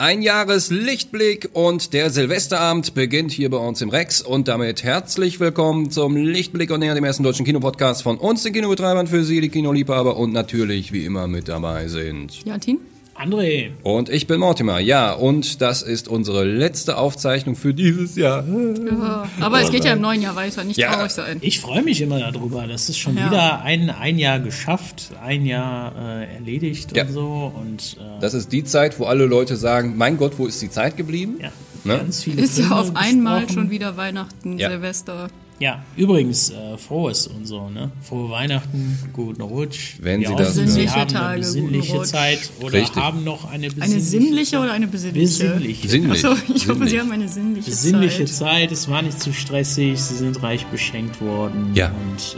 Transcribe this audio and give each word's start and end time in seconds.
Ein 0.00 0.22
Jahreslichtblick 0.22 1.50
und 1.54 1.92
der 1.92 2.10
Silvesterabend 2.10 2.94
beginnt 2.94 3.32
hier 3.32 3.50
bei 3.50 3.56
uns 3.56 3.82
im 3.82 3.88
Rex 3.88 4.22
und 4.22 4.46
damit 4.46 4.84
herzlich 4.84 5.40
willkommen 5.40 5.90
zum 5.90 6.14
Lichtblick 6.14 6.70
und 6.70 6.78
näher 6.78 6.94
dem 6.94 7.02
ersten 7.02 7.24
deutschen 7.24 7.44
Kinopodcast 7.44 8.04
von 8.04 8.16
uns, 8.16 8.44
den 8.44 8.52
Kinobetreibern 8.52 9.08
für 9.08 9.24
Sie, 9.24 9.40
die 9.40 9.48
Kinoliebhaber 9.48 10.16
und 10.16 10.32
natürlich 10.32 10.92
wie 10.92 11.04
immer 11.04 11.26
mit 11.26 11.48
dabei 11.48 11.88
sind. 11.88 12.44
Ja, 12.44 12.58
Tin? 12.58 12.78
André. 13.18 13.70
Und 13.82 14.08
ich 14.08 14.26
bin 14.26 14.40
Mortimer, 14.40 14.78
ja, 14.78 15.12
und 15.12 15.60
das 15.60 15.82
ist 15.82 16.08
unsere 16.08 16.44
letzte 16.44 16.96
Aufzeichnung 16.98 17.56
für 17.56 17.74
dieses 17.74 18.16
Jahr. 18.16 18.44
Ja, 18.46 19.26
aber 19.40 19.60
es 19.60 19.70
geht 19.70 19.84
ja 19.84 19.92
im 19.94 20.00
neuen 20.00 20.22
Jahr 20.22 20.36
weiter, 20.36 20.62
nicht 20.64 20.76
Ja. 20.78 20.92
traurig 20.94 21.10
sein. 21.12 21.38
Ich 21.40 21.60
freue 21.60 21.82
mich 21.82 22.00
immer 22.00 22.20
darüber. 22.20 22.66
Das 22.66 22.88
ist 22.88 22.98
schon 22.98 23.16
Ja. 23.16 23.26
wieder 23.26 23.62
ein, 23.62 23.90
ein 23.90 24.18
Jahr 24.18 24.38
geschafft, 24.38 25.10
ein 25.24 25.44
Jahr 25.46 25.92
äh, 25.96 26.34
erledigt 26.34 26.96
Ja. 26.96 27.04
und 27.04 27.12
so. 27.12 27.52
Und 27.56 27.96
äh, 28.00 28.20
Das 28.20 28.34
ist 28.34 28.52
die 28.52 28.64
Zeit, 28.64 28.98
wo 28.98 29.04
alle 29.06 29.26
Leute 29.26 29.56
sagen, 29.56 29.94
mein 29.96 30.16
Gott, 30.16 30.34
wo 30.38 30.46
ist 30.46 30.62
die 30.62 30.70
Zeit 30.70 30.96
geblieben? 30.96 31.38
ja, 31.42 31.50
Ne? 31.84 31.98
ganz 31.98 32.22
viele 32.24 32.42
Ist 32.42 32.58
ja 32.58 32.64
Filme 32.66 32.80
auf 32.80 32.96
einmal 32.96 33.48
schon 33.50 33.70
wieder 33.70 33.96
Weihnachten, 33.96 34.58
Ja. 34.58 34.70
Silvester. 34.70 35.28
Ja, 35.60 35.82
übrigens, 35.96 36.50
äh, 36.50 36.78
frohes 36.78 37.26
und 37.26 37.44
so, 37.46 37.68
ne? 37.68 37.90
Frohe 38.02 38.30
Weihnachten, 38.30 38.96
guten 39.12 39.42
Rutsch. 39.42 39.96
Wenn 40.00 40.20
Wir 40.20 40.28
Sie 40.28 40.36
das. 40.36 40.54
Sie 40.54 40.66
Sinnliche 40.68 40.94
haben 40.94 41.08
Tage, 41.08 41.26
eine 41.30 41.38
besinnliche. 41.40 42.02
Zeit 42.02 42.50
oder 42.60 42.72
Richtig. 42.74 43.02
haben 43.02 43.24
noch 43.24 43.44
eine 43.50 43.66
besinnliche 43.66 43.92
Eine 43.94 44.00
sinnliche 44.00 44.58
oder 44.60 44.72
eine 44.72 44.86
besinnliche? 44.86 45.44
Besinnliche. 45.48 45.88
Sinnlich. 45.88 46.24
Achso, 46.24 46.32
ich 46.54 46.68
hoffe, 46.68 46.74
Sinnlich. 46.74 46.90
Sie 46.90 47.00
haben 47.00 47.10
eine 47.10 47.28
sinnliche, 47.28 47.70
Besinnliche 47.70 48.24
Zeit. 48.26 48.68
Zeit, 48.68 48.72
es 48.72 48.88
war 48.88 49.02
nicht 49.02 49.20
zu 49.20 49.32
stressig, 49.32 50.00
sie 50.00 50.14
sind 50.14 50.40
reich 50.44 50.64
beschenkt 50.66 51.20
worden. 51.20 51.72
Ja. 51.74 51.88
Und 51.88 52.36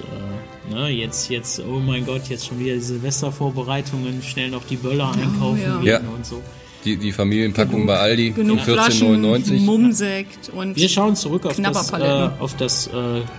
äh, 0.73 0.75
ne, 0.75 0.89
jetzt, 0.89 1.29
jetzt, 1.29 1.61
oh 1.61 1.79
mein 1.79 2.07
Gott, 2.07 2.23
jetzt 2.31 2.47
schon 2.47 2.59
wieder 2.59 2.73
die 2.75 2.81
Silvestervorbereitungen, 2.81 4.23
schnell 4.23 4.49
noch 4.51 4.65
die 4.65 4.77
Böller 4.77 5.13
einkaufen 5.13 5.61
ja. 5.63 5.77
gehen 5.79 5.87
Ja. 5.87 5.99
und 6.17 6.25
so. 6.25 6.41
Die, 6.85 6.97
die 6.97 7.13
Familienpackung 7.13 7.87
bei 7.87 7.99
Aldi 7.99 8.31
Genug 8.31 8.61
für 8.61 8.73
Flaschen, 8.73 9.23
14,99. 9.25 9.61
Mummsekt 9.61 10.51
und 10.55 10.77
Wir 10.77 10.89
schauen 10.89 11.15
zurück 11.15 11.45
auf 11.45 11.61
das, 11.61 11.93
äh, 11.93 12.29
auf 12.39 12.57
das 12.57 12.87
äh, 12.87 12.91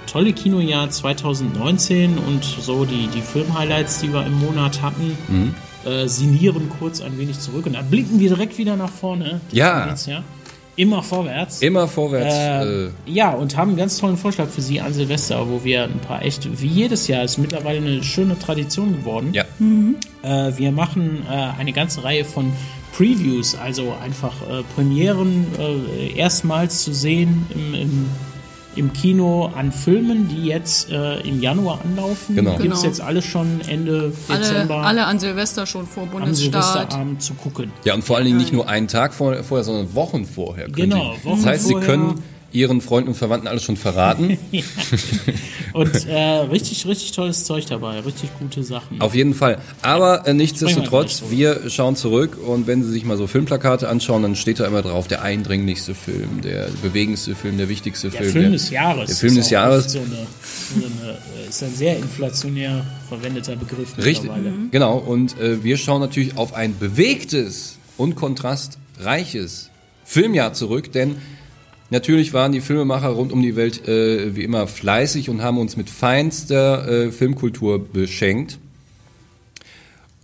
tolle 0.05 0.33
Kinojahr 0.33 0.89
2019 0.89 2.17
und 2.17 2.43
so 2.43 2.85
die, 2.85 3.07
die 3.07 3.21
Filmhighlights, 3.21 3.99
die 4.01 4.13
wir 4.13 4.25
im 4.25 4.39
Monat 4.39 4.81
hatten. 4.81 5.17
Mhm. 5.27 5.55
Äh, 5.83 6.07
sinieren 6.07 6.69
kurz 6.79 7.01
ein 7.01 7.17
wenig 7.17 7.39
zurück 7.39 7.65
und 7.65 7.73
dann 7.73 7.89
blicken 7.89 8.19
wir 8.19 8.29
direkt 8.29 8.59
wieder 8.59 8.75
nach 8.75 8.91
vorne. 8.91 9.41
Ja. 9.51 9.95
Ja? 10.05 10.23
Immer 10.75 11.01
vorwärts. 11.01 11.61
Immer 11.61 11.87
vorwärts. 11.87 12.35
Äh, 12.35 12.85
Äh, 12.85 12.89
ja, 13.07 13.31
und 13.31 13.57
haben 13.57 13.69
einen 13.69 13.77
ganz 13.77 13.97
tollen 13.97 14.15
Vorschlag 14.17 14.47
für 14.47 14.61
Sie 14.61 14.79
an 14.79 14.93
Silvester, 14.93 15.49
wo 15.49 15.63
wir 15.63 15.83
ein 15.83 15.99
paar 15.99 16.23
echt, 16.23 16.47
wie 16.61 16.67
jedes 16.67 17.07
Jahr, 17.07 17.23
ist 17.23 17.39
mittlerweile 17.39 17.77
eine 17.79 18.03
schöne 18.03 18.37
Tradition 18.37 18.93
geworden. 18.93 19.31
ja. 19.33 19.43
Äh, 20.23 20.55
wir 20.57 20.71
machen 20.71 21.23
äh, 21.27 21.33
eine 21.59 21.73
ganze 21.73 22.03
Reihe 22.03 22.23
von 22.25 22.53
Previews, 23.01 23.55
also 23.55 23.95
einfach 24.03 24.33
äh, 24.47 24.61
Premieren 24.75 25.47
äh, 25.57 26.13
erstmals 26.15 26.83
zu 26.83 26.93
sehen 26.93 27.47
im, 27.55 27.73
im, 27.73 28.05
im 28.75 28.93
Kino 28.93 29.51
an 29.55 29.71
Filmen, 29.71 30.27
die 30.29 30.45
jetzt 30.45 30.91
äh, 30.91 31.19
im 31.21 31.41
Januar 31.41 31.79
anlaufen. 31.83 32.35
Genau. 32.35 32.57
Gibt 32.57 32.73
es 32.75 32.81
Genau. 32.81 32.87
jetzt 32.91 33.01
alles 33.01 33.25
schon 33.25 33.59
Ende 33.67 34.13
alle, 34.29 34.39
Dezember 34.39 34.77
alle 34.83 35.05
an 35.07 35.17
Silvester 35.19 35.65
schon 35.65 35.87
vor 35.87 36.03
am 36.03 36.09
Bundesstaat. 36.11 36.63
Silvesterabend 36.91 37.23
zu 37.23 37.33
gucken. 37.33 37.71
Ja, 37.85 37.95
und 37.95 38.03
vor 38.03 38.17
allen 38.17 38.25
Dingen 38.25 38.37
nicht 38.37 38.53
nur 38.53 38.69
einen 38.69 38.87
Tag 38.87 39.15
vor, 39.15 39.35
vorher, 39.43 39.63
sondern 39.63 39.95
Wochen 39.95 40.25
vorher. 40.25 40.65
können 40.65 40.91
Genau, 40.91 41.15
Sie. 41.17 41.25
Wochen 41.25 41.37
Das 41.37 41.45
heißt, 41.47 41.65
Sie 41.65 41.71
vorher. 41.73 41.89
können 41.89 42.23
Ihren 42.51 42.81
Freunden 42.81 43.09
und 43.09 43.15
Verwandten 43.15 43.47
alles 43.47 43.63
schon 43.63 43.77
verraten. 43.77 44.37
Und 45.73 46.05
äh, 46.05 46.19
richtig, 46.19 46.85
richtig 46.85 47.13
tolles 47.13 47.45
Zeug 47.45 47.65
dabei, 47.65 47.99
richtig 48.01 48.29
gute 48.39 48.63
Sachen. 48.63 48.99
Auf 48.99 49.15
jeden 49.15 49.33
Fall. 49.33 49.59
Aber 49.81 50.27
äh, 50.27 50.33
nichtsdestotrotz, 50.33 51.23
wir 51.29 51.69
schauen 51.69 51.95
zurück 51.95 52.37
und 52.45 52.67
wenn 52.67 52.83
Sie 52.83 52.91
sich 52.91 53.05
mal 53.05 53.15
so 53.17 53.25
Filmplakate 53.27 53.87
anschauen, 53.87 54.21
dann 54.23 54.35
steht 54.35 54.59
da 54.59 54.65
immer 54.67 54.81
drauf, 54.81 55.07
der 55.07 55.21
eindringlichste 55.21 55.95
Film, 55.95 56.41
der 56.41 56.67
bewegendste 56.81 57.35
Film, 57.35 57.57
der 57.57 57.69
wichtigste 57.69 58.09
Der 58.09 58.21
Film. 58.21 58.31
Film 58.33 58.51
des 58.51 58.69
Jahres. 58.69 59.07
Der 59.07 59.15
Film 59.15 59.37
ist 59.37 59.37
des 59.37 59.47
auch 59.47 59.51
Jahres. 59.51 59.91
So 59.93 59.99
eine, 59.99 60.07
so 60.09 60.85
eine, 60.85 61.11
äh, 61.45 61.49
ist 61.49 61.63
ein 61.63 61.73
sehr 61.73 61.97
inflationär 61.97 62.85
verwendeter 63.07 63.55
Begriff 63.55 63.97
Richtig, 63.97 64.23
mittlerweile. 64.23 64.53
genau. 64.71 64.97
Und 64.97 65.39
äh, 65.39 65.63
wir 65.63 65.77
schauen 65.77 66.01
natürlich 66.01 66.37
auf 66.37 66.53
ein 66.53 66.77
bewegtes 66.77 67.77
und 67.97 68.15
kontrastreiches 68.15 69.69
Filmjahr 70.03 70.53
zurück, 70.53 70.91
denn 70.91 71.15
natürlich 71.91 72.33
waren 72.33 72.51
die 72.51 72.61
Filmemacher 72.61 73.09
rund 73.09 73.31
um 73.31 73.41
die 73.41 73.55
Welt 73.55 73.87
äh, 73.87 74.35
wie 74.35 74.43
immer 74.43 74.65
fleißig 74.67 75.29
und 75.29 75.41
haben 75.43 75.57
uns 75.59 75.77
mit 75.77 75.89
feinster 75.89 76.87
äh, 77.07 77.11
Filmkultur 77.11 77.79
beschenkt. 77.85 78.57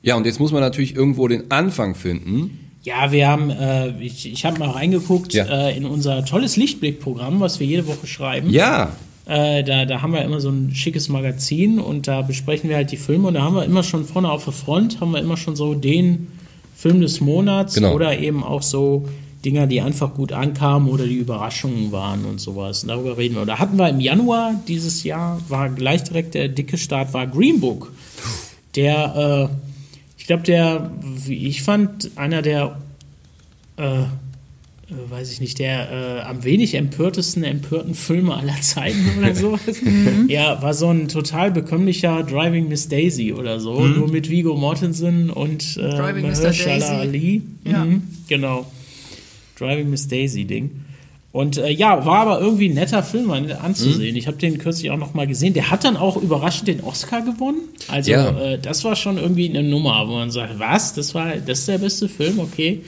Ja, 0.01 0.15
und 0.15 0.25
jetzt 0.25 0.39
muss 0.39 0.51
man 0.51 0.61
natürlich 0.61 0.95
irgendwo 0.95 1.27
den 1.27 1.51
Anfang 1.51 1.93
finden. 1.95 2.59
Ja, 2.83 3.11
wir 3.11 3.27
haben, 3.27 3.49
äh, 3.49 3.89
ich, 3.99 4.31
ich 4.31 4.45
habe 4.45 4.59
mal 4.59 4.69
reingeguckt 4.69 5.33
Ja. 5.33 5.43
äh, 5.67 5.75
in 5.77 5.85
unser 5.85 6.23
tolles 6.25 6.55
Lichtblick-Programm, 6.55 7.39
was 7.41 7.59
wir 7.59 7.67
jede 7.67 7.85
Woche 7.87 8.07
schreiben. 8.07 8.49
Ja, 8.49 8.93
Äh, 9.29 9.61
da, 9.65 9.83
da 9.83 10.01
haben 10.01 10.13
wir 10.13 10.21
immer 10.23 10.39
so 10.39 10.47
ein 10.49 10.73
schickes 10.73 11.09
Magazin 11.09 11.79
und 11.79 12.07
da 12.07 12.21
besprechen 12.21 12.69
wir 12.69 12.77
halt 12.77 12.91
die 12.93 12.97
Filme 12.97 13.27
und 13.27 13.33
da 13.33 13.41
haben 13.41 13.55
wir 13.55 13.65
immer 13.65 13.83
schon 13.83 14.05
vorne 14.05 14.31
auf 14.31 14.45
der 14.45 14.53
Front, 14.53 15.01
haben 15.01 15.11
wir 15.11 15.19
immer 15.19 15.35
schon 15.35 15.57
so 15.57 15.73
den 15.73 16.27
Film 16.77 17.01
des 17.01 17.19
Monats 17.19 17.75
Genau. 17.75 17.93
oder 17.93 18.17
eben 18.17 18.41
auch 18.41 18.61
so 18.61 19.05
Dinger, 19.45 19.67
die 19.67 19.81
einfach 19.81 20.13
gut 20.13 20.31
ankamen 20.31 20.89
oder 20.89 21.05
die 21.05 21.17
Überraschungen 21.17 21.91
waren 21.91 22.25
und 22.25 22.39
sowas. 22.39 22.83
Und 22.83 22.89
darüber 22.89 23.17
reden 23.17 23.35
wir. 23.35 23.45
Da 23.45 23.59
hatten 23.59 23.77
wir 23.77 23.89
im 23.89 23.99
Januar 23.99 24.55
dieses 24.67 25.03
Jahr, 25.03 25.39
war 25.47 25.69
gleich 25.69 26.03
direkt 26.03 26.33
der 26.33 26.47
dicke 26.47 26.77
Start, 26.77 27.13
war 27.13 27.27
Green 27.27 27.59
Book. 27.59 27.91
Der, 28.75 29.49
äh, 29.49 29.55
ich 30.17 30.25
glaube, 30.27 30.43
der, 30.43 30.91
wie 31.01 31.47
ich 31.47 31.61
fand, 31.63 32.11
einer 32.15 32.41
der 32.41 32.77
äh, 33.77 34.03
äh, 34.89 35.11
weiß 35.11 35.33
ich 35.33 35.41
nicht, 35.41 35.59
der 35.59 35.91
äh, 35.91 36.21
am 36.21 36.45
wenig 36.45 36.73
empörtesten 36.75 37.43
empörten 37.43 37.93
Filme 37.93 38.35
aller 38.35 38.59
Zeiten 38.61 39.17
oder 39.17 39.35
sowas. 39.35 39.81
ja, 40.27 40.61
war 40.61 40.73
so 40.73 40.89
ein 40.89 41.09
total 41.09 41.51
bekömmlicher 41.51 42.23
Driving 42.23 42.69
Miss 42.69 42.87
Daisy 42.87 43.33
oder 43.33 43.59
so, 43.59 43.85
nur 43.85 44.09
mit 44.09 44.29
Vigo 44.29 44.55
Mortensen 44.55 45.29
und 45.29 45.75
äh, 45.75 45.89
Driving 45.89 46.25
Mr. 46.27 46.37
Mahershala. 46.37 46.99
Ali. 46.99 47.41
Ja. 47.65 47.83
Mhm, 47.83 48.03
genau. 48.29 48.65
Driving 49.57 49.89
Miss 49.89 50.07
Daisy 50.07 50.45
Ding. 50.45 50.71
Und 51.33 51.57
äh, 51.57 51.69
ja, 51.69 52.05
war 52.05 52.19
aber 52.19 52.39
irgendwie 52.39 52.69
ein 52.69 52.73
netter 52.73 53.03
Film 53.03 53.29
an- 53.31 53.51
anzusehen. 53.51 54.15
Ich 54.15 54.25
habe 54.27 54.37
den 54.37 54.57
kürzlich 54.57 54.89
auch 54.89 54.97
noch 54.97 55.13
mal 55.13 55.27
gesehen. 55.27 55.53
Der 55.53 55.69
hat 55.69 55.83
dann 55.83 55.95
auch 55.97 56.17
überraschend 56.17 56.67
den 56.67 56.81
Oscar 56.81 57.21
gewonnen. 57.21 57.59
Also 57.89 58.11
Ja. 58.11 58.29
äh, 58.39 58.57
das 58.59 58.83
war 58.83 58.95
schon 58.95 59.17
irgendwie 59.17 59.47
eine 59.49 59.61
Nummer, 59.61 60.07
wo 60.07 60.13
man 60.13 60.31
sagt, 60.31 60.57
was, 60.57 60.93
das 60.93 61.13
war, 61.13 61.35
das 61.35 61.59
ist 61.59 61.67
der 61.67 61.77
beste 61.77 62.09
Film, 62.09 62.39
okay. 62.39 62.81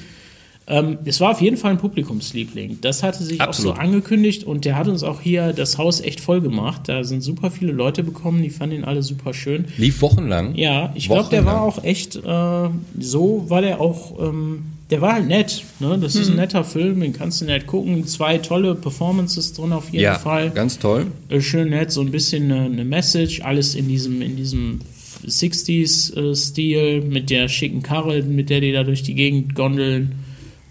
Ähm, 0.72 1.00
es 1.06 1.20
war 1.20 1.32
auf 1.32 1.42
jeden 1.42 1.58
Fall 1.58 1.72
ein 1.72 1.78
Publikumsliebling. 1.80 2.78
Das 2.82 3.02
hatte 3.04 3.24
sich 3.24 3.42
Absolut. 3.42 3.74
auch 3.74 3.76
so 3.78 3.82
angekündigt 3.82 4.44
und 4.44 4.66
der 4.66 4.78
hat 4.78 4.88
uns 4.88 5.04
auch 5.04 5.20
hier 5.22 5.52
das 5.54 5.78
Haus 5.78 6.00
echt 6.00 6.20
voll 6.20 6.42
gemacht. 6.42 6.84
Da 6.86 7.04
sind 7.04 7.22
super 7.22 7.50
viele 7.52 7.72
Leute 7.72 8.04
bekommen, 8.04 8.42
die 8.44 8.50
fanden 8.52 8.76
ihn 8.78 8.84
alle 8.84 9.02
super 9.04 9.34
schön. 9.34 9.66
lief 9.78 10.02
wochenlang. 10.02 10.56
Ja, 10.56 10.92
ich 10.96 11.08
glaube, 11.08 11.30
der 11.30 11.46
war 11.46 11.62
auch 11.62 11.84
echt, 11.84 12.16
äh, 12.18 12.70
so 13.00 13.46
war 13.48 13.62
der 13.62 13.82
auch, 13.82 14.20
ähm, 14.20 14.64
der 14.90 15.02
war 15.02 15.14
halt 15.14 15.28
nett. 15.28 15.64
Ne? 15.80 15.98
Das 16.02 16.16
Mhm. 16.16 16.22
ist 16.22 16.30
ein 16.30 16.36
netter 16.38 16.64
Film, 16.64 17.00
den 17.02 17.14
kannst 17.14 17.42
du 17.42 17.46
nett 17.46 17.68
gucken. 17.68 18.06
Zwei 18.08 18.38
tolle 18.40 18.74
Performances 18.76 19.54
drin 19.54 19.72
auf 19.72 19.86
jeden 19.92 20.04
Ja, 20.04 20.18
Fall. 20.18 20.50
ganz 20.50 20.80
toll. 20.80 21.08
Äh, 21.30 21.42
schön 21.42 21.70
nett, 21.70 21.92
so 21.92 22.02
ein 22.02 22.12
bisschen 22.12 22.52
eine, 22.52 22.66
eine 22.66 22.86
Message, 22.86 23.42
alles 23.42 23.76
in 23.76 23.88
diesem, 23.88 24.22
in 24.22 24.36
diesem 24.36 24.80
60s-Stil 25.26 27.02
mit 27.02 27.30
der 27.30 27.48
schicken 27.50 27.84
Karre, 27.84 28.22
mit 28.24 28.50
der 28.50 28.62
die 28.62 28.72
da 28.72 28.84
durch 28.84 29.04
die 29.04 29.16
Gegend 29.16 29.56
gondeln. 29.56 30.14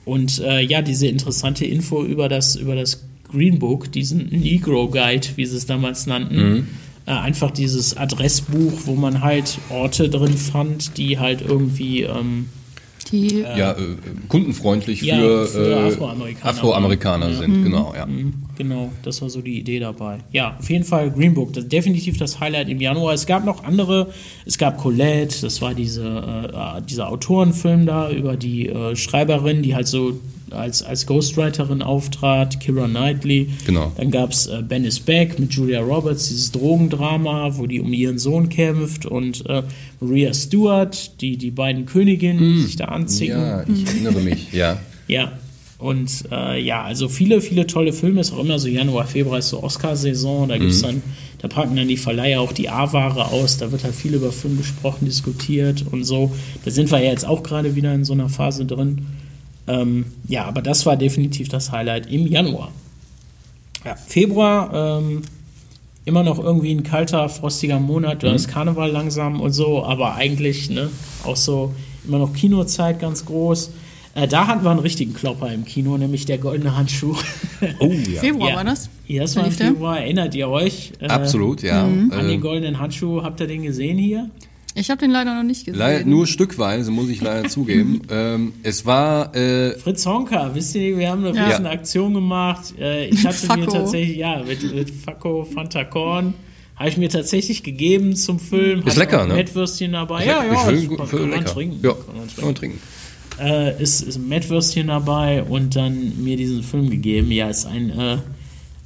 Und 0.04 0.40
äh, 0.40 0.60
ja, 0.62 0.82
diese 0.82 1.06
interessante 1.06 1.66
Info 1.66 2.02
über 2.04 2.28
das, 2.28 2.56
über 2.56 2.74
das 2.74 3.04
Green 3.30 3.58
Book, 3.58 3.92
diesen 3.92 4.28
Negro 4.30 4.88
Guide, 4.88 5.26
wie 5.36 5.44
sie 5.44 5.56
es 5.56 5.66
damals 5.66 6.06
nannten. 6.06 6.68
Äh, 7.06 7.10
einfach 7.12 7.50
dieses 7.50 7.96
Adressbuch, 7.96 8.72
wo 8.86 8.94
man 8.94 9.20
halt 9.22 9.58
Orte 9.68 10.08
drin 10.08 10.36
fand, 10.36 10.96
die 10.96 11.18
halt 11.18 11.42
irgendwie 11.46 12.02
ähm, 12.04 12.46
Die, 13.10 13.40
Ja, 13.40 13.72
äh, 13.72 13.76
kundenfreundlich 14.28 15.02
Ja, 15.02 15.18
für, 15.18 15.46
für 15.46 15.70
äh, 15.70 15.88
Afroamerikaner. 15.88 16.50
Afroamerikaner 16.50 17.34
sind, 17.34 17.64
genau, 17.64 17.94
ja. 17.96 18.06
Genau, 18.56 18.92
das 19.02 19.22
war 19.22 19.30
so 19.30 19.40
die 19.40 19.58
Idee 19.58 19.80
dabei. 19.80 20.18
Ja, 20.32 20.56
auf 20.58 20.68
jeden 20.68 20.84
Fall 20.84 21.10
Green 21.10 21.34
Book, 21.34 21.52
das, 21.52 21.68
definitiv 21.68 22.18
das 22.18 22.40
Highlight 22.40 22.68
im 22.68 22.80
Januar. 22.80 23.14
Es 23.14 23.26
gab 23.26 23.44
noch 23.44 23.64
andere, 23.64 24.08
es 24.46 24.58
gab 24.58 24.78
Colette, 24.78 25.40
das 25.42 25.60
war 25.62 25.74
diese, 25.74 26.04
äh, 26.04 26.82
dieser 26.82 27.08
Autorenfilm 27.08 27.86
da 27.86 28.10
über 28.10 28.36
die 28.36 28.68
äh, 28.68 28.96
Schreiberin, 28.96 29.62
die 29.62 29.74
halt 29.74 29.86
so 29.86 30.18
als, 30.52 30.82
als 30.82 31.06
Ghostwriterin 31.06 31.82
auftrat, 31.82 32.60
Kira 32.60 32.86
Knightley. 32.86 33.48
Genau. 33.66 33.92
Dann 33.96 34.10
gab 34.10 34.32
es 34.32 34.46
äh, 34.46 34.62
Ben 34.66 34.84
is 34.84 35.00
Back 35.00 35.38
mit 35.38 35.52
Julia 35.52 35.80
Roberts, 35.80 36.28
dieses 36.28 36.52
Drogendrama, 36.52 37.56
wo 37.58 37.66
die 37.66 37.80
um 37.80 37.92
ihren 37.92 38.18
Sohn 38.18 38.48
kämpft 38.48 39.06
und 39.06 39.44
äh, 39.48 39.62
Maria 40.00 40.32
Stewart, 40.34 41.20
die 41.20 41.36
die 41.36 41.50
beiden 41.50 41.86
Königinnen 41.86 42.38
die 42.38 42.62
sich 42.62 42.76
da 42.76 42.86
anziehen. 42.86 43.38
Ja, 43.38 43.62
ich 43.62 43.86
erinnere 43.86 44.20
mich, 44.20 44.52
ja. 44.52 44.78
Ja. 45.08 45.32
Und 45.78 46.24
äh, 46.32 46.60
ja, 46.60 46.82
also 46.82 47.08
viele, 47.08 47.40
viele 47.40 47.66
tolle 47.66 47.92
Filme. 47.92 48.20
Ist 48.20 48.32
auch 48.32 48.40
immer 48.40 48.58
so 48.58 48.68
Januar, 48.68 49.06
Februar 49.06 49.38
ist 49.38 49.50
so 49.50 49.62
Oscar-Saison. 49.62 50.48
Da 50.48 50.58
gibt's 50.58 50.82
dann, 50.82 51.02
da 51.38 51.46
packen 51.46 51.76
dann 51.76 51.86
die 51.86 51.96
Verleiher 51.96 52.40
auch 52.40 52.52
die 52.52 52.68
A-Ware 52.68 53.28
aus. 53.28 53.58
Da 53.58 53.70
wird 53.70 53.84
halt 53.84 53.94
viel 53.94 54.14
über 54.14 54.32
Film 54.32 54.58
gesprochen, 54.58 55.04
diskutiert 55.06 55.84
und 55.90 56.02
so. 56.02 56.32
Da 56.64 56.72
sind 56.72 56.90
wir 56.90 56.98
ja 56.98 57.10
jetzt 57.10 57.26
auch 57.26 57.44
gerade 57.44 57.76
wieder 57.76 57.94
in 57.94 58.04
so 58.04 58.12
einer 58.12 58.28
Phase 58.28 58.66
drin. 58.66 59.06
Ähm, 59.68 60.06
ja, 60.26 60.44
aber 60.46 60.62
das 60.62 60.86
war 60.86 60.96
definitiv 60.96 61.48
das 61.48 61.70
Highlight 61.72 62.10
im 62.10 62.26
Januar. 62.26 62.72
Ja, 63.84 63.94
Februar, 63.96 64.98
ähm, 65.00 65.22
immer 66.04 66.22
noch 66.22 66.38
irgendwie 66.38 66.72
ein 66.72 66.82
kalter, 66.82 67.28
frostiger 67.28 67.78
Monat, 67.78 68.22
da 68.22 68.32
ist 68.32 68.48
Karneval 68.48 68.90
langsam 68.90 69.40
und 69.40 69.52
so, 69.52 69.84
aber 69.84 70.14
eigentlich 70.14 70.70
ne, 70.70 70.88
auch 71.24 71.36
so 71.36 71.72
immer 72.06 72.18
noch 72.18 72.32
Kinozeit 72.32 72.98
ganz 72.98 73.24
groß. 73.26 73.70
Äh, 74.14 74.26
da 74.26 74.46
hatten 74.46 74.64
wir 74.64 74.70
einen 74.70 74.80
richtigen 74.80 75.12
Klopper 75.14 75.52
im 75.52 75.64
Kino, 75.64 75.96
nämlich 75.98 76.24
der 76.24 76.38
goldene 76.38 76.74
Handschuh. 76.76 77.14
Oh 77.78 77.92
ja. 77.92 78.20
Februar 78.20 78.50
Ja. 78.50 78.56
war 78.56 78.64
das? 78.64 78.88
Ja, 79.06 79.22
das 79.22 79.36
war 79.36 79.46
im? 79.46 79.52
Ebner, 79.52 79.98
erinnert 79.98 80.34
ihr 80.34 80.48
euch? 80.48 80.92
Äh, 80.98 81.06
Absolut, 81.08 81.62
ja. 81.62 81.84
An 81.84 82.10
Äh, 82.10 82.26
den 82.26 82.40
goldenen 82.40 82.78
Handschuh, 82.80 83.22
habt 83.22 83.40
ihr 83.40 83.46
den 83.46 83.62
gesehen 83.62 83.98
hier? 83.98 84.30
Ich 84.74 84.90
habe 84.90 85.00
den 85.00 85.10
leider 85.10 85.34
noch 85.34 85.42
nicht 85.42 85.64
gesehen. 85.64 85.78
leider, 85.78 86.04
nur 86.04 86.26
stückweise, 86.26 86.90
muss 86.90 87.08
ich 87.08 87.20
leider 87.20 87.48
zugeben. 87.48 88.02
Ähm, 88.10 88.52
es 88.62 88.86
war, 88.86 89.34
äh, 89.34 89.76
Fritz 89.78 90.06
Honka, 90.06 90.50
wisst 90.54 90.74
ihr, 90.76 90.96
wir 90.96 91.10
haben 91.10 91.24
eine 91.24 91.36
Ja. 91.36 91.48
riesen 91.48 91.66
Aktion 91.66 92.14
gemacht. 92.14 92.74
Äh, 92.78 93.06
ich 93.08 93.26
hatte 93.26 93.46
mir 93.46 93.64
Facko. 93.64 93.70
tatsächlich, 93.72 94.16
ja, 94.18 94.42
mit, 94.44 94.74
mit 94.74 94.90
Facco 94.90 95.44
Fantacorn, 95.44 96.34
habe 96.76 96.88
ich 96.88 96.96
mir 96.96 97.08
tatsächlich 97.08 97.62
gegeben 97.64 98.14
zum 98.14 98.38
Film. 98.38 98.86
Ist 98.86 98.96
lecker, 98.96 99.26
ne? 99.26 99.34
Mettwürstchen 99.34 99.92
dabei. 99.92 100.24
Ja, 100.24 100.44
ja, 100.44 100.68
will, 100.68 100.88
will 100.88 100.96
kann 100.96 101.30
man 101.30 101.44
trinken. 101.44 101.80
Ja, 101.82 101.92
Kann 101.92 102.16
man 102.16 102.28
kann 102.34 102.44
man 102.44 102.54
trinken. 102.54 102.78
äh, 103.40 103.82
ist, 103.82 104.02
ist 104.02 104.16
ein 104.16 104.28
Mettwürstchen 104.28 104.86
dabei 104.86 105.42
und 105.42 105.74
dann 105.74 106.22
mir 106.22 106.36
diesen 106.36 106.62
Film 106.62 106.88
gegeben. 106.88 107.32
Ja, 107.32 107.48
ist 107.50 107.66
ein, 107.66 107.90
äh, 107.90 108.18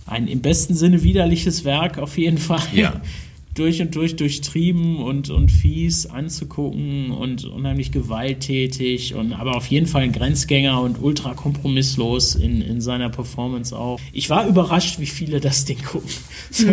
ein 0.06 0.26
im 0.26 0.40
besten 0.40 0.74
Sinne 0.74 1.02
widerliches 1.02 1.64
Werk 1.66 1.98
auf 1.98 2.16
jeden 2.16 2.38
Fall. 2.38 2.62
Ja. 2.72 3.00
durch 3.54 3.80
und 3.82 3.94
durch 3.94 4.16
durchtrieben 4.16 4.96
und, 4.96 5.28
und 5.30 5.50
fies 5.50 6.06
anzugucken 6.06 7.10
und 7.10 7.44
unheimlich 7.44 7.92
gewalttätig 7.92 9.14
und 9.14 9.32
aber 9.32 9.56
auf 9.56 9.66
jeden 9.66 9.86
Fall 9.86 10.02
ein 10.02 10.12
Grenzgänger 10.12 10.80
und 10.80 11.02
ultra 11.02 11.34
kompromisslos 11.34 12.34
in, 12.34 12.62
in 12.62 12.80
seiner 12.80 13.10
Performance 13.10 13.76
auch. 13.76 14.00
Ich 14.12 14.30
war 14.30 14.46
überrascht, 14.46 14.98
wie 15.00 15.06
viele 15.06 15.40
das 15.40 15.64
Ding 15.64 15.82
gucken. 15.82 16.08
So, 16.50 16.66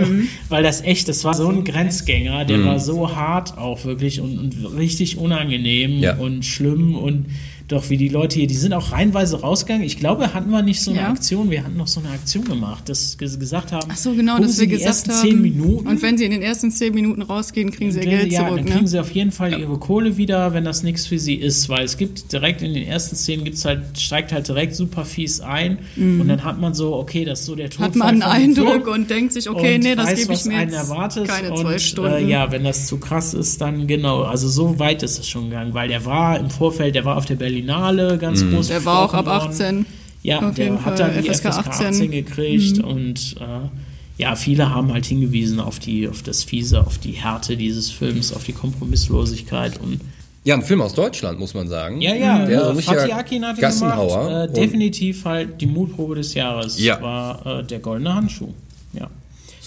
Weil 0.49 0.63
das 0.63 0.81
echt, 0.81 1.07
das 1.07 1.23
war 1.23 1.33
so 1.33 1.47
ein 1.47 1.63
Grenzgänger, 1.63 2.43
der 2.45 2.63
war 2.65 2.79
so 2.79 3.15
hart 3.15 3.57
auch 3.57 3.85
wirklich 3.85 4.19
und, 4.19 4.37
und 4.37 4.77
richtig 4.77 5.17
unangenehm 5.17 5.99
Ja. 5.99 6.17
und 6.17 6.43
schlimm 6.43 6.95
und 6.95 7.27
doch 7.69 7.89
wie 7.89 7.95
die 7.97 8.09
Leute 8.09 8.35
hier, 8.39 8.47
die 8.47 8.55
sind 8.55 8.73
auch 8.73 8.91
reihenweise 8.91 9.39
rausgegangen. 9.41 9.85
Ich 9.85 9.97
glaube, 9.97 10.33
hatten 10.33 10.49
wir 10.51 10.61
nicht 10.61 10.81
so 10.81 10.91
eine 10.91 10.99
Ja. 11.01 11.09
Aktion, 11.09 11.49
wir 11.49 11.63
hatten 11.63 11.77
noch 11.77 11.87
so 11.87 11.99
eine 12.01 12.09
Aktion 12.09 12.43
gemacht, 12.43 12.89
dass 12.89 13.17
wir 13.19 13.27
gesagt 13.37 13.71
haben, 13.71 13.87
Ach 13.91 13.97
so, 13.97 14.13
genau, 14.13 14.37
dass 14.39 14.55
Sie 14.57 14.61
wir 14.61 14.67
die 14.67 14.73
gesagt 14.83 15.07
ersten 15.07 15.11
haben. 15.11 15.29
zehn 15.29 15.41
Minuten 15.41 15.87
Und 15.87 16.01
wenn 16.01 16.17
sie 16.17 16.25
in 16.25 16.31
den 16.31 16.41
ersten 16.41 16.71
zehn 16.71 16.93
Minuten 16.93 17.21
rausgehen, 17.21 17.71
kriegen 17.71 17.91
sie 17.91 17.99
ihr 17.99 18.05
Geld 18.05 18.31
ja, 18.31 18.39
zurück. 18.45 18.57
dann 18.57 18.65
Ne? 18.65 18.71
kriegen 18.71 18.87
sie 18.87 18.99
auf 18.99 19.11
jeden 19.11 19.31
Fall 19.31 19.57
ihre 19.59 19.77
Kohle 19.77 20.17
wieder, 20.17 20.53
wenn 20.53 20.65
das 20.65 20.83
nichts 20.83 21.05
für 21.07 21.17
sie 21.19 21.35
ist, 21.35 21.69
weil 21.69 21.85
es 21.85 21.95
gibt 21.97 22.31
direkt 22.33 22.61
in 22.61 22.73
den 22.73 22.83
ersten 22.83 23.15
Szenen 23.15 23.43
gibt's 23.45 23.63
halt, 23.65 23.81
steigt 23.97 24.31
halt 24.33 24.47
direkt 24.47 24.75
super 24.75 25.05
fies 25.05 25.39
ein 25.39 25.77
und 25.95 26.27
dann 26.27 26.43
hat 26.43 26.59
man 26.59 26.73
so, 26.73 26.95
okay, 26.95 27.23
das 27.23 27.41
ist 27.41 27.45
so 27.45 27.55
der 27.55 27.69
Todfall 27.69 27.89
Mhm. 27.89 27.93
Hat 27.93 27.95
man 27.95 28.21
einen 28.23 28.55
Eindruck 28.57 28.83
Film. 28.83 28.93
und 28.95 29.09
denkt 29.09 29.33
sich, 29.33 29.49
okay, 29.49 29.77
nee, 29.77 29.95
das 29.95 30.15
gebe 30.15 30.33
ich 30.33 30.45
mir 30.45 30.61
jetzt 30.61 30.73
erwartet 30.75 31.27
keine 31.27 31.51
und, 31.51 31.57
zwölf 31.59 31.81
Stunden. 31.83 32.13
Äh, 32.13 32.25
ja, 32.27 32.51
wenn 32.51 32.63
das 32.63 32.87
zu 32.87 32.97
krass 32.97 33.33
ist, 33.33 33.61
dann 33.61 33.85
genau, 33.87 34.23
also 34.23 34.49
so 34.49 34.79
weit 34.79 35.03
ist 35.03 35.19
es 35.19 35.27
schon 35.29 35.45
gegangen, 35.51 35.73
weil 35.73 35.87
der 35.87 36.05
war 36.05 36.39
im 36.39 36.49
Vorfeld, 36.49 36.95
der 36.95 37.05
war 37.05 37.15
auf 37.17 37.25
der 37.25 37.35
Berlinale 37.65 38.17
ganz 38.17 38.43
groß 38.47 38.67
Der 38.67 38.85
war 38.85 38.99
auch 39.05 39.13
ab 39.13 39.25
besprochen 39.25 39.41
worden. 39.41 39.51
18. 39.51 39.85
Ja, 40.21 40.39
Auf 40.39 40.55
der 40.55 40.65
jeden 40.65 40.85
hat 40.85 40.97
Fall 40.99 41.11
dann 41.13 41.23
die 41.23 41.29
FSK 41.29 41.53
FSK 41.53 41.67
18, 41.69 41.87
18 41.87 42.11
gekriegt 42.11 42.79
und 42.83 43.35
äh, 43.39 44.21
ja, 44.21 44.35
viele 44.35 44.69
haben 44.73 44.91
halt 44.91 45.05
hingewiesen 45.05 45.59
auf 45.61 45.79
die, 45.79 46.09
auf 46.09 46.23
das 46.23 46.43
Fiese, 46.43 46.81
auf 46.85 46.97
die 46.97 47.11
Härte 47.13 47.55
dieses 47.55 47.89
Films, 47.89 48.33
auf 48.33 48.43
die 48.43 48.51
Kompromisslosigkeit 48.53 49.79
und 49.79 50.01
Ja, 50.43 50.55
ein 50.55 50.61
Film 50.61 50.81
aus 50.81 50.93
Deutschland, 50.93 51.39
muss 51.39 51.53
man 51.53 51.69
sagen. 51.69 52.01
ja, 52.01 52.15
ja, 52.15 52.45
Der 52.45 52.69
äh, 52.69 52.81
Fatih 52.81 53.13
Akin 53.13 53.45
hatte 53.45 53.61
Gassenhauer. 53.61 54.27
gemacht, 54.27 54.49
äh, 54.49 54.53
definitiv 54.61 55.23
halt 55.23 55.61
die 55.61 55.67
Mutprobe 55.67 56.15
des 56.15 56.33
Jahres 56.33 56.77
Ja. 56.81 57.01
war 57.01 57.45
äh, 57.59 57.63
der 57.63 57.79
goldene 57.79 58.13
Handschuh. 58.13 58.49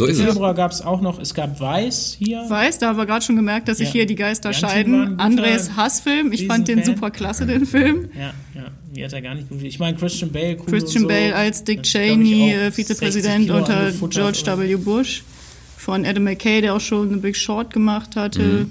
So 0.06 0.12
ist. 0.12 0.20
Februar 0.22 0.54
gab 0.54 0.70
es 0.72 0.80
auch 0.82 1.00
noch, 1.00 1.18
es 1.20 1.34
gab 1.34 1.60
Weiß 1.60 2.16
hier. 2.18 2.44
Weiß, 2.48 2.78
da 2.78 2.88
haben 2.88 2.96
wir 2.98 3.06
gerade 3.06 3.24
schon 3.24 3.36
gemerkt, 3.36 3.68
dass 3.68 3.78
sich 3.78 3.88
Ja. 3.88 3.92
hier 3.92 4.06
die 4.06 4.14
Geister 4.14 4.50
ein 4.50 4.54
scheiden. 4.54 5.18
Andres 5.20 5.76
Hassfilm, 5.76 6.32
ich 6.32 6.46
fand 6.46 6.68
den 6.68 6.84
super 6.84 7.10
klasse, 7.10 7.46
den 7.46 7.66
Film. 7.66 8.08
Ja, 8.18 8.32
ja, 8.54 8.66
mir 8.94 9.04
hat 9.06 9.12
er 9.12 9.22
gar 9.22 9.34
nicht 9.34 9.48
gut. 9.48 9.62
Ich 9.62 9.78
meine, 9.78 9.96
Christian 9.96 10.30
Bale, 10.32 10.56
cool 10.60 10.66
Christian 10.66 11.04
und 11.04 11.10
so. 11.10 11.14
Bale 11.16 11.34
als 11.34 11.64
Dick 11.64 11.82
Cheney, 11.82 12.52
äh, 12.52 12.70
60 12.70 12.74
Vizepräsident 12.74 13.50
unter 13.50 13.90
George 14.08 14.38
oder- 14.42 14.58
W. 14.60 14.76
Bush. 14.76 15.22
Von 15.76 16.04
Adam 16.06 16.22
McKay, 16.22 16.60
der 16.60 16.74
auch 16.76 16.80
schon 16.80 17.10
The 17.10 17.16
Big 17.16 17.36
Short 17.36 17.72
gemacht 17.72 18.14
hatte. 18.14 18.66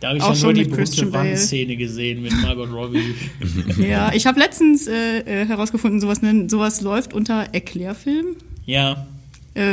Da 0.00 0.08
habe 0.08 0.18
ich 0.18 0.22
auch 0.24 0.28
ja 0.28 0.32
nur 0.34 0.40
schon 0.40 0.54
die 0.54 0.62
berühmte 0.62 0.76
Christian 0.76 1.10
Bale. 1.12 1.30
Wandszene 1.30 1.76
gesehen 1.76 2.22
mit 2.22 2.32
Margot 2.42 2.68
Robbie. 2.72 3.14
Ja, 3.88 4.12
ich 4.12 4.26
habe 4.26 4.40
letztens 4.40 4.86
äh, 4.88 5.18
äh, 5.20 5.46
herausgefunden, 5.46 6.00
sowas, 6.00 6.20
sowas 6.48 6.80
läuft 6.80 7.12
unter 7.14 7.46
Erklärfilm. 7.52 8.36
ja, 8.66 9.06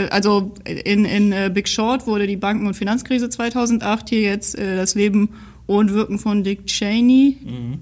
also 0.09 0.53
in, 0.65 1.05
in 1.05 1.31
äh, 1.31 1.51
Big 1.53 1.67
Short 1.67 2.07
wurde 2.07 2.27
die 2.27 2.37
Banken- 2.37 2.67
und 2.67 2.73
Finanzkrise 2.73 3.29
2008 3.29 4.09
hier 4.09 4.21
jetzt 4.21 4.57
äh, 4.57 4.75
das 4.75 4.95
Leben 4.95 5.29
und 5.67 5.93
Wirken 5.93 6.19
von 6.19 6.43
Dick 6.43 6.67
Cheney, 6.67 7.37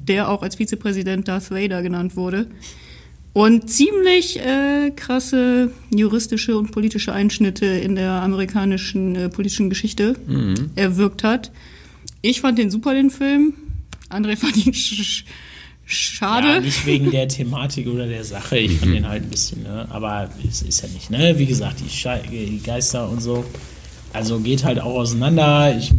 der 0.08 0.30
auch 0.30 0.42
als 0.42 0.56
Vizepräsident 0.56 1.28
Darth 1.28 1.52
Vader 1.52 1.82
genannt 1.82 2.16
wurde. 2.16 2.48
Und 3.34 3.70
ziemlich 3.70 4.40
äh, 4.40 4.92
krasse 4.96 5.72
juristische 5.90 6.58
und 6.58 6.72
politische 6.72 7.12
Einschnitte 7.12 7.66
in 7.66 7.96
der 7.96 8.12
amerikanischen 8.12 9.16
äh, 9.16 9.28
politischen 9.28 9.70
Geschichte 9.70 10.16
erwirkt 10.76 11.24
hat. 11.24 11.52
Ich 12.22 12.40
fand 12.42 12.58
den 12.58 12.70
super, 12.70 12.94
den 12.94 13.10
Film. 13.10 13.54
André 14.10 14.38
fand 14.38 14.66
ihn 14.66 14.74
sch 14.74 15.26
schade. 15.86 16.48
ja, 16.48 16.60
nicht 16.60 16.86
wegen 16.86 17.12
der 17.12 17.28
Thematik 17.28 17.88
oder 17.88 18.08
der 18.08 18.24
Sache. 18.24 18.58
Ich 18.58 18.80
fand 18.80 18.94
den 18.94 19.08
halt 19.08 19.24
ein 19.24 19.30
bisschen, 19.30 19.64
ne? 19.64 19.88
aber 19.90 20.30
es 20.48 20.62
ist 20.62 20.82
ja 20.82 20.90
nicht, 20.90 21.10
ne? 21.10 21.38
Wie 21.38 21.46
gesagt, 21.46 21.82
die, 21.86 21.90
Schei 21.90 22.22
die 22.32 22.62
Geister 22.64 23.10
und 23.10 23.22
so. 23.22 23.46
Also 24.14 24.40
geht 24.40 24.64
halt 24.64 24.80
auch 24.80 24.96
auseinander. 24.96 25.76
Ich 25.78 25.92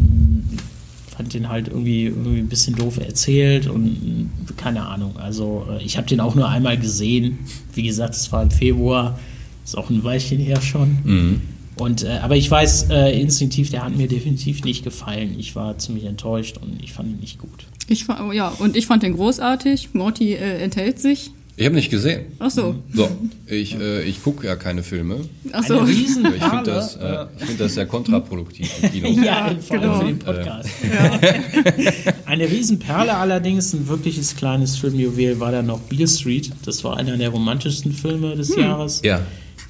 fand 1.16 1.34
den 1.34 1.48
halt 1.48 1.68
irgendwie, 1.68 2.04
irgendwie 2.06 2.38
ein 2.38 2.48
bisschen 2.48 2.74
doof 2.76 2.98
erzählt 2.98 3.66
und 3.66 4.30
keine 4.56 4.86
Ahnung. 4.86 5.16
Also 5.16 5.66
äh, 5.70 5.82
ich 5.82 5.96
habe 5.96 6.06
den 6.06 6.20
auch 6.20 6.34
nur 6.34 6.48
einmal 6.48 6.78
gesehen. 6.78 7.38
Wie 7.74 7.82
gesagt, 7.82 8.14
es 8.14 8.30
war 8.32 8.42
im 8.42 8.50
Februar. 8.50 9.18
Ist 9.64 9.78
auch 9.78 9.90
ein 9.90 10.02
Weilchen 10.04 10.38
her 10.40 10.60
schon. 10.60 11.40
Und, 11.76 12.04
äh, 12.04 12.18
aber 12.22 12.36
ich 12.36 12.50
weiß 12.50 12.88
äh, 12.90 13.20
instinktiv, 13.20 13.70
der 13.70 13.84
hat 13.84 13.96
mir 13.96 14.06
definitiv 14.08 14.62
nicht 14.64 14.84
gefallen. 14.84 15.34
Ich 15.38 15.56
war 15.56 15.76
ziemlich 15.78 16.04
enttäuscht 16.04 16.58
und 16.58 16.82
ich 16.82 16.92
fand 16.92 17.08
ihn 17.10 17.20
nicht 17.20 17.38
gut. 17.38 17.66
Ich 17.88 18.04
fa- 18.04 18.32
ja, 18.32 18.48
und 18.48 18.76
ich 18.76 18.86
fand 18.86 19.02
den 19.02 19.14
großartig. 19.14 19.90
Morty 19.92 20.34
äh, 20.34 20.62
enthält 20.62 21.00
sich. 21.00 21.30
Ich 21.56 21.66
habe 21.66 21.76
nicht 21.76 21.88
gesehen. 21.90 22.22
Ach 22.40 22.50
so. 22.50 22.74
So, 22.92 23.08
ich, 23.46 23.78
äh, 23.78 24.02
ich 24.02 24.24
gucke 24.24 24.44
ja 24.46 24.56
keine 24.56 24.82
Filme. 24.82 25.20
Ach 25.52 25.62
so. 25.62 25.78
Eine 25.78 25.88
riesen 25.88 26.26
Ich 26.34 26.42
finde 26.42 26.64
das, 26.64 26.96
äh, 26.96 27.26
ich 27.38 27.44
find 27.44 27.60
das 27.60 27.74
sehr 27.74 27.86
kontraproduktiv 27.86 28.68
im 28.82 28.90
Kino. 28.90 29.08
Ja, 29.24 29.54
vor 29.60 29.78
genau. 29.78 29.92
allem 29.92 30.00
für 30.00 30.06
den 30.06 30.18
Podcast. 30.18 30.68
Eine 32.26 32.50
Riesenperle 32.50 33.14
allerdings, 33.14 33.72
ein 33.72 33.86
wirkliches 33.86 34.34
kleines 34.34 34.76
Filmjuwel 34.76 35.38
war 35.38 35.52
dann 35.52 35.66
noch 35.66 35.78
Beale 35.80 36.08
Street. 36.08 36.50
Das 36.64 36.82
war 36.82 36.96
einer 36.96 37.16
der 37.16 37.28
romantischsten 37.28 37.92
Filme 37.92 38.34
des 38.34 38.56
Jahres. 38.56 39.00
Ja. 39.04 39.20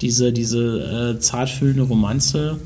Diese, 0.05 0.31
diese 0.31 1.15
äh, 1.15 1.19
zartfühlende 1.19 1.81
Romanze 1.83 2.59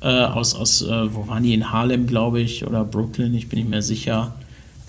äh, 0.00 0.06
aus, 0.06 0.54
aus 0.54 0.80
äh, 0.80 1.14
wo 1.14 1.28
waren 1.28 1.42
die, 1.42 1.52
in 1.52 1.70
Harlem, 1.72 2.06
glaube 2.06 2.40
ich, 2.40 2.66
oder 2.66 2.84
Brooklyn, 2.84 3.34
ich 3.34 3.48
bin 3.48 3.58
nicht 3.58 3.68
mehr 3.68 3.82
sicher. 3.82 4.34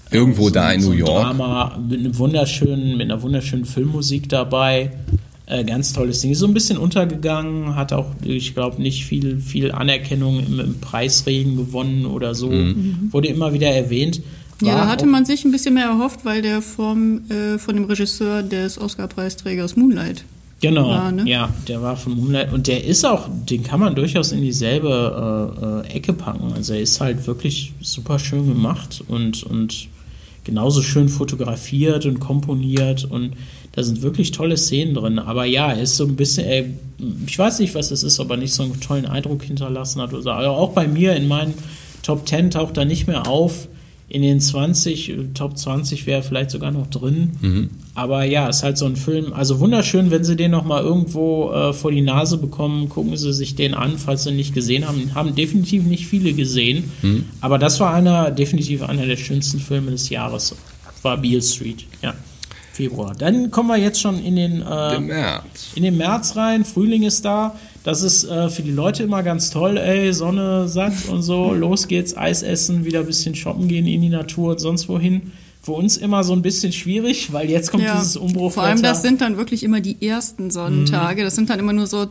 Irgendwo 0.09 0.45
So- 0.45 0.49
da 0.51 0.71
in 0.71 0.81
so 0.81 0.87
New 0.89 0.93
ein 0.95 0.99
York. 0.99 1.21
Drama 1.23 1.77
mit, 1.89 1.99
einem 1.99 2.17
wunderschönen, 2.17 2.91
mit 2.97 3.11
einer 3.11 3.21
wunderschönen 3.21 3.65
Filmmusik 3.65 4.29
dabei. 4.29 4.91
Äh, 5.47 5.65
ganz 5.65 5.91
tolles 5.91 6.21
Ding. 6.21 6.31
Ist 6.31 6.39
so 6.39 6.47
ein 6.47 6.53
bisschen 6.53 6.77
untergegangen, 6.77 7.75
hat 7.75 7.91
auch, 7.91 8.07
ich 8.23 8.53
glaube, 8.53 8.81
nicht 8.81 9.03
viel, 9.05 9.41
viel 9.41 9.73
Anerkennung 9.73 10.39
im, 10.39 10.59
im 10.61 10.79
Preisregen 10.79 11.57
gewonnen 11.57 12.05
oder 12.05 12.35
so. 12.35 12.49
Mhm. 12.49 13.09
Wurde 13.11 13.27
immer 13.27 13.51
wieder 13.51 13.67
erwähnt. 13.67 14.21
Ja, 14.61 14.75
da 14.77 14.87
hatte 14.87 15.07
man 15.07 15.25
sich 15.25 15.43
ein 15.43 15.51
bisschen 15.51 15.73
mehr 15.73 15.87
erhofft, 15.87 16.23
weil 16.23 16.41
der 16.41 16.61
vom, 16.61 17.29
äh, 17.29 17.57
von 17.57 17.75
dem 17.75 17.83
Regisseur 17.85 18.43
des 18.43 18.79
Oscar-Preisträgers 18.79 19.75
Moonlight. 19.75 20.23
Genau, 20.61 20.89
war, 20.89 21.11
ne? 21.11 21.27
ja, 21.27 21.51
der 21.67 21.81
war 21.81 21.97
von 21.97 22.15
Moonlight 22.15 22.53
und 22.53 22.67
der 22.67 22.83
ist 22.83 23.03
auch, 23.03 23.27
den 23.49 23.63
kann 23.63 23.79
man 23.79 23.95
durchaus 23.95 24.31
in 24.31 24.41
dieselbe 24.41 25.83
äh, 25.87 25.89
äh, 25.89 25.97
Ecke 25.97 26.13
packen. 26.13 26.53
Also 26.53 26.73
er 26.73 26.81
ist 26.81 27.01
halt 27.01 27.25
wirklich 27.25 27.73
super 27.81 28.19
schön 28.19 28.47
gemacht 28.47 29.03
und, 29.07 29.41
und 29.41 29.87
genauso 30.43 30.83
schön 30.83 31.09
fotografiert 31.09 32.05
und 32.05 32.19
komponiert 32.19 33.05
und 33.05 33.33
da 33.71 33.83
sind 33.83 34.01
wirklich 34.01 34.31
tolle 34.31 34.57
Szenen 34.57 34.93
drin. 34.93 35.17
Aber 35.17 35.45
ja, 35.45 35.71
er 35.71 35.81
ist 35.81 35.97
so 35.97 36.05
ein 36.05 36.15
bisschen, 36.15 36.45
er, 36.45 36.65
ich 37.25 37.39
weiß 37.39 37.59
nicht, 37.59 37.73
was 37.73 37.89
es 37.91 38.03
ist, 38.03 38.19
aber 38.19 38.37
nicht 38.37 38.53
so 38.53 38.63
einen 38.63 38.79
tollen 38.79 39.05
Eindruck 39.05 39.43
hinterlassen 39.43 40.01
hat. 40.01 40.13
Oder 40.13 40.21
so. 40.21 40.31
Also 40.31 40.49
auch 40.51 40.73
bei 40.73 40.87
mir 40.87 41.15
in 41.15 41.27
meinen 41.27 41.53
Top 42.03 42.27
10 42.27 42.51
taucht 42.51 42.77
er 42.77 42.85
nicht 42.85 43.07
mehr 43.07 43.27
auf. 43.27 43.67
In 44.11 44.23
den 44.23 44.41
20, 44.41 45.09
äh, 45.09 45.15
Top 45.33 45.57
20 45.57 46.05
wäre 46.05 46.21
vielleicht 46.21 46.51
sogar 46.51 46.71
noch 46.71 46.87
drin. 46.87 47.69
Aber 47.95 48.25
ja, 48.25 48.49
ist 48.49 48.61
halt 48.61 48.77
so 48.77 48.85
ein 48.85 48.97
Film. 48.97 49.31
Also 49.31 49.61
wunderschön, 49.61 50.11
wenn 50.11 50.25
Sie 50.25 50.35
den 50.35 50.51
noch 50.51 50.65
mal 50.65 50.81
irgendwo 50.83 51.49
äh, 51.51 51.71
vor 51.71 51.91
die 51.91 52.01
Nase 52.01 52.37
bekommen, 52.37 52.89
gucken 52.89 53.15
Sie 53.15 53.31
sich 53.31 53.55
den 53.55 53.73
an, 53.73 53.97
falls 53.97 54.23
Sie 54.23 54.31
ihn 54.31 54.35
nicht 54.35 54.53
gesehen 54.53 54.85
haben. 54.85 55.15
Haben 55.15 55.33
definitiv 55.33 55.85
nicht 55.85 56.07
viele 56.07 56.33
gesehen. 56.33 56.91
Aber 57.39 57.57
das 57.57 57.79
war 57.79 57.93
einer, 57.93 58.31
definitiv 58.31 58.83
einer 58.83 59.05
der 59.05 59.15
schönsten 59.15 59.59
Filme 59.59 59.91
des 59.91 60.09
Jahres. 60.09 60.55
War 61.03 61.15
Beale 61.15 61.41
Street, 61.41 61.85
ja. 62.01 62.13
Februar. 62.73 63.13
Dann 63.17 63.51
kommen 63.51 63.69
wir 63.69 63.77
jetzt 63.77 63.99
schon 64.01 64.23
in 64.23 64.35
den, 64.35 64.61
äh, 64.61 64.99
März. 64.99 65.71
in 65.75 65.83
den 65.83 65.97
März 65.97 66.35
rein. 66.35 66.63
Frühling 66.65 67.03
ist 67.03 67.25
da. 67.25 67.55
Das 67.83 68.01
ist 68.03 68.23
äh, 68.25 68.49
für 68.49 68.61
die 68.61 68.71
Leute 68.71 69.03
immer 69.03 69.23
ganz 69.23 69.49
toll. 69.49 69.77
Ey, 69.77 70.13
Sonne, 70.13 70.67
satt 70.67 70.93
und 71.09 71.21
so. 71.23 71.53
Los 71.53 71.87
geht's, 71.87 72.15
Eis 72.15 72.43
essen, 72.43 72.85
wieder 72.85 72.99
ein 73.01 73.05
bisschen 73.07 73.35
shoppen 73.35 73.67
gehen 73.67 73.87
in 73.87 74.01
die 74.01 74.09
Natur 74.09 74.51
und 74.51 74.59
sonst 74.59 74.87
wohin. 74.87 75.31
Für 75.63 75.73
uns 75.73 75.97
immer 75.97 76.23
so 76.23 76.33
ein 76.33 76.41
bisschen 76.41 76.71
schwierig, 76.71 77.33
weil 77.33 77.49
jetzt 77.49 77.69
kommt 77.71 77.83
dieses 77.83 78.17
Umbruch. 78.17 78.53
Vor 78.53 78.63
allem, 78.63 78.81
das 78.81 79.01
sind 79.03 79.21
dann 79.21 79.37
wirklich 79.37 79.63
immer 79.63 79.79
die 79.79 79.95
ersten 80.07 80.49
Sonnentage. 80.49 81.23
Das 81.23 81.35
sind 81.35 81.49
dann 81.51 81.59
immer 81.59 81.73
nur 81.73 81.85
so 81.85 82.07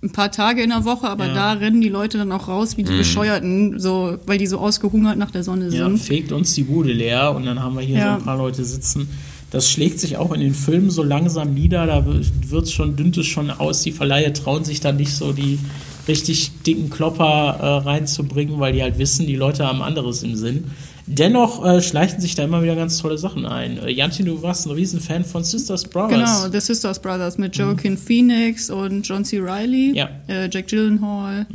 ein 0.00 0.12
paar 0.12 0.30
Tage 0.30 0.62
in 0.62 0.70
der 0.70 0.84
Woche, 0.84 1.08
aber 1.08 1.26
Ja. 1.26 1.34
da 1.34 1.52
rennen 1.54 1.80
die 1.80 1.88
Leute 1.88 2.18
dann 2.18 2.30
auch 2.30 2.46
raus 2.46 2.76
wie 2.76 2.84
die 2.84 2.92
Bescheuerten, 2.96 3.80
so, 3.80 4.18
weil 4.26 4.38
die 4.38 4.46
so 4.46 4.58
ausgehungert 4.58 5.16
nach 5.16 5.30
der 5.32 5.42
Sonne 5.42 5.70
Ja, 5.70 5.86
sind. 5.86 5.98
fegt 5.98 6.30
uns 6.30 6.54
die 6.54 6.62
Bude 6.64 6.92
leer 6.92 7.34
und 7.34 7.46
dann 7.46 7.60
haben 7.62 7.74
wir 7.74 7.82
hier 7.82 7.98
Ja. 7.98 8.12
so 8.14 8.18
ein 8.20 8.24
paar 8.24 8.36
Leute 8.36 8.64
sitzen. 8.64 9.08
Das 9.54 9.70
schlägt 9.70 10.00
sich 10.00 10.16
auch 10.16 10.32
in 10.32 10.40
den 10.40 10.52
Filmen 10.52 10.90
so 10.90 11.04
langsam 11.04 11.54
nieder, 11.54 11.86
da 11.86 12.04
wird's 12.04 12.72
schon, 12.72 12.96
dünnt 12.96 13.16
es 13.16 13.26
schon 13.26 13.52
aus. 13.52 13.82
Die 13.82 13.92
Verleihe 13.92 14.32
trauen 14.32 14.64
sich 14.64 14.80
dann 14.80 14.96
nicht 14.96 15.12
so 15.14 15.32
die 15.32 15.60
richtig 16.08 16.50
dicken 16.66 16.90
Klopper 16.90 17.56
äh, 17.60 17.88
reinzubringen, 17.88 18.58
weil 18.58 18.72
die 18.72 18.82
halt 18.82 18.98
wissen, 18.98 19.28
die 19.28 19.36
Leute 19.36 19.64
haben 19.64 19.80
anderes 19.80 20.24
im 20.24 20.34
Sinn. 20.34 20.64
Dennoch 21.06 21.64
äh, 21.64 21.80
schleichen 21.80 22.20
sich 22.20 22.34
da 22.34 22.42
immer 22.42 22.64
wieder 22.64 22.74
ganz 22.74 22.98
tolle 22.98 23.16
Sachen 23.16 23.46
ein. 23.46 23.78
Äh, 23.78 23.90
Jantin, 23.90 24.26
du 24.26 24.42
warst 24.42 24.66
ein 24.66 24.72
Riesenfan 24.72 25.24
von 25.24 25.44
Sisters 25.44 25.84
Brothers. 25.84 26.10
Genau, 26.42 26.50
The 26.52 26.60
Sisters 26.60 26.98
Brothers 27.00 27.38
mit 27.38 27.56
Joaquin 27.56 27.96
Phoenix 27.96 28.70
und 28.70 29.06
John 29.06 29.24
C. 29.24 29.38
Reilly, 29.38 29.92
Ja. 29.94 30.08
äh, 30.26 30.48
Jack 30.50 30.66
Gyllenhaal. 30.66 31.46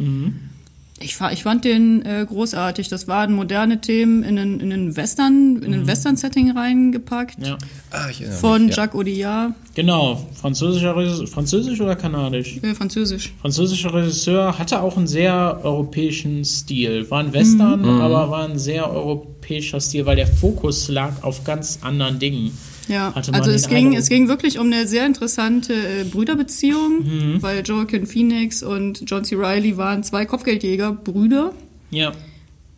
Ich, 1.02 1.16
fa- 1.16 1.32
ich 1.32 1.44
fand 1.44 1.64
den 1.64 2.06
äh, 2.06 2.26
großartig. 2.28 2.90
Das 2.90 3.08
waren 3.08 3.34
moderne 3.34 3.80
Themen 3.80 4.24
in 4.24 4.38
einen, 4.38 4.60
in 4.60 4.74
einen 4.74 4.96
Western, 4.98 5.62
in 5.64 5.74
ein 5.74 5.88
Western-Setting 5.88 6.52
reingepackt. 6.58 7.38
Ja, 7.46 7.58
Ah, 7.92 8.08
ich 8.10 8.24
Von 8.26 8.66
mich, 8.68 8.76
ja. 8.76 8.84
Jacques 8.84 9.00
Audiard, 9.00 9.54
genau. 9.74 10.28
Französischer 10.40 10.96
Regisseur, 10.96 11.26
Französisch 11.28 11.80
oder 11.82 11.96
kanadisch? 11.96 12.58
äh, 12.62 12.74
französisch. 12.76 13.34
französischer 13.42 13.94
Regisseur, 13.94 14.60
hatte 14.60 14.82
auch 14.82 14.98
einen 14.98 15.08
sehr 15.08 15.60
europäischen 15.64 16.44
Stil. 16.44 17.10
War 17.10 17.22
ein 17.22 17.34
Western, 17.34 17.82
Mhm. 17.82 18.02
aber 18.02 18.30
war 18.30 18.48
ein 18.48 18.60
sehr 18.60 18.92
europäischer 18.92 19.80
Stil, 19.80 20.06
weil 20.06 20.18
der 20.18 20.28
Fokus 20.28 20.90
lag 20.90 21.24
auf 21.24 21.44
ganz 21.46 21.80
anderen 21.82 22.20
Dingen. 22.20 22.52
Ja, 22.90 23.14
also 23.14 23.52
es 23.52 23.70
ging, 23.70 23.96
es 23.96 24.10
ging 24.10 24.28
wirklich 24.28 24.60
um 24.60 24.66
eine 24.68 24.86
sehr 24.88 25.06
interessante 25.06 25.74
äh, 25.74 26.04
Brüderbeziehung, 26.04 27.04
Mhm. 27.04 27.42
weil 27.42 27.64
Joaquin 27.66 28.06
Phoenix 28.08 28.62
und 28.64 29.04
John 29.10 29.24
C. 29.24 29.36
Reilly 29.38 29.78
waren 29.78 30.04
zwei 30.04 30.26
Kopfgeldjäger, 30.26 30.92
Brüder, 30.92 31.54
Ja, 31.92 32.12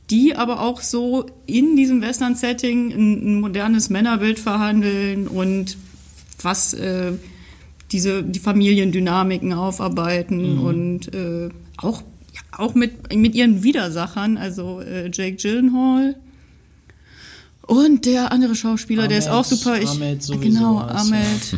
die 0.10 0.36
aber 0.36 0.60
auch 0.62 0.82
so 0.82 1.25
in 1.46 1.75
diesem 1.77 2.01
Western-Setting 2.01 2.91
ein, 2.91 3.38
ein 3.38 3.39
modernes 3.41 3.89
Männerbild 3.89 4.38
verhandeln 4.39 5.27
und 5.27 5.77
was 6.41 6.74
äh, 6.74 7.13
diese 7.94 8.22
die 8.24 8.39
Familiendynamiken 8.39 9.53
aufarbeiten 9.53 10.56
Mhm. 10.58 10.62
und 10.62 11.15
äh, 11.15 11.50
auch 11.77 12.01
ja, 12.34 12.41
auch 12.58 12.75
mit 12.75 13.15
mit 13.15 13.36
ihren 13.36 13.63
Widersachern, 13.63 14.38
also 14.38 14.82
äh, 14.82 15.10
Jake 15.13 15.38
Gyllenhaal 15.38 16.15
und 17.72 18.06
der 18.06 18.32
andere 18.34 18.54
Schauspieler, 18.56 19.08
der 19.08 19.18
ist 19.20 19.28
Ahmed- 19.28 19.40
auch 19.40 19.46
super. 19.46 19.80
Ich, 19.82 19.88
Ahmed 19.90 20.22
sowieso 20.22 20.42
genau, 20.42 20.80
Ahmed. 20.80 21.58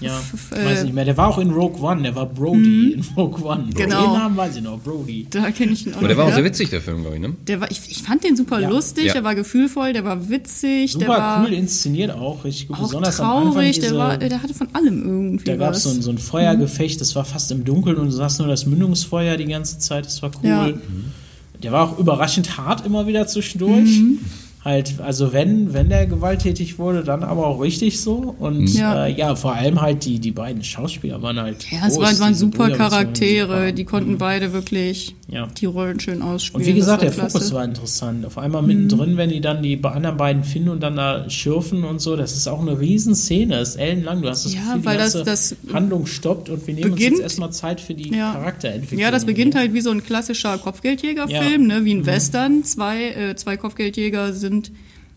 ja. 0.00 0.16
f- 0.18 0.52
Ich 0.52 0.56
äh, 0.58 0.64
weiß 0.64 0.84
nicht 0.84 0.94
mehr. 0.94 1.04
Der 1.04 1.16
war 1.16 1.28
auch 1.28 1.38
in 1.38 1.50
Rogue 1.50 1.80
One, 1.82 2.02
der 2.02 2.14
war 2.14 2.26
Brody 2.26 2.92
in 2.92 3.04
Rogue 3.16 3.44
One. 3.44 3.64
Genau. 3.74 4.02
Den 4.02 4.12
Namen 4.12 4.36
weiß 4.36 4.56
ich 4.56 4.62
noch, 4.62 4.78
Brody. 4.80 5.26
Da 5.28 5.50
kenne 5.50 5.72
ich 5.72 5.84
ihn 5.86 5.94
auch 5.94 5.98
Aber 5.98 6.08
der 6.08 6.16
war 6.16 6.24
auch 6.26 6.28
ja. 6.28 6.36
sehr 6.36 6.44
witzig, 6.44 6.70
der 6.70 6.80
Film, 6.80 7.00
glaube 7.00 7.16
ich, 7.16 7.22
ne? 7.22 7.34
Der 7.48 7.60
war, 7.60 7.70
ich, 7.70 7.80
ich 7.88 8.02
fand 8.02 8.22
den 8.22 8.36
super 8.36 8.60
Ja. 8.60 8.68
lustig, 8.68 9.06
Ja. 9.06 9.12
der 9.14 9.24
war 9.24 9.34
gefühlvoll, 9.34 9.92
der 9.92 10.04
war 10.04 10.28
witzig, 10.28 10.92
der 10.92 11.00
Super 11.00 11.18
war 11.18 11.44
cool 11.44 11.52
inszeniert 11.52 12.12
auch, 12.12 12.44
richtig 12.44 12.68
gut. 12.68 12.76
auch 12.78 12.82
Besonders 12.82 13.18
am 13.20 13.30
Anfang 13.30 13.52
traurig, 13.54 13.74
diese, 13.80 13.88
der, 13.88 13.98
war, 13.98 14.16
der 14.18 14.42
hatte 14.42 14.54
von 14.54 14.68
allem 14.74 15.02
irgendwie 15.04 15.44
Da 15.44 15.56
gab 15.56 15.74
es 15.74 15.82
so 15.82 15.90
ein, 15.90 16.02
so 16.02 16.10
ein 16.10 16.18
Feuergefecht, 16.18 17.00
das 17.00 17.14
war 17.16 17.24
fast 17.24 17.50
im 17.50 17.64
Dunkeln 17.64 17.96
und 17.96 18.06
du 18.06 18.12
sahst 18.12 18.38
nur 18.38 18.48
das 18.48 18.64
Mündungsfeuer 18.66 19.36
die 19.36 19.46
ganze 19.46 19.78
Zeit, 19.80 20.06
das 20.06 20.22
war 20.22 20.30
cool. 20.42 20.48
Ja. 20.48 20.70
Der 21.62 21.70
war 21.70 21.88
auch 21.90 21.98
überraschend 21.98 22.56
hart 22.58 22.84
immer 22.86 23.06
wieder 23.06 23.26
zwischendurch. 23.28 24.00
Mhm. 24.00 24.18
Halt, 24.64 25.00
also 25.00 25.32
wenn, 25.32 25.72
wenn 25.74 25.88
der 25.88 26.06
gewalttätig 26.06 26.78
wurde, 26.78 27.02
dann 27.02 27.24
aber 27.24 27.48
auch 27.48 27.60
richtig 27.60 28.00
so. 28.00 28.36
Und 28.38 28.68
Ja. 28.68 29.06
äh, 29.06 29.12
ja, 29.12 29.34
vor 29.34 29.54
allem 29.54 29.80
halt 29.82 30.04
die, 30.04 30.20
die 30.20 30.30
beiden 30.30 30.62
Schauspieler 30.62 31.20
waren 31.20 31.40
halt. 31.40 31.66
ja, 31.72 31.78
es 31.88 31.94
groß, 31.94 32.04
waren, 32.04 32.18
waren 32.20 32.28
diese 32.28 32.40
super 32.40 32.58
waren 32.60 32.72
Charaktere, 32.74 33.46
super. 33.58 33.72
die 33.72 33.84
konnten 33.84 34.18
beide 34.18 34.52
wirklich 34.52 35.16
Ja. 35.26 35.48
die 35.58 35.66
Rollen 35.66 35.98
schön 35.98 36.22
ausspielen. 36.22 36.62
Und 36.64 36.72
wie 36.72 36.74
gesagt, 36.78 37.02
der 37.02 37.10
Fokus. 37.12 37.50
Mhm. 37.50 37.54
war 37.56 37.64
interessant. 37.64 38.24
Auf 38.26 38.38
einmal 38.38 38.62
mittendrin, 38.62 39.16
wenn 39.16 39.30
die 39.30 39.40
dann 39.40 39.64
die 39.64 39.82
anderen 39.82 40.16
beiden 40.16 40.44
finden 40.44 40.68
und 40.68 40.80
dann 40.80 40.94
da 40.94 41.28
schürfen 41.28 41.82
und 41.82 42.00
so, 42.00 42.14
das 42.14 42.36
ist 42.36 42.46
auch 42.46 42.60
eine 42.60 42.78
Riesenszene, 42.78 43.56
das 43.58 43.70
ist 43.70 43.76
ellenlang. 43.76 44.22
Du 44.22 44.28
hast 44.28 44.44
das 44.44 44.54
Ja, 44.54 44.60
Gefühl, 44.60 44.78
die 44.80 44.84
weil 44.86 44.98
das- 44.98 45.12
das 45.24 45.56
Handlung 45.72 46.06
stoppt 46.06 46.48
und 46.50 46.64
wir 46.68 46.74
nehmen 46.74 46.86
uns 46.90 46.94
beginnt- 46.94 47.16
jetzt 47.16 47.22
erstmal 47.22 47.50
Zeit 47.50 47.80
für 47.80 47.94
die 47.94 48.14
Ja. 48.14 48.32
Charakterentwicklung. 48.34 49.00
Ja, 49.00 49.10
das 49.10 49.24
beginnt 49.24 49.56
halt 49.56 49.74
wie 49.74 49.80
so 49.80 49.90
ein 49.90 50.04
klassischer 50.04 50.56
Kopfgeldjägerfilm, 50.58 51.40
Ja. 51.52 51.58
Mhm. 51.58 51.66
ne, 51.66 51.84
wie 51.84 51.94
ein 51.94 52.06
Western. 52.06 52.62
Zwei, 52.62 53.08
äh, 53.10 53.34
zwei 53.34 53.56
Kopfgeldjäger 53.56 54.32
sind 54.32 54.51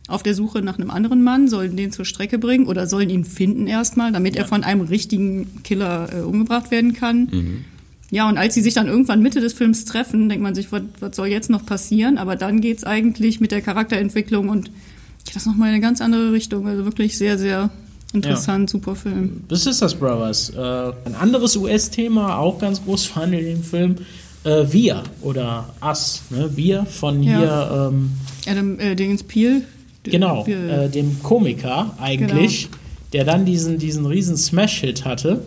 auf 0.08 0.22
der 0.22 0.36
Suche 0.36 0.62
nach 0.62 0.78
einem 0.78 0.92
anderen 0.92 1.24
Mann, 1.24 1.48
sollen 1.48 1.76
den 1.76 1.92
zur 1.92 2.06
Strecke 2.06 2.38
bringen 2.38 2.68
oder 2.68 2.88
sollen 2.88 3.10
ihn 3.10 3.26
finden 3.26 3.68
erstmal, 3.68 4.12
damit 4.12 4.36
er 4.36 4.46
von 4.46 4.64
einem 4.64 4.82
richtigen 4.82 5.64
Killer 5.64 6.10
äh, 6.14 6.22
umgebracht 6.22 6.70
werden 6.70 6.94
kann. 6.94 7.66
Ja, 8.12 8.30
und 8.30 8.38
als 8.38 8.54
sie 8.54 8.62
sich 8.62 8.76
dann 8.76 8.88
irgendwann 8.88 9.22
Mitte 9.22 9.42
des 9.42 9.54
Films 9.54 9.86
treffen, 9.86 10.30
denkt 10.30 10.44
man 10.44 10.54
sich, 10.54 10.72
was, 10.72 10.84
was 11.00 11.16
soll 11.16 11.28
jetzt 11.28 11.50
noch 11.50 11.66
passieren? 11.66 12.18
Aber 12.18 12.36
dann 12.36 12.62
geht's 12.62 12.84
eigentlich 12.84 13.40
mit 13.40 13.52
der 13.52 13.62
Charakterentwicklung 13.62 14.50
und 14.50 14.68
ja, 14.68 15.34
das 15.34 15.46
nochmal 15.46 15.70
in 15.70 15.76
eine 15.76 15.82
ganz 15.82 16.02
andere 16.02 16.32
Richtung. 16.32 16.68
Also 16.68 16.86
wirklich 16.86 17.18
sehr, 17.18 17.38
sehr 17.40 17.72
interessant, 18.14 18.70
super 18.70 18.96
Film. 18.96 19.42
The 19.50 19.56
Sisters 19.56 19.96
Brothers. 19.96 20.52
Äh, 20.52 20.60
ein 21.06 21.16
anderes 21.20 21.58
US-Thema, 21.58 22.38
auch 22.38 22.60
ganz 22.60 22.84
groß 22.84 23.06
verhandelt 23.06 23.48
im 23.48 23.64
Film. 23.64 23.96
Äh, 24.46 24.72
Wir 24.72 25.04
oder 25.22 25.66
Us. 25.84 26.22
Ne? 26.30 26.50
Wir 26.56 26.86
von 26.86 27.22
Ja. 27.24 27.38
hier, 27.38 27.90
ähm, 27.92 28.12
Adam 28.48 28.80
äh, 28.80 28.96
Dingens 28.96 29.24
Peel. 29.24 29.64
genau, 30.04 30.46
äh, 30.46 30.88
dem 30.90 31.22
Komiker 31.24 31.94
eigentlich, 32.00 32.66
Genau. 32.70 32.78
der 33.14 33.24
dann 33.26 33.46
diesen, 33.46 33.80
diesen 33.80 34.06
riesen 34.06 34.38
Smash-Hit 34.38 35.04
hatte. 35.04 35.42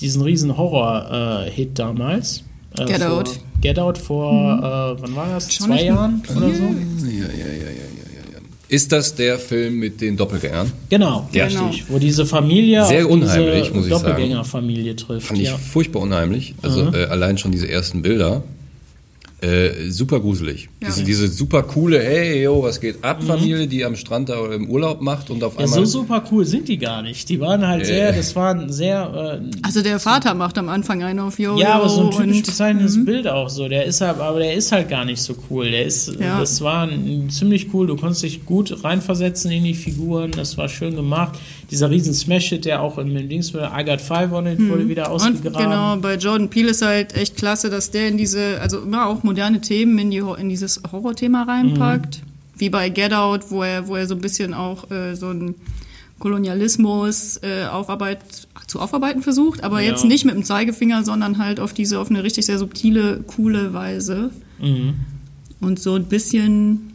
Diesen 0.00 0.22
riesen 0.22 0.56
Horror-Hit 0.56 1.78
damals. 1.78 2.44
Äh, 2.78 2.84
Get 2.84 3.02
vor, 3.02 3.10
Out. 3.18 3.40
Get 3.62 3.78
Out 3.78 3.98
vor, 3.98 4.32
äh, 4.58 5.02
wann 5.02 5.16
war 5.16 5.26
das? 5.30 5.48
Zwei 5.48 5.86
Jonathan 5.86 5.86
Jahren 5.86 6.22
oder 6.36 6.54
so? 6.54 6.62
Ja, 6.62 7.26
ja, 7.26 7.52
ja, 7.52 7.70
ja. 7.70 7.77
Ist 8.68 8.92
das 8.92 9.14
der 9.14 9.38
Film 9.38 9.78
mit 9.78 10.00
den 10.02 10.16
Doppelgängern? 10.16 10.70
Genau, 10.90 11.26
Ja. 11.32 11.46
richtig. 11.46 11.84
Wo 11.88 11.98
diese 11.98 12.26
Familie 12.26 12.84
Sehr 12.84 13.06
auf 13.06 13.10
unheimlich, 13.12 13.62
diese 13.62 13.74
muss 13.74 13.86
ich 13.86 13.92
sagen. 13.92 14.04
Doppelgängerfamilie 14.04 14.94
trifft. 14.96 15.26
Fand 15.28 15.40
ich 15.40 15.48
ja. 15.48 15.56
furchtbar 15.56 16.00
unheimlich. 16.02 16.54
Also 16.60 16.92
äh, 16.92 17.04
allein 17.06 17.38
schon 17.38 17.50
diese 17.50 17.68
ersten 17.68 18.02
Bilder. 18.02 18.42
Äh, 19.40 19.90
super 19.90 20.18
gruselig. 20.18 20.68
Ja. 20.82 20.88
Diese, 20.88 21.04
diese 21.04 21.28
super 21.28 21.62
coole, 21.62 22.00
hey, 22.02 22.42
yo, 22.42 22.60
was 22.60 22.80
geht 22.80 23.04
ab, 23.04 23.22
Familie, 23.22 23.68
die 23.68 23.84
am 23.84 23.94
Strand 23.94 24.28
da 24.30 24.52
im 24.52 24.68
Urlaub 24.68 25.00
macht 25.00 25.30
und 25.30 25.44
auf 25.44 25.54
Mhm. 25.54 25.60
Ja, 25.60 25.64
einmal. 25.66 25.78
so 25.86 26.00
super 26.00 26.24
cool 26.32 26.44
sind 26.44 26.66
die 26.66 26.76
gar 26.76 27.02
nicht. 27.02 27.28
Die 27.28 27.38
waren 27.38 27.64
halt 27.64 27.86
sehr, 27.86 28.12
das 28.12 28.34
waren 28.34 28.72
sehr, 28.72 29.40
äh, 29.40 29.56
Also 29.62 29.80
der 29.82 30.00
Vater 30.00 30.34
macht 30.34 30.58
am 30.58 30.68
Anfang 30.68 31.04
einen 31.04 31.20
auf 31.20 31.38
Yo. 31.38 31.56
ja, 31.56 31.74
aber 31.74 31.88
so 31.88 32.06
ein 32.06 32.10
typisch 32.10 32.36
und, 32.38 32.46
bezeichnetes 32.46 33.04
Bild 33.04 33.28
auch 33.28 33.48
so. 33.48 33.68
Der 33.68 33.84
ist 33.84 34.00
halt, 34.00 34.18
aber 34.18 34.40
der 34.40 34.54
ist 34.54 34.72
halt 34.72 34.88
gar 34.88 35.04
nicht 35.04 35.22
so 35.22 35.36
cool. 35.50 35.70
Der 35.70 35.84
ist, 35.84 36.18
Ja. 36.18 36.40
das 36.40 36.60
war 36.60 36.88
ein, 36.88 37.30
ziemlich 37.30 37.72
cool. 37.72 37.86
Du 37.86 37.94
konntest 37.94 38.24
dich 38.24 38.44
gut 38.44 38.82
reinversetzen 38.82 39.52
in 39.52 39.62
die 39.62 39.74
Figuren. 39.74 40.32
Das 40.32 40.58
war 40.58 40.68
schön 40.68 40.96
gemacht. 40.96 41.38
Dieser 41.70 41.90
riesen 41.90 42.14
Smash-Hit, 42.14 42.64
der 42.64 42.80
auch 42.80 42.96
im 42.98 43.14
im 43.16 43.28
Dings, 43.28 43.50
I 43.54 43.84
Got 43.84 44.00
Five 44.00 44.32
on 44.32 44.46
it, 44.46 44.58
wurde 44.70 44.88
wieder 44.88 45.08
Mhm. 45.08 45.14
Und 45.14 45.20
ausgegraben. 45.20 45.64
genau, 45.70 45.96
bei 45.96 46.14
Jordan 46.16 46.48
Peele 46.48 46.70
ist 46.70 46.80
halt 46.82 47.14
echt 47.14 47.36
klasse, 47.36 47.68
dass 47.68 47.90
der 47.90 48.08
in 48.08 48.16
diese, 48.16 48.60
also 48.60 48.80
immer 48.80 49.06
auch 49.06 49.22
moderne 49.22 49.60
Themen 49.60 49.98
in, 49.98 50.10
die, 50.10 50.22
in 50.38 50.48
dieses 50.48 50.80
Horrorthema 50.90 51.42
reinpackt. 51.42 52.22
Mhm. 52.22 52.28
Wie 52.60 52.70
bei 52.70 52.88
Get 52.88 53.12
Out, 53.12 53.50
wo 53.50 53.62
er, 53.62 53.86
wo 53.86 53.96
er 53.96 54.06
so 54.06 54.14
ein 54.14 54.20
bisschen 54.20 54.54
auch 54.54 54.90
äh, 54.90 55.14
so 55.14 55.28
ein 55.30 55.54
Kolonialismus 56.18 57.38
äh, 57.42 57.66
aufarbeit, 57.66 58.18
zu 58.66 58.80
aufarbeiten 58.80 59.22
versucht, 59.22 59.62
aber 59.64 59.80
Ja. 59.80 59.90
jetzt 59.90 60.04
nicht 60.04 60.24
mit 60.24 60.34
dem 60.34 60.44
Zeigefinger, 60.44 61.04
sondern 61.04 61.38
halt 61.38 61.60
auf 61.60 61.72
diese, 61.72 61.98
auf 62.00 62.10
eine 62.10 62.22
richtig 62.24 62.46
sehr 62.46 62.58
subtile, 62.58 63.20
coole 63.26 63.72
Weise. 63.74 64.30
Mhm. 64.60 64.94
Und 65.60 65.78
so 65.80 65.94
ein 65.94 66.04
bisschen 66.04 66.92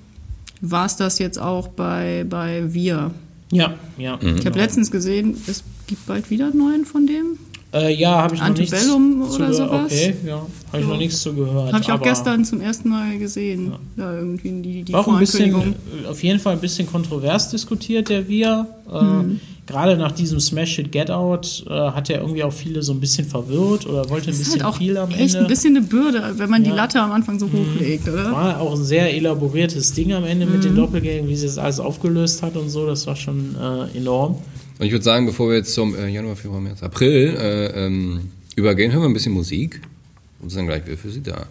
war 0.62 0.86
es 0.86 0.96
das 0.98 1.20
jetzt 1.20 1.40
auch 1.40 1.68
bei, 1.70 2.26
bei 2.30 2.74
Wir. 2.74 3.12
Ja, 3.54 3.74
ja. 3.98 4.18
Mhm. 4.22 4.38
Ich 4.38 4.46
habe 4.46 4.58
letztens 4.60 4.92
gesehen, 4.92 5.36
es 5.48 5.64
gibt 5.88 6.06
bald 6.06 6.30
wieder 6.30 6.48
einen 6.48 6.58
neuen 6.58 6.86
von 6.86 7.06
dem. 7.08 7.38
Äh, 7.74 7.94
ja, 7.96 8.22
habe 8.22 8.36
ich 8.36 8.42
noch 8.42 8.50
nichts 8.56 8.72
Antebellum 8.74 9.30
zu 9.30 9.36
oder 9.38 9.54
sowas? 9.54 9.92
Okay, 9.92 10.14
ja, 10.26 10.36
habe 10.36 10.78
ich 10.80 10.84
So. 10.84 10.90
noch 10.92 10.98
nichts 10.98 11.22
zu 11.22 11.34
gehört. 11.34 11.74
Habe 11.74 11.82
ich 11.84 11.90
auch 11.90 11.94
aber 11.96 12.04
gestern 12.04 12.46
zum 12.46 12.62
ersten 12.62 12.90
Mal 12.90 13.18
gesehen. 13.18 13.74
Da 13.98 14.16
irgendwie 14.16 14.62
die, 14.62 14.84
die 14.84 14.94
War 14.94 15.00
auch 15.02 15.08
ein 15.08 15.20
bisschen, 15.20 15.74
äh, 16.04 16.08
auf 16.08 16.22
jeden 16.24 16.40
Fall 16.40 16.54
ein 16.54 16.62
bisschen 16.62 16.86
kontrovers 16.88 17.50
diskutiert, 17.50 18.10
der 18.10 18.28
Wir. 18.28 18.68
Äh, 18.92 19.00
Hm. 19.00 19.40
Gerade 19.66 19.96
nach 19.98 20.12
diesem 20.12 20.42
Smash 20.42 20.78
It 20.80 20.92
Get 20.92 21.10
Out 21.10 21.64
äh, 21.68 21.72
hat 21.72 22.10
er 22.10 22.20
irgendwie 22.20 22.44
auch 22.44 22.52
viele 22.52 22.84
so 22.84 22.92
ein 22.92 23.00
bisschen 23.00 23.26
verwirrt 23.26 23.86
oder 23.88 24.10
wollte 24.10 24.30
ein 24.30 24.38
bisschen 24.38 24.62
halt 24.62 24.66
auch 24.66 24.78
viel 24.78 24.98
am 24.98 25.10
echt 25.12 25.22
Ende. 25.36 25.40
ein 25.40 25.48
bisschen 25.48 25.78
eine 25.78 25.86
Bürde, 25.86 26.34
wenn 26.38 26.50
man 26.50 26.64
die 26.66 26.70
Ja. 26.70 26.76
Latte 26.76 27.00
am 27.00 27.14
Anfang 27.14 27.40
so 27.40 27.48
hochlegt, 27.50 28.08
oder? 28.10 28.30
war 28.32 28.60
auch 28.60 28.74
ein 28.76 28.84
sehr 28.84 29.14
elaboriertes 29.16 29.94
Ding 29.94 30.12
am 30.12 30.26
Ende 30.26 30.46
Mhm. 30.46 30.52
mit 30.52 30.64
den 30.66 30.76
Doppelgängen, 30.76 31.30
wie 31.30 31.36
sie 31.38 31.46
das 31.46 31.58
alles 31.58 31.80
aufgelöst 31.80 32.42
hat 32.44 32.58
und 32.58 32.70
so. 32.70 32.86
Das 32.88 33.08
war 33.08 33.16
schon 33.16 33.56
äh, 33.56 33.98
enorm. 33.98 34.36
Und 34.80 34.86
ich 34.86 34.92
würde 34.92 35.06
sagen, 35.06 35.26
bevor 35.26 35.48
wir 35.50 35.56
jetzt 35.58 35.74
zum 35.74 35.96
äh, 35.96 36.10
Januar, 36.10 36.36
Februar, 36.36 36.60
März, 36.60 36.84
April 36.84 37.36
äh, 37.40 37.86
ähm, 37.86 38.32
übergehen, 38.58 38.92
hören 38.92 39.04
wir 39.04 39.08
ein 39.10 39.14
bisschen 39.14 39.34
Musik 39.34 39.80
und 40.42 40.50
sind 40.50 40.58
dann 40.60 40.68
gleich 40.68 40.86
wieder 40.86 40.98
für 40.98 41.10
Sie 41.10 41.22
da. 41.24 41.46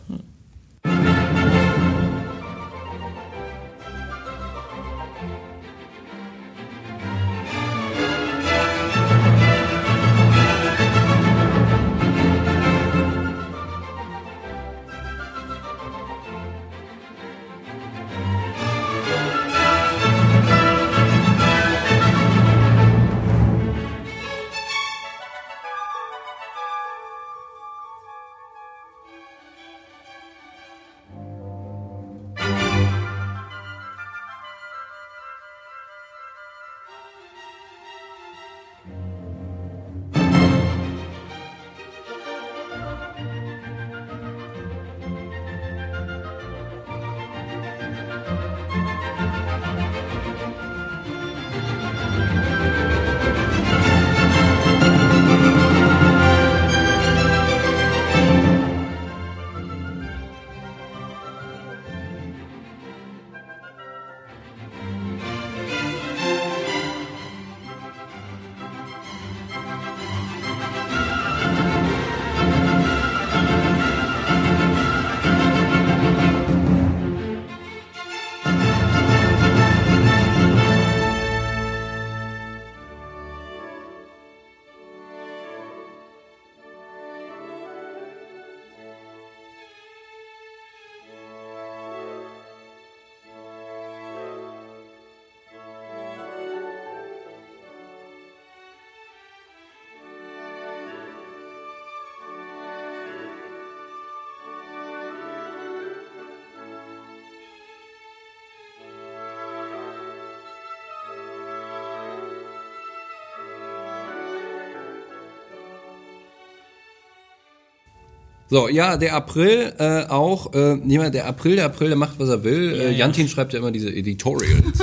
So, 118.52 118.69
ja, 118.69 118.99
der 118.99 119.15
April 119.15 119.73
äh, 119.78 120.02
auch, 120.10 120.52
äh, 120.52 120.76
niemand, 120.76 121.15
der 121.15 121.26
April, 121.26 121.56
der 121.56 121.65
April, 121.65 121.88
der 121.88 121.97
macht, 121.97 122.19
was 122.21 122.28
er 122.28 122.45
will. 122.45 122.76
Ja, 122.76 122.82
äh, 122.82 122.84
ja. 122.93 122.99
Jantin 122.99 123.26
schreibt 123.26 123.54
ja 123.54 123.58
immer 123.60 123.71
diese 123.71 123.88
Editorials. 123.88 124.78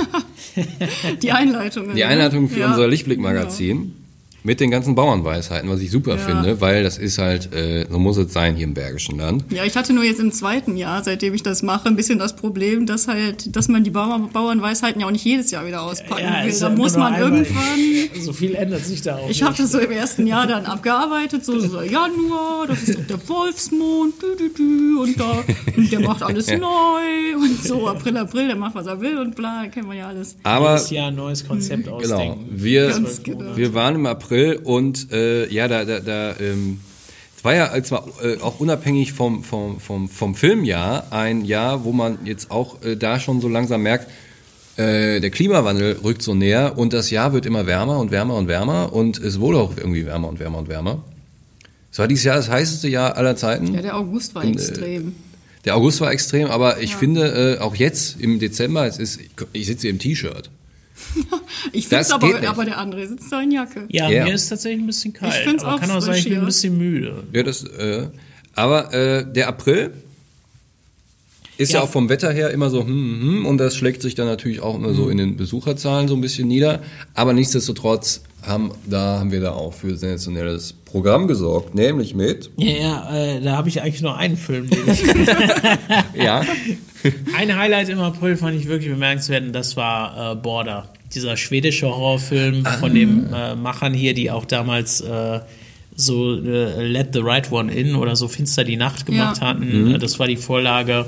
Die 1.22 1.30
Einleitung. 1.30 1.94
Die 1.94 2.02
Einleitung 2.02 2.48
für 2.48 2.58
Ja. 2.58 2.70
unser 2.72 2.88
Lichtblick-Magazin. 2.88 3.94
Mit 4.42 4.58
den 4.60 4.70
ganzen 4.70 4.94
Bauernweisheiten, 4.94 5.68
was 5.68 5.80
ich 5.80 5.90
super 5.90 6.12
Ja. 6.12 6.18
finde, 6.18 6.60
weil 6.60 6.82
das 6.82 6.96
ist 6.98 7.18
halt, 7.18 7.52
äh, 7.54 7.86
so 7.90 7.98
muss 7.98 8.16
es 8.16 8.32
sein 8.32 8.56
hier 8.56 8.64
im 8.64 8.74
Bergischen 8.74 9.18
Land. 9.18 9.44
Ja, 9.50 9.64
ich 9.64 9.76
hatte 9.76 9.92
nur 9.92 10.02
jetzt 10.04 10.18
im 10.20 10.32
zweiten 10.32 10.76
Jahr, 10.76 11.04
seitdem 11.04 11.34
ich 11.34 11.42
das 11.42 11.62
mache, 11.62 11.88
ein 11.88 11.96
bisschen 11.96 12.18
das 12.18 12.36
Problem, 12.36 12.86
dass 12.86 13.06
halt, 13.06 13.54
dass 13.54 13.68
man 13.68 13.84
die 13.84 13.90
Bauern, 13.90 14.30
Bauernweisheiten 14.32 15.00
ja 15.00 15.06
auch 15.06 15.10
nicht 15.10 15.24
jedes 15.24 15.50
Jahr 15.50 15.66
wieder 15.66 15.82
auspacken 15.82 16.24
will. 16.42 16.48
ist 16.48 16.62
Da 16.62 16.68
ja 16.70 16.74
muss 16.76 16.96
man 16.96 17.18
irgendwann. 17.20 17.80
So 18.20 18.32
viel 18.32 18.54
ändert 18.54 18.84
sich 18.84 19.02
da 19.02 19.16
auch. 19.16 19.30
Ich 19.30 19.42
habe 19.42 19.54
das 19.56 19.72
so 19.72 19.78
im 19.78 19.90
ersten 19.90 20.26
Jahr 20.26 20.46
dann 20.46 20.64
abgearbeitet, 20.66 21.44
so, 21.44 21.58
so 21.58 21.80
Januar, 21.82 22.66
das 22.66 22.82
ist 22.82 22.98
doch 22.98 23.06
der 23.06 23.28
Wolfsmond, 23.28 24.14
dü, 24.22 24.36
dü, 24.36 24.48
dü, 24.54 24.98
und 25.00 25.18
da, 25.20 25.42
und 25.76 25.90
der 25.92 26.00
macht 26.00 26.22
alles 26.22 26.46
neu 26.58 27.36
und 27.36 27.62
so 27.62 27.88
April, 27.88 28.16
April, 28.16 28.46
der 28.48 28.56
macht 28.56 28.74
was 28.74 28.86
er 28.86 29.00
will 29.00 29.18
und 29.18 29.34
bla, 29.36 29.66
kennen 29.68 29.88
wir 29.88 29.96
ja 29.96 30.08
alles. 30.08 30.36
Aber 30.42 30.74
Jedes 30.76 30.90
Jahr 30.90 31.08
ein 31.08 31.14
neues 31.16 31.46
Konzept 31.46 31.84
Genau. 31.84 31.96
ausdenken. 31.96 32.46
Wir, 32.50 32.88
Ganz 32.88 33.22
genau. 33.22 33.56
wir 33.56 33.74
waren 33.74 33.94
im 33.96 34.06
April 34.06 34.29
und 34.30 35.12
äh, 35.12 35.48
ja, 35.52 35.68
da, 35.68 35.84
da, 35.84 36.00
da 36.00 36.34
ähm, 36.40 36.80
es 37.36 37.44
war 37.44 37.54
ja 37.54 37.68
als 37.68 37.90
mal, 37.90 38.02
äh, 38.22 38.38
auch 38.42 38.60
unabhängig 38.60 39.14
vom, 39.14 39.42
vom, 39.42 39.80
vom, 39.80 40.10
vom 40.10 40.34
Filmjahr 40.34 41.06
ein 41.10 41.44
Jahr, 41.46 41.84
wo 41.84 41.92
man 41.92 42.18
jetzt 42.26 42.50
auch 42.50 42.82
äh, 42.82 42.96
da 42.96 43.18
schon 43.18 43.40
so 43.40 43.48
langsam 43.48 43.82
merkt, 43.82 44.10
äh, 44.76 45.20
der 45.20 45.30
Klimawandel 45.30 46.00
rückt 46.04 46.22
so 46.22 46.34
näher 46.34 46.76
und 46.76 46.92
das 46.92 47.10
Jahr 47.10 47.32
wird 47.32 47.46
immer 47.46 47.66
wärmer 47.66 47.98
und 47.98 48.10
wärmer 48.10 48.34
und 48.34 48.46
wärmer 48.46 48.92
und 48.92 49.18
es 49.18 49.40
wurde 49.40 49.58
auch 49.58 49.76
irgendwie 49.76 50.04
wärmer 50.04 50.28
und 50.28 50.38
wärmer 50.38 50.58
und 50.58 50.68
wärmer. 50.68 51.02
Es 51.90 51.98
war 51.98 52.06
dieses 52.06 52.24
Jahr 52.24 52.36
das 52.36 52.50
heißeste 52.50 52.88
Jahr 52.88 53.16
aller 53.16 53.36
Zeiten. 53.36 53.74
Ja, 53.74 53.82
der 53.82 53.96
August 53.96 54.34
war 54.34 54.44
Und, 54.44 54.50
äh, 54.50 54.60
extrem. 54.60 55.14
Der 55.64 55.76
August 55.76 56.00
war 56.00 56.12
extrem, 56.12 56.48
aber 56.48 56.80
ich 56.80 56.94
finde 56.94 57.56
äh, 57.56 57.60
auch 57.60 57.74
jetzt 57.74 58.20
im 58.20 58.38
Dezember, 58.38 58.86
es 58.86 58.98
ist, 58.98 59.20
ich 59.52 59.66
sitze 59.66 59.82
hier 59.82 59.90
im 59.90 59.98
T-Shirt. 59.98 60.50
Ich 61.72 61.88
finde 61.88 61.98
das 61.98 62.08
es 62.08 62.12
aber, 62.12 62.48
aber 62.48 62.64
der 62.64 62.78
andere 62.78 63.06
sitzt 63.06 63.30
da 63.30 63.40
in 63.42 63.50
Jacke. 63.50 63.84
Ja, 63.88 64.08
Ja. 64.08 64.24
mir 64.24 64.34
ist 64.34 64.48
tatsächlich 64.48 64.82
ein 64.82 64.86
bisschen 64.86 65.12
kalt. 65.12 65.34
Ich 65.34 65.40
find's 65.40 65.62
aber 65.64 65.74
auch 65.74 65.80
kann 65.80 65.90
auch 65.90 66.00
sein, 66.00 66.16
ich 66.16 66.24
bin 66.24 66.38
ein 66.38 66.46
bisschen 66.46 66.76
müde. 66.78 67.24
Ja, 67.32 67.42
das, 67.42 67.64
äh, 67.64 68.06
aber 68.54 68.92
äh, 68.94 69.30
der 69.32 69.48
April 69.48 69.92
ist 71.58 71.72
ja. 71.72 71.78
Ja. 71.80 71.84
auch 71.84 71.90
vom 71.90 72.08
Wetter 72.08 72.32
her 72.32 72.50
immer 72.50 72.70
so, 72.70 72.80
hm, 72.82 73.20
hm, 73.20 73.46
und 73.46 73.58
das 73.58 73.76
schlägt 73.76 74.00
sich 74.02 74.14
dann 74.14 74.26
natürlich 74.26 74.60
auch 74.60 74.74
immer 74.76 74.94
so 74.94 75.10
in 75.10 75.18
den 75.18 75.36
Besucherzahlen 75.36 76.08
so 76.08 76.14
ein 76.14 76.20
bisschen 76.22 76.48
nieder. 76.48 76.80
Aber 77.14 77.32
nichtsdestotrotz 77.34 78.22
haben, 78.42 78.70
da 78.86 79.18
haben 79.18 79.30
wir 79.30 79.40
da 79.40 79.52
auch 79.52 79.74
für 79.74 79.94
sensationelles 79.96 80.72
Programm 80.72 81.28
gesorgt, 81.28 81.74
nämlich 81.74 82.14
mit, 82.14 82.50
Ja, 82.56 82.70
ja 82.70 83.14
äh, 83.36 83.40
da 83.42 83.56
habe 83.56 83.68
ich 83.68 83.82
eigentlich 83.82 84.00
nur 84.00 84.16
einen 84.16 84.38
Film. 84.38 84.70
Den 84.70 84.88
ich 84.88 85.02
ja, 86.14 86.42
Ein 87.36 87.56
Highlight 87.56 87.88
im 87.88 88.00
April 88.00 88.36
fand 88.36 88.58
ich 88.60 88.66
wirklich 88.66 88.90
bemerkenswert 88.90 89.44
und 89.44 89.52
das 89.52 89.76
war 89.76 90.32
äh, 90.32 90.34
Border. 90.36 90.88
Dieser 91.14 91.36
schwedische 91.36 91.86
Horrorfilm 91.88 92.64
von 92.78 92.94
den 92.94 93.32
äh, 93.32 93.54
Machern 93.56 93.94
hier, 93.94 94.14
die 94.14 94.30
auch 94.30 94.44
damals 94.44 95.00
äh, 95.00 95.40
so 95.96 96.36
äh, 96.36 96.86
Let 96.86 97.08
the 97.14 97.20
Right 97.20 97.50
One 97.50 97.72
In 97.72 97.94
oder 97.96 98.14
so 98.16 98.28
Finster 98.28 98.64
die 98.64 98.76
Nacht 98.76 99.06
gemacht 99.06 99.38
Ja. 99.40 99.48
hatten. 99.48 99.94
Äh, 99.94 99.98
Das 99.98 100.18
war 100.18 100.26
die 100.28 100.36
Vorlage. 100.36 101.06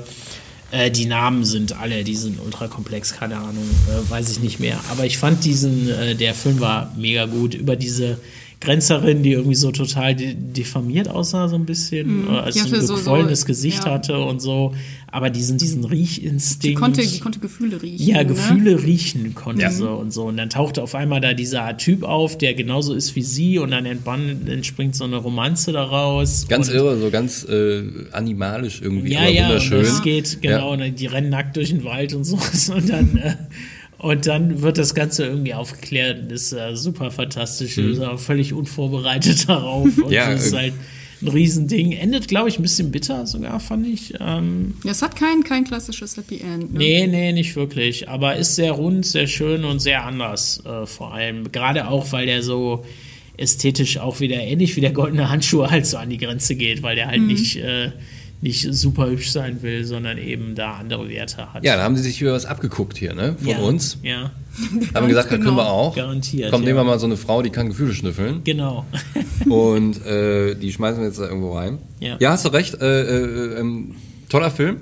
Äh, 0.71 0.89
die 0.91 1.05
Namen 1.05 1.45
sind 1.45 1.79
alle, 1.79 2.03
die 2.03 2.15
sind 2.15 2.39
ultra 2.43 2.67
komplex, 2.67 3.13
keine 3.13 3.37
Ahnung, 3.37 3.69
äh, 3.87 4.09
weiß 4.11 4.31
ich 4.31 4.39
nicht 4.39 4.59
mehr. 4.59 4.79
Aber 4.91 5.05
ich 5.05 5.17
fand 5.17 5.45
diesen, 5.45 5.87
äh, 5.89 6.15
der 6.15 6.33
Film 6.33 6.59
war 6.59 6.91
mega 6.97 7.25
gut 7.25 7.53
über 7.53 7.75
diese 7.75 8.17
Grenzerin, 8.63 9.23
die 9.23 9.31
irgendwie 9.33 9.55
so 9.55 9.71
total 9.71 10.15
de 10.15 10.33
diffamiert 10.35 11.07
aussah, 11.09 11.47
so 11.49 11.55
ein 11.55 11.65
bisschen, 11.65 12.27
äh, 12.27 12.37
als 12.39 12.55
Die 12.55 12.61
so 12.61 12.65
ein 12.67 12.71
hatte 12.73 12.81
so- 12.81 12.87
so- 12.87 12.95
gequollenes 13.03 13.45
Gesicht 13.45 13.85
ja. 13.85 13.91
hatte 13.91 14.17
und 14.19 14.41
so. 14.41 14.73
Aber 15.11 15.29
diesen, 15.29 15.59
diesen 15.59 15.83
Richinstinkt. 15.83 16.63
Die 16.63 16.73
konnte, 16.73 17.01
die 17.05 17.19
konnte 17.19 17.37
Gefühle 17.37 17.79
riechen. 17.83 18.03
ja, 18.07 18.17
ne? 18.17 18.25
Gefühle 18.25 18.81
riechen 18.81 19.35
konnte 19.35 19.61
Ja. 19.61 19.71
so 19.71 19.89
und 19.89 20.11
so. 20.11 20.23
Und 20.23 20.37
dann 20.37 20.49
tauchte 20.49 20.81
auf 20.81 20.95
einmal 20.95 21.21
da 21.21 21.33
dieser 21.35 21.77
Typ 21.77 22.01
auf, 22.03 22.35
der 22.37 22.55
genauso 22.55 22.95
ist 22.95 23.15
wie 23.15 23.21
sie 23.21 23.59
und 23.59 23.69
dann 23.71 23.85
entbann, 23.85 24.47
entspringt 24.47 24.95
so 24.95 25.03
eine 25.03 25.17
Romanze 25.17 25.71
daraus. 25.71 26.47
ganz 26.47 26.69
und, 26.69 26.75
irre, 26.75 26.97
so 26.99 27.11
ganz 27.11 27.43
äh, 27.47 27.83
animalisch 28.11 28.81
irgendwie, 28.81 29.11
Ja, 29.13 29.19
aber 29.19 29.29
ja, 29.29 29.43
und 29.43 29.49
wunderschön. 29.49 29.81
es 29.81 30.01
geht, 30.01 30.41
genau, 30.41 30.71
und 30.73 30.99
die 30.99 31.05
rennen 31.05 31.29
nackt 31.29 31.57
durch 31.57 31.69
den 31.69 31.83
Wald 31.83 32.13
und 32.15 32.23
so. 32.23 32.37
Und 32.73 32.89
dann, 32.89 33.17
äh, 33.17 33.35
und 34.03 34.27
dann 34.27 34.61
wird 34.61 34.77
das 34.77 34.93
Ganze 34.93 35.25
irgendwie 35.25 35.53
aufgeklärt 35.53 36.19
und 36.23 36.31
ist 36.31 36.51
äh, 36.51 36.75
super 36.75 37.09
fantastisch. 37.09 37.77
Ist 37.77 38.01
auch 38.01 38.19
völlig 38.19 38.53
unvorbereitet 38.53 39.47
darauf. 39.49 39.85
Und 39.97 40.07
Mhm. 40.07 40.11
Ja, 40.11 40.31
das 40.31 40.47
ist 40.47 40.53
äh, 40.53 40.57
halt 40.57 40.73
ein 41.21 41.27
Riesending. 41.29 41.93
Endet, 41.93 42.27
glaube 42.27 42.49
ich, 42.49 42.59
ein 42.59 42.63
bisschen 42.63 42.91
bitter 42.91 43.25
sogar, 43.25 43.61
fand 43.61 43.87
ich. 43.87 44.13
Ähm, 44.19 44.73
Ja, 44.83 44.91
es 44.91 45.01
hat 45.01 45.15
kein, 45.15 45.43
kein 45.45 45.63
klassisches 45.63 46.17
Happy 46.17 46.41
End. 46.41 46.73
Ne? 46.73 46.79
Nee, 46.79 47.07
nee, 47.07 47.31
nicht 47.31 47.55
wirklich. 47.55 48.09
Aber 48.09 48.35
ist 48.35 48.55
sehr 48.55 48.73
rund, 48.73 49.05
sehr 49.05 49.27
schön 49.27 49.63
und 49.63 49.79
sehr 49.79 50.03
anders 50.03 50.61
äh, 50.65 50.85
vor 50.85 51.13
allem. 51.13 51.51
Gerade 51.53 51.87
auch, 51.87 52.11
weil 52.11 52.25
der 52.25 52.43
so 52.43 52.83
ästhetisch 53.37 53.97
auch 53.99 54.19
wieder 54.19 54.35
ähnlich 54.41 54.75
wie 54.75 54.81
der 54.81 54.91
goldene 54.91 55.29
Handschuh 55.29 55.65
halt 55.69 55.85
so 55.85 55.95
an 55.97 56.09
die 56.09 56.17
Grenze 56.17 56.55
geht, 56.55 56.83
weil 56.83 56.95
der 56.97 57.07
halt 57.07 57.21
nicht, 57.21 57.55
äh, 57.55 57.91
nicht 58.43 58.67
super 58.73 59.09
hübsch 59.09 59.31
sein 59.31 59.61
will, 59.61 59.85
sondern 59.85 60.17
eben 60.17 60.53
da 60.53 60.73
andere 60.73 61.07
Werte 61.07 61.53
hat. 61.53 61.63
Ja, 61.63 61.77
da 61.77 61.83
haben 61.83 61.95
sie 61.95 62.03
sich 62.03 62.21
über 62.21 62.33
was 62.33 62.45
abgeguckt 62.45 62.97
hier, 62.97 63.15
ne? 63.15 63.35
Von 63.39 63.47
ja, 63.47 63.57
uns. 63.59 63.97
Ja, 64.03 64.31
Haben 64.93 65.07
gesagt, 65.07 65.31
da 65.31 65.37
können 65.37 65.55
wir 65.55 65.63
genau. 65.63 65.69
auch. 65.69 65.95
Garantiert, 65.95 66.51
Komm, 66.51 66.61
nehmen 66.61 66.75
ja. 66.75 66.81
wir 66.81 66.83
mal 66.83 66.99
so 66.99 67.05
eine 67.05 67.15
Frau, 67.15 67.41
die 67.41 67.49
kann 67.51 67.69
Gefühle 67.69 67.93
schnüffeln. 67.93 68.43
genau. 68.43 68.85
Und 69.49 70.05
äh, 70.05 70.55
die 70.55 70.73
schmeißen 70.73 70.99
wir 70.99 71.07
jetzt 71.07 71.19
da 71.19 71.23
irgendwo 71.23 71.53
rein. 71.55 71.77
Ja. 72.01 72.17
hast 72.29 72.43
du 72.43 72.49
recht. 72.49 72.75
Äh, 72.81 73.01
äh, 73.03 73.59
ähm, 73.59 73.95
toller 74.27 74.51
Film. 74.51 74.77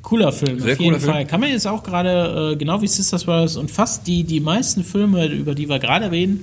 Cooler 0.00 0.32
Film, 0.32 0.58
Sehr 0.58 0.72
auf 0.72 0.80
jeden 0.80 0.92
cooler 0.92 1.00
Film. 1.00 1.12
Fall. 1.12 1.26
Kann 1.26 1.40
man 1.40 1.50
jetzt 1.50 1.66
auch 1.66 1.82
gerade, 1.82 2.52
äh, 2.54 2.56
genau 2.56 2.80
wie 2.80 2.88
Sisters 2.88 3.24
Brothers 3.24 3.56
und 3.56 3.70
fast 3.70 4.06
die, 4.06 4.24
die 4.24 4.40
meisten 4.40 4.82
Filme, 4.82 5.26
über 5.26 5.54
die 5.54 5.68
wir 5.68 5.78
gerade 5.78 6.10
reden, 6.10 6.40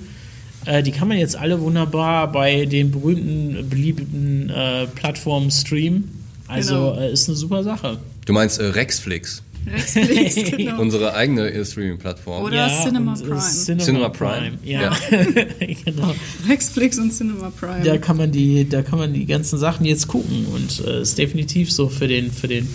äh, 0.66 0.84
die 0.84 0.92
kann 0.92 1.08
man 1.08 1.18
jetzt 1.18 1.36
alle 1.36 1.60
wunderbar 1.60 2.32
bei 2.32 2.66
den 2.66 2.92
berühmten, 2.92 3.68
beliebten 3.68 4.52
äh, 4.52 4.86
Plattformen 4.88 5.50
streamen. 5.50 6.19
Also 6.50 6.74
Genau. 6.76 7.00
äh, 7.00 7.12
ist 7.14 7.28
eine 7.30 7.38
super 7.38 7.64
Sache. 7.64 7.98
Du 8.26 8.34
meinst 8.34 8.60
äh, 8.60 8.66
Rexflix, 8.66 9.42
Rexflix, 9.68 10.36
genau. 10.58 10.82
unsere 10.82 11.14
eigene 11.14 11.50
äh, 11.52 11.64
Streaming-Plattform. 11.66 12.44
Oder 12.44 12.70
Cinema 12.84 13.14
und, 13.14 13.22
äh, 13.22 13.24
Prime. 13.26 13.40
Cinema, 13.42 13.84
Cinema 13.84 14.10
Prime. 14.10 14.52
Prime. 14.52 14.58
Ja, 14.64 14.98
genau. 15.86 16.16
Rexflix 16.48 16.98
und 16.98 17.12
Cinema 17.14 17.52
Prime. 17.58 17.84
Da 17.84 17.98
kann 17.98 18.18
man 18.18 18.32
die, 18.32 18.68
da 18.68 18.82
kann 18.82 19.00
man 19.00 19.14
die 19.14 19.26
ganzen 19.26 19.58
Sachen 19.60 19.86
jetzt 19.86 20.08
gucken 20.08 20.46
und 20.54 20.86
äh, 20.86 21.02
ist 21.02 21.18
definitiv 21.18 21.72
so 21.72 21.88
für 21.90 22.08
den, 22.08 22.32
für 22.32 22.48
den, 22.48 22.68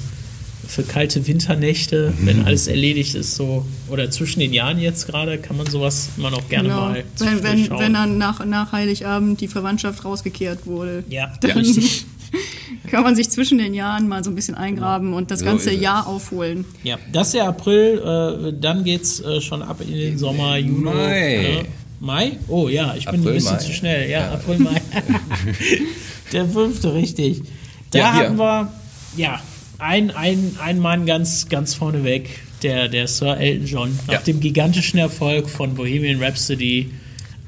für 0.67 0.83
kalte 0.83 1.27
Winternächte, 1.27 2.13
Mhm. 2.19 2.27
wenn 2.27 2.45
alles 2.45 2.69
erledigt 2.69 3.15
ist, 3.15 3.35
so 3.35 3.67
oder 3.91 4.11
zwischen 4.11 4.41
den 4.41 4.53
Jahren 4.53 4.79
jetzt 4.79 5.07
gerade, 5.07 5.39
kann 5.39 5.57
man 5.57 5.67
sowas 5.67 6.09
immer 6.17 6.31
noch 6.31 6.49
gerne 6.49 6.69
genau. 6.71 6.81
mal 6.81 7.05
wenn, 7.19 7.43
wenn, 7.43 7.71
wenn 7.71 7.93
dann 7.93 8.19
nach, 8.19 8.45
nach 8.47 8.73
Heiligabend 8.73 9.41
die 9.41 9.49
Verwandtschaft 9.49 10.05
rausgekehrt 10.05 10.67
wurde, 10.67 11.05
ja, 11.11 11.33
dann 11.41 11.59
richtig. 11.59 12.07
kann 12.91 13.03
man 13.03 13.15
sich 13.17 13.31
zwischen 13.31 13.59
den 13.59 13.75
Jahren 13.75 14.09
mal 14.09 14.23
so 14.25 14.31
ein 14.31 14.35
bisschen 14.35 14.55
eingraben 14.55 15.13
und 15.15 15.31
das 15.31 15.41
So 15.41 15.47
ganze. 15.47 15.73
Jahr 15.73 16.07
aufholen. 16.07 16.65
Ja, 16.83 16.99
das 17.13 17.29
ist 17.29 17.35
der 17.35 17.45
April, 17.49 17.99
äh, 18.51 18.53
dann 18.61 18.85
geht's 18.85 19.21
äh, 19.21 19.41
schon 19.41 19.63
ab 19.63 19.81
in 19.81 19.93
den 19.95 20.19
Sommer, 20.19 20.57
Juni. 20.59 20.81
Mai. 20.85 21.35
Äh, 21.37 21.65
Mai? 22.01 22.33
Oh 22.49 22.69
ja, 22.69 22.95
ich 22.97 23.07
bin 23.07 23.21
April, 23.21 23.33
ein 23.33 23.35
bisschen 23.37 23.53
Mai. 23.57 23.59
zu 23.63 23.73
schnell. 23.73 24.11
Ja, 24.11 24.33
April, 24.33 24.59
Mai. 24.59 24.81
der 26.33 26.47
fünfte, 26.49 26.95
richtig. 26.95 27.43
Da 27.91 27.99
Ja, 27.99 28.13
haben 28.15 28.37
wir, 28.39 28.73
ja, 29.17 29.41
ein, 29.79 30.11
ein, 30.11 30.57
ein 30.63 30.79
Mann 30.79 31.07
ganz, 31.07 31.49
ganz 31.49 31.75
vorneweg, 31.75 32.29
der, 32.63 32.89
der 32.89 33.07
Sir 33.09 33.37
Elton 33.39 33.67
John. 33.67 33.99
Nach 34.07 34.15
Ja. 34.15 34.21
dem 34.21 34.41
gigantischen 34.41 34.99
Erfolg 34.99 35.49
von 35.49 35.75
Bohemian 35.75 36.23
Rhapsody 36.23 36.91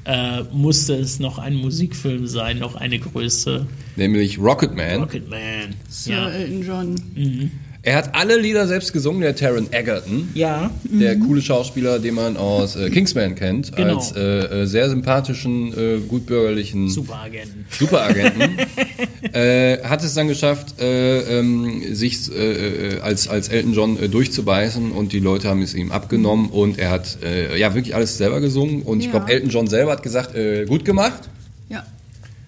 äh, 0.05 0.43
musste 0.53 0.93
es 0.95 1.19
noch 1.19 1.37
ein 1.37 1.55
Musikfilm 1.55 2.27
sein, 2.27 2.59
noch 2.59 2.75
eine 2.75 2.99
Größe. 2.99 3.65
Nämlich 3.97 4.39
Rocketman. 4.39 5.01
Rocketman. 5.01 5.73
Sir 5.89 6.13
Ja. 6.13 6.29
Elton 6.29 6.63
John. 6.63 7.51
Er 7.83 7.95
hat 7.95 8.15
alle 8.15 8.37
Lieder 8.37 8.67
selbst 8.67 8.91
gesungen, 8.91 9.21
der 9.21 9.33
Taron 9.35 9.67
Egerton. 9.71 10.27
ja, 10.33 10.71
Der 10.83 11.15
coole 11.17 11.41
Schauspieler, 11.41 11.99
den 11.99 12.15
man 12.15 12.35
aus 12.35 12.75
äh, 12.75 12.89
Kingsman 12.89 13.35
kennt, 13.35 13.73
Genau. 13.77 13.95
als 13.95 14.11
äh, 14.11 14.63
äh, 14.63 14.65
sehr 14.65 14.89
sympathischen, 14.89 15.71
äh, 15.77 15.99
gutbürgerlichen 16.05 16.89
Superagenten. 16.89 17.65
Superagenten, 17.69 18.57
äh, 19.33 19.77
hat 19.83 20.03
es 20.03 20.13
dann 20.15 20.27
geschafft, 20.27 20.81
äh, 20.81 21.39
ähm, 21.39 21.81
sich 21.95 22.29
äh, 22.29 22.95
äh, 22.95 22.99
als, 22.99 23.29
als 23.29 23.47
Elton 23.47 23.73
John 23.73 23.97
äh, 24.03 24.09
durchzubeißen 24.09 24.91
und 24.91 25.13
die 25.13 25.19
Leute 25.19 25.47
haben 25.47 25.61
es 25.61 25.73
ihm 25.73 25.91
abgenommen 25.93 26.49
und 26.49 26.77
er 26.79 26.91
hat 26.91 27.19
äh, 27.23 27.57
ja 27.57 27.73
wirklich 27.73 27.95
alles 27.95 28.17
selber 28.17 28.41
gesungen 28.41 28.81
und 28.81 28.99
ich 28.99 29.05
Ja. 29.05 29.11
glaube, 29.11 29.31
Elton 29.31 29.49
John 29.49 29.67
selber 29.67 29.93
hat 29.93 30.03
gesagt, 30.03 30.35
äh, 30.35 30.65
gut 30.65 30.83
gemacht. 30.83 31.29
Ja. 31.69 31.85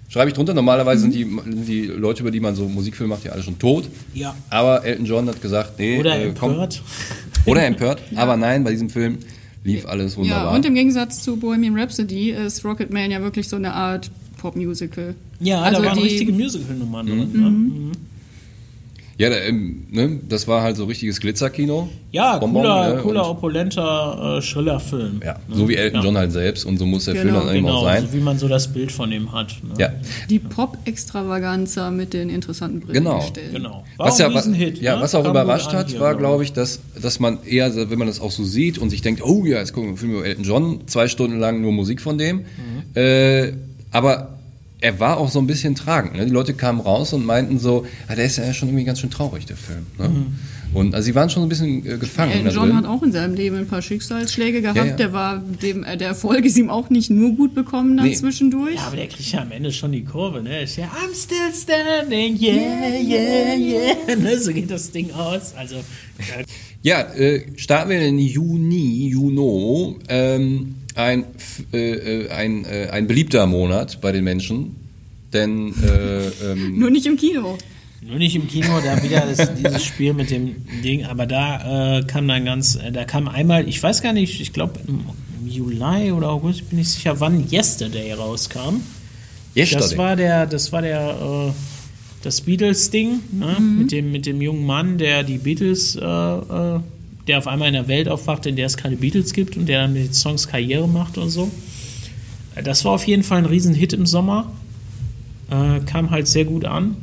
Schreibe 0.10 0.30
ich 0.30 0.34
drunter. 0.36 0.54
Normalerweise 0.56 1.04
sind, 1.04 1.14
die, 1.14 1.26
die 1.66 1.84
Leute, 1.86 2.22
über 2.24 2.32
die 2.32 2.40
man 2.40 2.56
so 2.56 2.68
Musikfilme 2.68 3.14
macht, 3.14 3.24
ja 3.26 3.32
alle 3.32 3.44
schon 3.44 3.60
tot. 3.60 3.88
Ja. 4.14 4.36
Aber 4.50 4.84
Elton 4.84 5.06
John 5.06 5.28
hat 5.30 5.42
gesagt, 5.42 5.78
nee, 5.80 6.00
Oder 6.00 6.20
äh, 6.20 6.34
komm. 6.38 6.52
empört. 6.52 6.82
Oder 7.46 7.66
empört. 7.66 8.02
Aber 8.16 8.36
nein, 8.36 8.64
bei 8.64 8.72
diesem 8.72 8.90
Film 8.90 9.20
lief 9.64 9.86
alles 9.86 10.14
ja, 10.14 10.18
wunderbar. 10.22 10.54
und 10.54 10.66
im 10.66 10.74
Gegensatz 10.74 11.22
zu 11.22 11.38
Bohemian 11.38 11.78
Rhapsody 11.78 12.32
ist 12.32 12.66
Rocketman 12.66 13.12
ja 13.12 13.22
wirklich 13.22 13.48
so 13.48 13.56
eine 13.58 13.74
Art 13.74 14.10
Popmusical. 14.38 15.16
Ja, 15.42 15.62
Also 15.62 15.82
da 15.82 15.90
waren 15.90 15.98
die- 15.98 16.04
richtige 16.06 16.32
Musical-Nummern 16.32 17.06
drin. 17.06 17.30
Mhm. 17.32 17.42
Ne? 17.42 17.50
Mhm. 17.50 17.92
Ja, 19.20 19.30
da, 19.30 19.36
ähm, 19.36 19.86
ne, 19.92 20.20
das 20.28 20.48
war 20.48 20.62
halt 20.64 20.78
so 20.78 20.86
richtiges 20.86 21.20
Glitzerkino. 21.20 21.90
Ja, 22.12 22.38
Bonbon, 22.40 22.64
cooler, 22.64 22.96
ne, 22.96 23.02
cooler 23.02 23.30
opulenter, 23.30 24.38
äh, 24.38 24.42
schriller 24.42 24.80
Film. 24.80 25.20
Ja, 25.24 25.36
so 25.52 25.68
wie 25.68 25.76
Elton 25.76 26.00
Ja. 26.00 26.06
John 26.06 26.18
halt 26.18 26.32
selbst 26.32 26.66
und 26.66 26.78
so 26.80 26.86
muss 26.86 27.06
der 27.06 27.16
Film 27.16 27.28
Genau, 27.28 27.42
dann 27.46 27.56
eben 27.56 27.66
auch 27.68 27.82
Genau, 27.82 27.84
sein. 27.84 28.08
so 28.08 28.14
wie 28.14 28.22
man 28.22 28.40
so 28.40 28.48
das 28.48 28.70
Bild 28.70 28.92
von 28.94 29.12
ihm 29.12 29.32
hat. 29.34 29.58
Ne? 29.62 29.74
Ja, 29.78 29.90
Die 30.30 30.40
Pop-Extravaganza 30.40 31.92
mit 31.92 32.14
den 32.14 32.30
interessanten 32.30 32.80
Brillen 32.80 32.94
Genau. 33.04 33.20
gestellt. 33.20 33.52
Genau. 33.54 33.84
War 33.98 34.08
was 34.08 34.16
auch 34.16 34.20
ja, 34.20 34.28
ein 34.28 34.34
Riesenhit. 34.34 34.82
ja, 34.82 34.96
ne? 34.96 35.02
was 35.02 35.14
auch 35.16 35.24
Kam 35.24 35.32
überrascht 35.32 35.74
hat, 35.74 35.90
hier, 35.90 36.00
war, 36.00 36.16
glaub 36.16 36.30
glaube 36.30 36.44
ich, 36.44 36.54
dass, 36.54 36.80
dass 37.02 37.20
man 37.20 37.40
eher, 37.46 37.76
wenn 37.90 38.00
man 38.00 38.08
das 38.08 38.22
auch 38.22 38.32
so 38.32 38.44
sieht 38.44 38.78
und 38.78 38.90
sich 38.90 39.02
denkt, 39.02 39.22
oh 39.24 39.46
ja, 39.46 39.58
jetzt 39.58 39.74
gucken 39.74 39.88
wir 39.88 39.90
einen 39.90 39.98
Film 39.98 40.12
über 40.14 40.26
Elton 40.26 40.44
John, 40.46 40.82
zwei 40.88 41.08
Stunden 41.08 41.40
lang 41.40 41.62
nur 41.62 41.72
Musik 41.74 42.00
von 42.02 42.18
dem. 42.18 42.38
Mhm. 42.38 42.44
Äh, 42.96 43.54
aber 43.92 44.39
er 44.82 45.00
war 45.00 45.18
auch 45.18 45.30
so 45.30 45.40
ein 45.40 45.48
bisschen 45.48 45.76
tragend. 45.76 46.16
Ne? 46.16 46.26
Die 46.26 46.32
Leute 46.32 46.54
kamen 46.54 46.80
raus 46.80 47.14
und 47.14 47.26
meinten 47.26 47.60
so, 47.60 47.86
ah, 48.08 48.16
der 48.16 48.26
ist 48.26 48.38
ja 48.38 48.54
schon 48.54 48.70
irgendwie 48.70 48.86
ganz 48.86 49.00
schön 49.00 49.10
traurig, 49.10 49.46
der 49.46 49.58
Film. 49.58 49.86
Ne? 49.98 50.10
Mhm. 50.10 50.26
Und 50.72 50.94
also 50.94 51.06
sie 51.08 51.16
waren 51.16 51.30
schon 51.32 51.42
ein 51.44 51.50
bisschen 51.50 51.84
äh, 51.86 51.98
gefangen. 51.98 52.32
Elton 52.32 52.46
da 52.46 52.52
John 52.52 52.76
hat 52.76 52.86
auch 52.86 53.02
in 53.02 53.12
seinem 53.12 53.34
Leben 53.34 53.58
ein 53.58 53.68
paar 53.68 53.82
Schicksalsschläge 53.82 54.62
gehabt. 54.62 54.78
Ja, 54.78 54.86
ja. 54.86 54.96
Der 54.96 55.12
war 55.14 55.40
dem, 55.40 55.84
äh, 55.84 55.98
der 55.98 56.10
Erfolg 56.10 56.46
ist 56.46 56.58
ihm 56.58 56.70
auch 56.70 56.90
nicht 56.92 57.10
nur 57.10 57.32
gut 57.36 57.56
bekommen 57.56 57.98
dann 57.98 58.06
Nee. 58.06 58.14
zwischendurch. 58.14 58.76
Ja, 58.76 58.84
aber 58.88 58.96
der 58.96 59.08
kriegt 59.08 59.32
ja 59.32 59.42
am 59.42 59.52
Ende 59.52 59.72
schon 59.72 59.92
die 59.92 60.04
Kurve, 60.04 60.44
ne? 60.44 60.62
Ist 60.62 60.78
ja, 60.78 60.86
I'm 60.86 61.16
still 61.16 61.52
standing, 61.54 62.40
yeah, 62.40 63.00
yeah, 63.02 63.56
yeah. 63.56 64.16
Ne? 64.16 64.40
So 64.40 64.54
geht 64.54 64.70
das 64.70 64.92
Ding 64.92 65.12
aus. 65.12 65.56
Also, 65.58 65.78
ja, 66.84 67.02
Ja, 67.02 67.14
äh, 67.16 67.46
starten 67.58 67.90
wir 67.90 68.02
in 68.02 68.20
Juni, 68.20 69.10
Juno, 69.10 69.98
ähm, 70.08 70.76
ein, 71.04 71.26
äh, 71.74 72.24
äh, 72.24 72.30
ein, 72.30 72.66
äh, 72.66 72.90
ein 72.92 73.08
beliebter 73.08 73.46
Monat 73.48 74.02
bei 74.02 74.12
den 74.12 74.24
Menschen, 74.24 74.76
denn 75.34 75.74
äh, 75.84 76.28
ähm, 76.52 76.80
Nur 76.80 76.90
nicht 76.90 77.06
im 77.06 77.18
Kino. 77.18 77.58
Nur 78.02 78.18
nicht 78.18 78.36
im 78.36 78.48
Kino, 78.48 78.80
da 78.84 79.02
wieder 79.04 79.26
das, 79.26 79.54
dieses 79.56 79.84
Spiel 79.84 80.14
mit 80.14 80.32
dem 80.32 80.56
Ding, 80.84 81.06
aber 81.06 81.26
da 81.26 82.00
äh, 82.00 82.04
kam 82.04 82.28
dann 82.28 82.46
ganz, 82.46 82.76
äh, 82.76 82.92
da 82.92 83.04
kam 83.04 83.28
einmal, 83.28 83.68
ich 83.68 83.82
weiß 83.82 84.02
gar 84.02 84.14
nicht, 84.14 84.40
ich 84.40 84.54
glaube 84.54 84.80
im, 84.88 85.02
im 85.42 85.48
Juli 85.48 86.12
oder 86.12 86.30
August, 86.30 86.60
ich 86.60 86.66
bin 86.66 86.80
nicht 86.80 86.90
sicher, 86.90 87.20
wann 87.20 87.46
Yesterday 87.52 88.14
rauskam. 88.14 88.82
Yesterday. 89.56 89.82
Das 89.82 89.98
war 89.98 90.16
der, 90.16 90.46
das 90.46 90.72
war 90.72 90.82
der, 90.82 91.50
äh, 91.50 91.52
das 92.24 92.42
Beatles-Ding, 92.42 93.20
ne? 93.32 93.58
mit, 93.60 93.92
dem, 93.92 94.12
mit 94.12 94.26
dem 94.26 94.42
jungen 94.42 94.66
Mann, 94.66 94.98
der 94.98 95.24
die 95.24 95.38
Beatles, 95.38 95.96
äh, 95.96 96.06
äh, 96.06 96.80
der 97.30 97.38
auf 97.38 97.48
einmal 97.48 97.70
in 97.70 97.76
einer 97.76 97.88
Welt 97.88 98.10
aufwacht, 98.10 98.46
in 98.46 98.56
der 98.58 98.66
es 98.66 98.76
keine 98.76 98.98
Beatles 98.98 99.32
gibt 99.34 99.56
und 99.56 99.68
der 99.68 99.84
dann 99.84 99.94
mit 99.94 100.06
den 100.08 100.14
Songs 100.14 100.48
Karriere 100.48 100.88
macht 100.88 101.18
und 101.18 101.30
so. 101.30 101.50
Das 102.62 102.84
war 102.84 102.92
auf 102.92 103.06
jeden 103.08 103.24
Fall 103.24 103.38
ein 103.38 103.46
Riesenhit 103.46 103.94
im 103.94 104.06
Sommer. 104.06 104.52
Äh, 105.50 105.80
kam 105.86 106.10
halt 106.12 106.28
sehr 106.28 106.46
gut 106.46 106.66
an. 106.66 106.98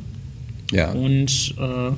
ja. 0.71 0.91
Und 0.91 1.55
äh, 1.59 1.91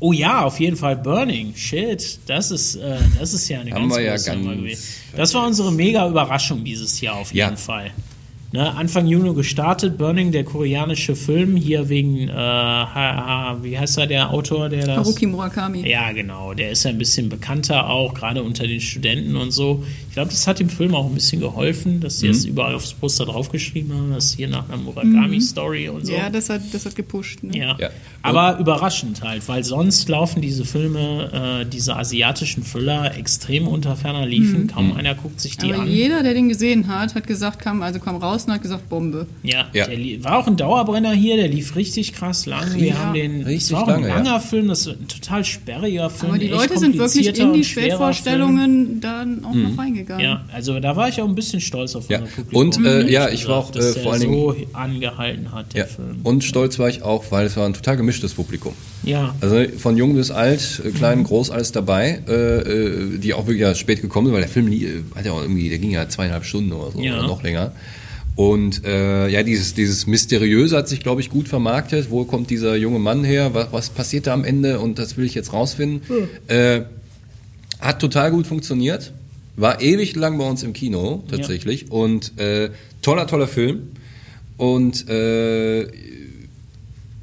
oh 0.00 0.12
ja, 0.12 0.44
auf 0.44 0.60
jeden 0.60 0.76
Fall 0.76 0.96
Burning. 0.96 1.54
Shit, 1.56 2.20
das 2.26 2.50
ist, 2.50 2.76
äh, 2.76 2.96
das 3.18 3.34
ist 3.34 3.48
ja 3.48 3.60
eine 3.60 3.72
Haben 3.72 3.88
ganz 3.88 3.96
wir 3.96 4.02
ja 4.04 4.12
ganz 4.12 4.28
Nummer 4.28 4.54
gewesen. 4.54 4.82
Das 5.16 5.34
war 5.34 5.46
unsere 5.46 5.72
mega 5.72 6.08
Überraschung 6.08 6.62
dieses 6.64 7.00
Jahr 7.00 7.16
auf 7.16 7.34
Ja. 7.34 7.46
jeden 7.46 7.56
Fall. 7.58 7.90
Ne, 8.50 8.74
Anfang 8.76 9.06
Juni 9.06 9.34
gestartet, 9.34 9.98
Burning, 9.98 10.32
der 10.32 10.42
koreanische 10.42 11.14
Film, 11.14 11.54
hier 11.54 11.90
wegen, 11.90 12.28
äh, 12.28 12.32
ha, 12.32 12.86
ha, 12.94 13.58
wie 13.62 13.78
heißt 13.78 13.98
er, 13.98 14.06
der 14.06 14.30
Autor, 14.30 14.70
der 14.70 14.86
das... 14.86 14.96
Haruki 14.96 15.26
Murakami. 15.26 15.86
Ja, 15.86 16.12
genau. 16.12 16.54
Der 16.54 16.70
ist 16.70 16.84
ja 16.84 16.90
ein 16.90 16.96
bisschen 16.96 17.28
bekannter 17.28 17.90
auch, 17.90 18.14
gerade 18.14 18.42
unter 18.42 18.66
den 18.66 18.80
Studenten 18.80 19.36
und 19.36 19.50
so. 19.50 19.84
Ich 20.08 20.14
glaube, 20.14 20.30
das 20.30 20.46
hat 20.46 20.60
dem 20.60 20.70
Film 20.70 20.94
auch 20.94 21.04
ein 21.06 21.14
bisschen 21.14 21.40
geholfen, 21.42 22.00
dass 22.00 22.20
sie 22.20 22.28
Mhm. 22.28 22.32
es 22.32 22.44
überall 22.46 22.74
aufs 22.74 22.94
Poster 22.94 23.26
draufgeschrieben 23.26 23.92
haben, 23.94 24.12
dass 24.14 24.32
hier 24.32 24.48
nach 24.48 24.66
einer 24.68 24.78
Murakami-Story 24.78 25.90
und 25.90 26.06
so. 26.06 26.12
Ja, 26.14 26.30
das 26.30 26.48
hat, 26.48 26.62
das 26.72 26.86
hat 26.86 26.96
gepusht. 26.96 27.42
Ne? 27.42 27.56
Ja. 27.56 27.76
Ja. 27.78 27.90
Aber 28.22 28.58
überraschend 28.58 29.22
halt, 29.22 29.46
weil 29.48 29.62
sonst 29.62 30.08
laufen 30.08 30.40
diese 30.40 30.64
Filme, 30.64 31.60
äh, 31.64 31.66
diese 31.66 31.96
asiatischen 31.96 32.64
Thriller 32.64 33.16
extrem 33.16 33.68
unter 33.68 33.94
ferner 33.96 34.26
Liefen. 34.26 34.68
Kaum 34.68 34.96
einer 34.96 35.14
guckt 35.14 35.38
sich 35.40 35.56
die 35.58 35.66
Mhm. 35.66 35.72
Aber 35.74 35.82
an. 35.82 35.88
jeder, 35.90 36.22
der 36.22 36.34
den 36.34 36.48
gesehen 36.48 36.88
hat, 36.88 37.14
hat 37.14 37.26
gesagt, 37.26 37.58
kam, 37.58 37.82
also 37.82 37.98
kam 38.00 38.16
raus 38.16 38.37
und 38.46 38.52
hat 38.54 38.62
gesagt, 38.62 38.88
Bombe. 38.88 39.26
Ja, 39.42 39.66
Ja. 39.72 39.86
der 39.86 40.24
war 40.24 40.38
auch 40.38 40.46
ein 40.46 40.56
Dauerbrenner 40.56 41.12
hier, 41.12 41.36
der 41.36 41.48
lief 41.48 41.74
richtig 41.76 42.12
krass 42.12 42.46
lang. 42.46 42.74
Wir 42.74 42.88
Ja. 42.88 42.94
haben 42.98 43.14
den, 43.14 43.42
Richtig 43.42 43.70
das 43.70 43.72
war 43.72 43.82
auch 43.82 43.88
lange, 43.88 44.06
ein 44.06 44.08
ja. 44.10 44.16
langer 44.30 44.40
Film, 44.40 44.68
das 44.68 44.80
ist 44.86 44.88
ein 44.88 45.08
total 45.08 45.44
sperriger 45.44 46.10
Film. 46.10 46.30
Aber 46.32 46.38
die 46.38 46.48
Leute 46.48 46.78
sind 46.78 46.96
wirklich 46.98 47.26
in 47.38 47.52
die 47.52 47.64
Spätvorstellungen 47.64 49.00
dann 49.00 49.44
auch 49.44 49.54
noch 49.54 49.76
reingegangen. 49.78 50.20
Film. 50.20 50.20
Ja, 50.20 50.44
also 50.52 50.80
da 50.80 50.96
war 50.96 51.08
ich 51.08 51.20
auch 51.20 51.28
ein 51.28 51.34
bisschen 51.34 51.60
stolz 51.60 51.94
auf 51.94 52.08
Ja. 52.08 52.18
unser 52.20 52.30
Publikum. 52.32 52.60
Und, 52.60 52.86
äh, 52.86 52.90
ehrlich 52.98 53.12
ja, 53.12 53.28
ich 53.28 53.48
war 53.48 53.56
auch, 53.58 53.70
äh, 53.70 53.72
der 53.74 53.82
vor 53.94 54.12
allen 54.12 54.22
so 54.22 54.56
angehalten 54.72 55.52
hat, 55.52 55.74
der 55.74 55.82
ja. 55.82 55.86
Film. 55.86 56.20
Und 56.22 56.44
stolz 56.44 56.78
war 56.78 56.88
ich 56.88 57.02
auch, 57.02 57.24
weil 57.30 57.46
es 57.46 57.56
war 57.56 57.66
ein 57.66 57.74
total 57.74 57.96
gemischtes 57.96 58.34
Publikum. 58.34 58.72
Ja, 59.04 59.34
Also 59.40 59.64
von 59.78 59.96
jung 59.96 60.14
bis 60.14 60.30
alt, 60.30 60.82
äh, 60.84 60.90
klein, 60.90 61.24
groß, 61.24 61.50
alles 61.50 61.72
dabei, 61.72 62.22
äh, 62.28 62.32
äh, 62.32 63.18
die 63.18 63.32
auch 63.34 63.46
wirklich 63.46 63.60
ja 63.62 63.74
spät 63.74 64.02
gekommen 64.02 64.26
sind, 64.26 64.34
weil 64.34 64.42
der 64.42 64.50
Film 64.50 64.66
lie- 64.68 64.84
äh, 64.86 65.02
hat 65.14 65.24
ja 65.24 65.32
auch 65.32 65.40
irgendwie, 65.42 65.68
der 65.68 65.78
ging 65.78 65.90
ja 65.90 66.08
zweieinhalb 66.08 66.44
Stunden 66.44 66.72
oder 66.72 66.90
so, 66.92 67.00
Ja. 67.00 67.14
oder 67.18 67.26
noch 67.26 67.42
länger. 67.42 67.72
Und 68.38 68.84
äh, 68.84 69.26
ja, 69.26 69.42
dieses, 69.42 69.74
dieses 69.74 70.06
Mysteriöse 70.06 70.76
hat 70.76 70.88
sich, 70.88 71.00
glaube 71.00 71.20
ich, 71.20 71.28
gut 71.28 71.48
vermarktet. 71.48 72.08
Wo 72.08 72.24
kommt 72.24 72.50
dieser 72.50 72.76
junge 72.76 73.00
Mann 73.00 73.24
her? 73.24 73.52
Was, 73.52 73.72
was 73.72 73.90
passiert 73.90 74.28
da 74.28 74.32
am 74.32 74.44
Ende? 74.44 74.78
Und 74.78 75.00
das 75.00 75.16
will 75.16 75.24
ich 75.24 75.34
jetzt 75.34 75.52
rausfinden. 75.52 76.02
Äh, 76.46 76.82
hat 77.80 77.98
total 77.98 78.30
gut 78.30 78.46
funktioniert. 78.46 79.12
War 79.56 79.80
ewig 79.80 80.14
lang 80.14 80.38
bei 80.38 80.48
uns 80.48 80.62
im 80.62 80.72
Kino, 80.72 81.24
tatsächlich. 81.28 81.90
Und 81.90 82.38
äh, 82.38 82.70
toller, 83.02 83.26
toller 83.26 83.48
Film. 83.48 83.88
Und 84.56 85.08
äh, 85.08 85.88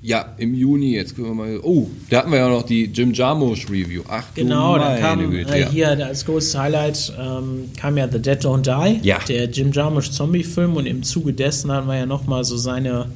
ja, 0.06 0.34
im 0.38 0.54
Juni, 0.54 0.94
jetzt 0.94 1.16
können 1.16 1.30
wir 1.30 1.34
mal. 1.34 1.60
Oh, 1.64 1.88
da 2.10 2.20
hatten 2.20 2.32
wir 2.32 2.38
ja 2.40 2.48
noch 2.50 2.64
die 2.64 2.86
Jim 2.86 3.12
Jarmusch 3.14 3.66
Review. 3.70 4.04
Ach, 4.08 4.24
Genau, 4.36 4.74
du 4.76 4.80
da 4.82 4.90
meine 4.90 5.02
kam 5.02 5.32
Güte, 5.32 5.54
äh, 5.56 5.62
ja. 5.62 5.70
hier 5.70 6.06
als 6.06 6.26
großes 6.26 6.58
Highlight 6.58 7.14
ähm, 7.20 7.70
kam 7.76 7.98
ja 7.98 8.08
The 8.12 8.20
Dead 8.20 8.40
Don't 8.40 8.62
Die, 8.62 9.08
Ja. 9.08 9.18
der 9.28 9.50
Jim 9.50 9.72
Jarmusch 9.72 10.12
Zombie-Film 10.12 10.76
und 10.76 10.86
im 10.86 11.02
Zuge 11.04 11.34
dessen 11.34 11.72
hatten 11.72 11.88
wir 11.88 11.98
ja 11.98 12.06
nochmal 12.06 12.44
so 12.44 12.56
seine 12.58 13.08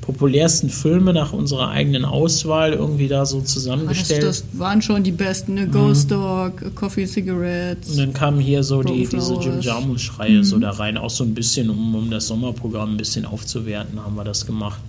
populärsten 0.00 0.68
Filme 0.68 1.12
nach 1.12 1.32
unserer 1.32 1.68
eigenen 1.70 2.04
Auswahl 2.04 2.72
irgendwie 2.72 3.06
da 3.08 3.24
so 3.24 3.40
Das, 3.40 3.50
zusammengestellt. 3.50 4.24
das 4.24 4.44
waren 4.54 4.82
schon 4.82 5.04
die 5.04 5.12
besten, 5.12 5.54
ne? 5.54 5.68
Ghost 5.68 6.10
Dog, 6.10 6.74
Coffee 6.74 7.06
Cigarettes. 7.06 7.90
Und 7.92 7.98
dann 7.98 8.12
kam 8.12 8.40
hier 8.40 8.64
so 8.64 8.82
die, 8.82 9.06
diese 9.06 9.34
Jim. 9.34 9.60
Jarmusch-Reihe 9.60 10.42
so 10.42 10.58
da 10.58 10.70
rein, 10.70 10.96
auch 10.96 11.10
so 11.10 11.22
ein 11.22 11.34
bisschen, 11.34 11.70
um, 11.70 11.94
um 11.94 12.10
das 12.10 12.26
Sommerprogramm 12.26 12.94
ein 12.94 12.96
bisschen 12.96 13.24
aufzuwerten, 13.24 14.04
haben 14.04 14.16
wir 14.16 14.24
das 14.24 14.44
gemacht. 14.44 14.80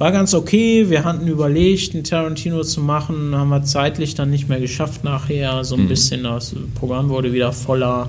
War 0.00 0.12
ganz 0.12 0.32
okay, 0.32 0.88
wir 0.88 1.04
hatten 1.04 1.28
überlegt, 1.28 1.92
einen 1.92 2.04
Tarantino 2.04 2.62
zu 2.62 2.80
machen, 2.80 3.36
haben 3.36 3.50
wir 3.50 3.64
zeitlich 3.64 4.14
dann 4.14 4.30
nicht 4.30 4.48
mehr 4.48 4.58
geschafft 4.58 5.04
nachher, 5.04 5.62
so 5.62 5.76
ein 5.76 5.88
bisschen, 5.88 6.22
das 6.22 6.56
Programm 6.74 7.10
wurde 7.10 7.34
wieder 7.34 7.52
voller. 7.52 8.08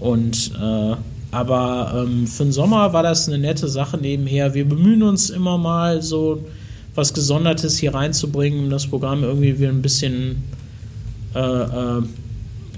Und 0.00 0.50
äh, 0.60 0.96
aber 1.30 2.04
ähm, 2.04 2.26
für 2.26 2.42
den 2.42 2.50
Sommer 2.52 2.92
war 2.92 3.04
das 3.04 3.28
eine 3.28 3.38
nette 3.38 3.68
Sache 3.68 3.96
nebenher. 3.96 4.54
Wir 4.54 4.68
bemühen 4.68 5.04
uns 5.04 5.30
immer 5.30 5.56
mal 5.56 6.02
so 6.02 6.44
was 6.96 7.14
Gesondertes 7.14 7.78
hier 7.78 7.94
reinzubringen, 7.94 8.64
um 8.64 8.70
das 8.70 8.88
Programm 8.88 9.22
irgendwie 9.22 9.56
wieder 9.56 9.68
ein 9.68 9.82
bisschen 9.82 10.42
äh, 11.36 11.38
äh, 11.38 12.02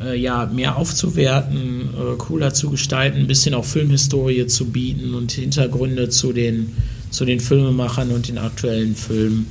äh, 0.04 0.14
ja, 0.14 0.44
mehr 0.44 0.76
aufzuwerten, 0.76 1.88
äh, 1.94 2.16
cooler 2.18 2.52
zu 2.52 2.68
gestalten, 2.68 3.20
ein 3.20 3.26
bisschen 3.28 3.54
auch 3.54 3.64
Filmhistorie 3.64 4.46
zu 4.46 4.66
bieten 4.66 5.14
und 5.14 5.32
Hintergründe 5.32 6.10
zu 6.10 6.34
den, 6.34 6.74
zu 7.16 7.24
den 7.24 7.40
Filmemachern 7.40 8.10
und 8.10 8.28
den 8.28 8.36
aktuellen 8.36 8.94
Filmen. 8.94 9.46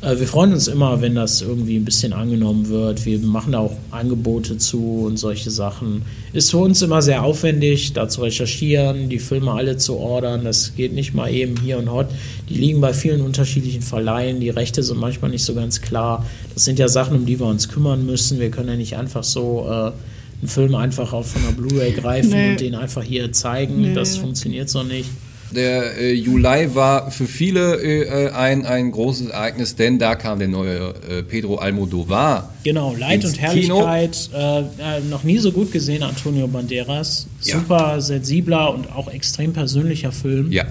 Äh, 0.00 0.20
wir 0.20 0.28
freuen 0.28 0.52
uns 0.52 0.68
immer, 0.68 1.00
wenn 1.00 1.16
das 1.16 1.42
irgendwie 1.42 1.74
ein 1.76 1.84
bisschen 1.84 2.12
angenommen 2.12 2.68
wird. 2.68 3.04
Wir 3.04 3.18
machen 3.18 3.50
da 3.50 3.58
auch 3.58 3.76
Angebote 3.90 4.58
zu 4.58 5.06
und 5.06 5.16
solche 5.16 5.50
Sachen. 5.50 6.02
Ist 6.32 6.52
für 6.52 6.58
uns 6.58 6.82
immer 6.82 7.02
sehr 7.02 7.24
aufwendig, 7.24 7.94
da 7.94 8.08
zu 8.08 8.22
recherchieren, 8.22 9.08
die 9.08 9.18
Filme 9.18 9.50
alle 9.50 9.76
zu 9.76 9.96
ordern. 9.96 10.44
Das 10.44 10.76
geht 10.76 10.92
nicht 10.92 11.12
mal 11.12 11.28
eben 11.34 11.56
hier 11.60 11.78
und 11.78 11.90
hot. 11.90 12.06
Die 12.48 12.54
liegen 12.54 12.80
bei 12.80 12.94
vielen 12.94 13.22
unterschiedlichen 13.22 13.82
Verleihen. 13.82 14.38
Die 14.38 14.50
Rechte 14.50 14.84
sind 14.84 15.00
manchmal 15.00 15.32
nicht 15.32 15.44
so 15.44 15.52
ganz 15.54 15.80
klar. 15.80 16.24
Das 16.54 16.64
sind 16.64 16.78
ja 16.78 16.86
Sachen, 16.86 17.16
um 17.16 17.26
die 17.26 17.40
wir 17.40 17.46
uns 17.46 17.68
kümmern 17.68 18.06
müssen. 18.06 18.38
Wir 18.38 18.52
können 18.52 18.68
ja 18.68 18.76
nicht 18.76 18.96
einfach 18.96 19.24
so 19.24 19.66
äh, 19.68 19.72
einen 19.72 20.46
Film 20.48 20.76
einfach 20.76 21.12
auf 21.12 21.34
einer 21.36 21.50
Blu-ray 21.50 21.90
greifen 21.90 22.30
Nee. 22.30 22.50
und 22.52 22.60
den 22.60 22.76
einfach 22.76 23.02
hier 23.02 23.32
zeigen. 23.32 23.80
Nee. 23.80 23.94
Das 23.94 24.16
funktioniert 24.16 24.70
so 24.70 24.84
nicht. 24.84 25.08
Der 25.54 25.98
äh, 25.98 26.12
Juli 26.12 26.74
war 26.74 27.10
für 27.10 27.26
viele 27.26 27.76
äh, 27.82 28.30
ein, 28.30 28.64
ein 28.66 28.92
großes 28.92 29.28
Ereignis, 29.28 29.74
denn 29.76 29.98
da 29.98 30.14
kam 30.14 30.38
der 30.38 30.48
neue 30.48 30.94
äh, 31.08 31.22
Pedro 31.22 31.56
Almodovar. 31.56 32.54
Genau, 32.62 32.94
Leid 32.96 33.24
ins 33.24 33.32
und 33.32 33.40
Herrlichkeit. 33.40 34.30
Äh, 34.32 34.60
äh, 34.60 34.64
noch 35.10 35.24
nie 35.24 35.38
so 35.38 35.50
gut 35.52 35.72
gesehen, 35.72 36.02
Antonio 36.02 36.46
Banderas. 36.46 37.26
Ja. 37.42 37.56
Super 37.58 38.00
sensibler 38.00 38.72
und 38.74 38.92
auch 38.92 39.12
extrem 39.12 39.52
persönlicher 39.52 40.12
Film. 40.12 40.52
Ja, 40.52 40.64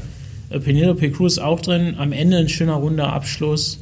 Äh, 0.50 0.60
Penelope 0.60 1.12
Cruz 1.12 1.38
auch 1.38 1.60
drin. 1.60 1.96
Am 1.98 2.12
Ende 2.14 2.38
ein 2.38 2.50
schöner 2.50 2.76
runder 2.76 3.12
Abschluss. 3.14 3.80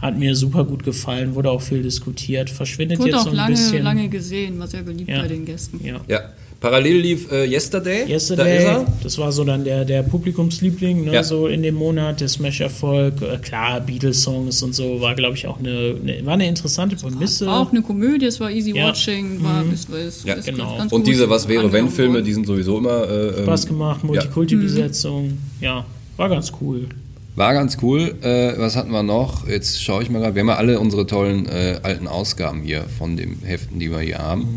Hat 0.00 0.18
mir 0.18 0.36
super 0.36 0.64
gut 0.64 0.84
gefallen, 0.84 1.34
wurde 1.34 1.50
auch 1.50 1.62
viel 1.62 1.82
diskutiert. 1.82 2.50
Verschwindet 2.50 2.98
Wurde 2.98 3.10
jetzt 3.10 3.18
auch 3.18 3.24
so 3.24 3.30
ein 3.30 3.36
lange, 3.36 3.50
bisschen. 3.52 3.82
lange 3.82 4.08
gesehen, 4.08 4.58
war 4.58 4.66
sehr 4.66 4.82
beliebt 4.82 5.08
Ja. 5.10 5.22
bei 5.22 5.28
den 5.28 5.44
Gästen. 5.46 5.80
Ja. 5.84 6.00
ja. 6.06 6.20
Parallel 6.58 6.96
lief 7.00 7.30
äh, 7.30 7.44
Yesterday. 7.44 8.06
Yesterday, 8.10 8.64
Da 8.64 8.86
das 9.02 9.18
war 9.18 9.30
so 9.30 9.44
dann 9.44 9.64
der, 9.64 9.84
der 9.84 10.02
Publikumsliebling, 10.02 11.04
ne, 11.04 11.12
Ja. 11.12 11.22
so 11.22 11.48
in 11.48 11.62
dem 11.62 11.74
Monat, 11.74 12.20
der 12.20 12.28
Smash-Erfolg. 12.28 13.20
Äh, 13.20 13.36
klar, 13.38 13.80
Beatles-Songs 13.82 14.62
und 14.62 14.74
so, 14.74 15.00
war, 15.00 15.14
glaube 15.14 15.36
ich, 15.36 15.46
auch 15.46 15.58
eine, 15.58 15.96
eine, 16.02 16.24
war 16.24 16.32
eine 16.34 16.48
interessante 16.48 16.96
Prämisse. 16.96 17.46
War 17.46 17.60
auch 17.60 17.70
eine 17.72 17.82
Komödie, 17.82 18.26
es 18.26 18.40
war 18.40 18.50
easy 18.50 18.74
Ja. 18.74 18.88
watching, 18.88 19.42
war 19.44 19.64
ist, 19.72 19.90
ist, 19.90 20.24
Ja, 20.26 20.34
ist 20.34 20.46
genau. 20.46 20.78
ganz 20.78 20.92
Und 20.92 21.00
gut 21.00 21.08
diese 21.08 21.28
Was 21.28 21.46
wäre 21.46 21.64
wenn 21.64 21.66
angenommen 21.66 21.90
Filme, 21.92 22.14
worden. 22.14 22.24
die 22.24 22.32
sind 22.32 22.46
sowieso 22.46 22.78
immer. 22.78 23.08
Äh, 23.08 23.26
ähm, 23.38 23.42
Spaß 23.44 23.66
gemacht, 23.66 24.02
Multikulti-Besetzung. 24.04 25.38
Ja, 25.60 25.84
war 26.16 26.28
ganz 26.28 26.52
cool. 26.60 26.86
War 27.34 27.52
ganz 27.52 27.76
cool. 27.82 28.14
Äh, 28.22 28.54
was 28.58 28.76
hatten 28.76 28.90
wir 28.92 29.02
noch? 29.02 29.46
Jetzt 29.46 29.82
schaue 29.82 30.02
ich 30.02 30.08
mal 30.08 30.20
gerade. 30.20 30.34
Wir 30.34 30.40
haben 30.40 30.48
ja 30.48 30.56
alle 30.56 30.80
unsere 30.80 31.06
tollen 31.06 31.44
äh, 31.46 31.78
alten 31.82 32.08
Ausgaben 32.08 32.62
hier 32.62 32.84
von 32.98 33.18
den 33.18 33.40
Heften, 33.44 33.78
die 33.78 33.90
wir 33.90 34.00
hier 34.00 34.18
haben. 34.18 34.56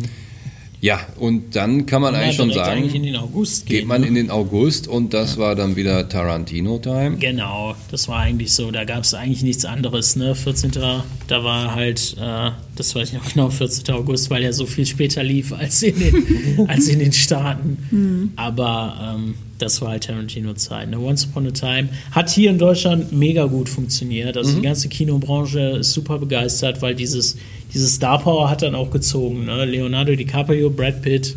Ja, 0.82 1.00
und 1.18 1.56
dann 1.56 1.86
kann 1.86 2.02
man 2.02 2.14
Ja, 2.14 2.22
eigentlich 2.22 2.38
schon 2.38 2.54
sagen, 2.54 2.72
eigentlich 2.72 2.96
in 2.96 3.04
den 3.04 3.18
August 3.18 3.66
geht 3.66 3.80
gehen, 3.80 3.88
man 3.88 4.02
ne? 4.02 4.08
in 4.08 4.16
den 4.16 4.32
August 4.32 4.88
und 4.88 5.14
das 5.14 5.38
war 5.38 5.56
dann 5.56 5.76
wieder 5.76 6.08
Tarantino-Time. 6.08 7.18
Genau, 7.18 7.76
das 7.92 8.08
war 8.08 8.20
eigentlich 8.20 8.54
so, 8.54 8.72
da 8.72 8.86
gab 8.86 9.04
es 9.04 9.14
eigentlich 9.14 9.44
nichts 9.44 9.66
anderes, 9.66 10.16
ne? 10.16 10.36
14. 10.36 10.72
Da 10.72 11.44
war 11.44 11.76
halt, 11.76 12.16
äh, 12.20 12.52
das 12.76 12.96
weiß 12.96 13.10
ich 13.10 13.14
noch 13.16 13.30
genau, 13.34 13.50
14. 13.50 13.94
August, 13.94 14.30
weil 14.30 14.44
er 14.44 14.54
so 14.54 14.66
viel 14.66 14.86
später 14.86 15.22
lief 15.22 15.52
als 15.52 15.84
in 15.84 16.00
den, 16.00 16.68
als 16.70 16.88
in 16.88 17.00
den 17.00 17.12
Staaten. 17.12 18.32
Aber 18.38 19.16
ähm, 19.18 19.36
das 19.60 19.82
war 19.82 19.90
halt 19.90 20.06
Tarantino-Zeit. 20.06 20.90
Ne? 20.90 21.00
Once 21.00 21.26
Upon 21.26 21.48
a 21.48 21.52
Time 21.52 21.90
hat 22.12 22.30
hier 22.30 22.50
in 22.50 22.58
Deutschland 22.58 23.12
mega 23.12 23.46
gut 23.46 23.70
funktioniert. 23.70 24.36
Also 24.38 24.56
die 24.56 24.62
ganze 24.62 24.90
Kinobranche 24.90 25.60
ist 25.80 25.92
super 25.92 26.18
begeistert, 26.18 26.82
weil 26.82 26.96
dieses, 26.96 27.38
dieses 27.74 27.96
Star 27.96 28.20
Power 28.22 28.50
hat 28.50 28.62
dann 28.62 28.74
auch 28.76 28.90
gezogen. 28.90 29.46
Ne? 29.46 29.66
Leonardo 29.66 30.16
DiCaprio, 30.16 30.70
Brad 30.70 31.02
Pitt, 31.02 31.36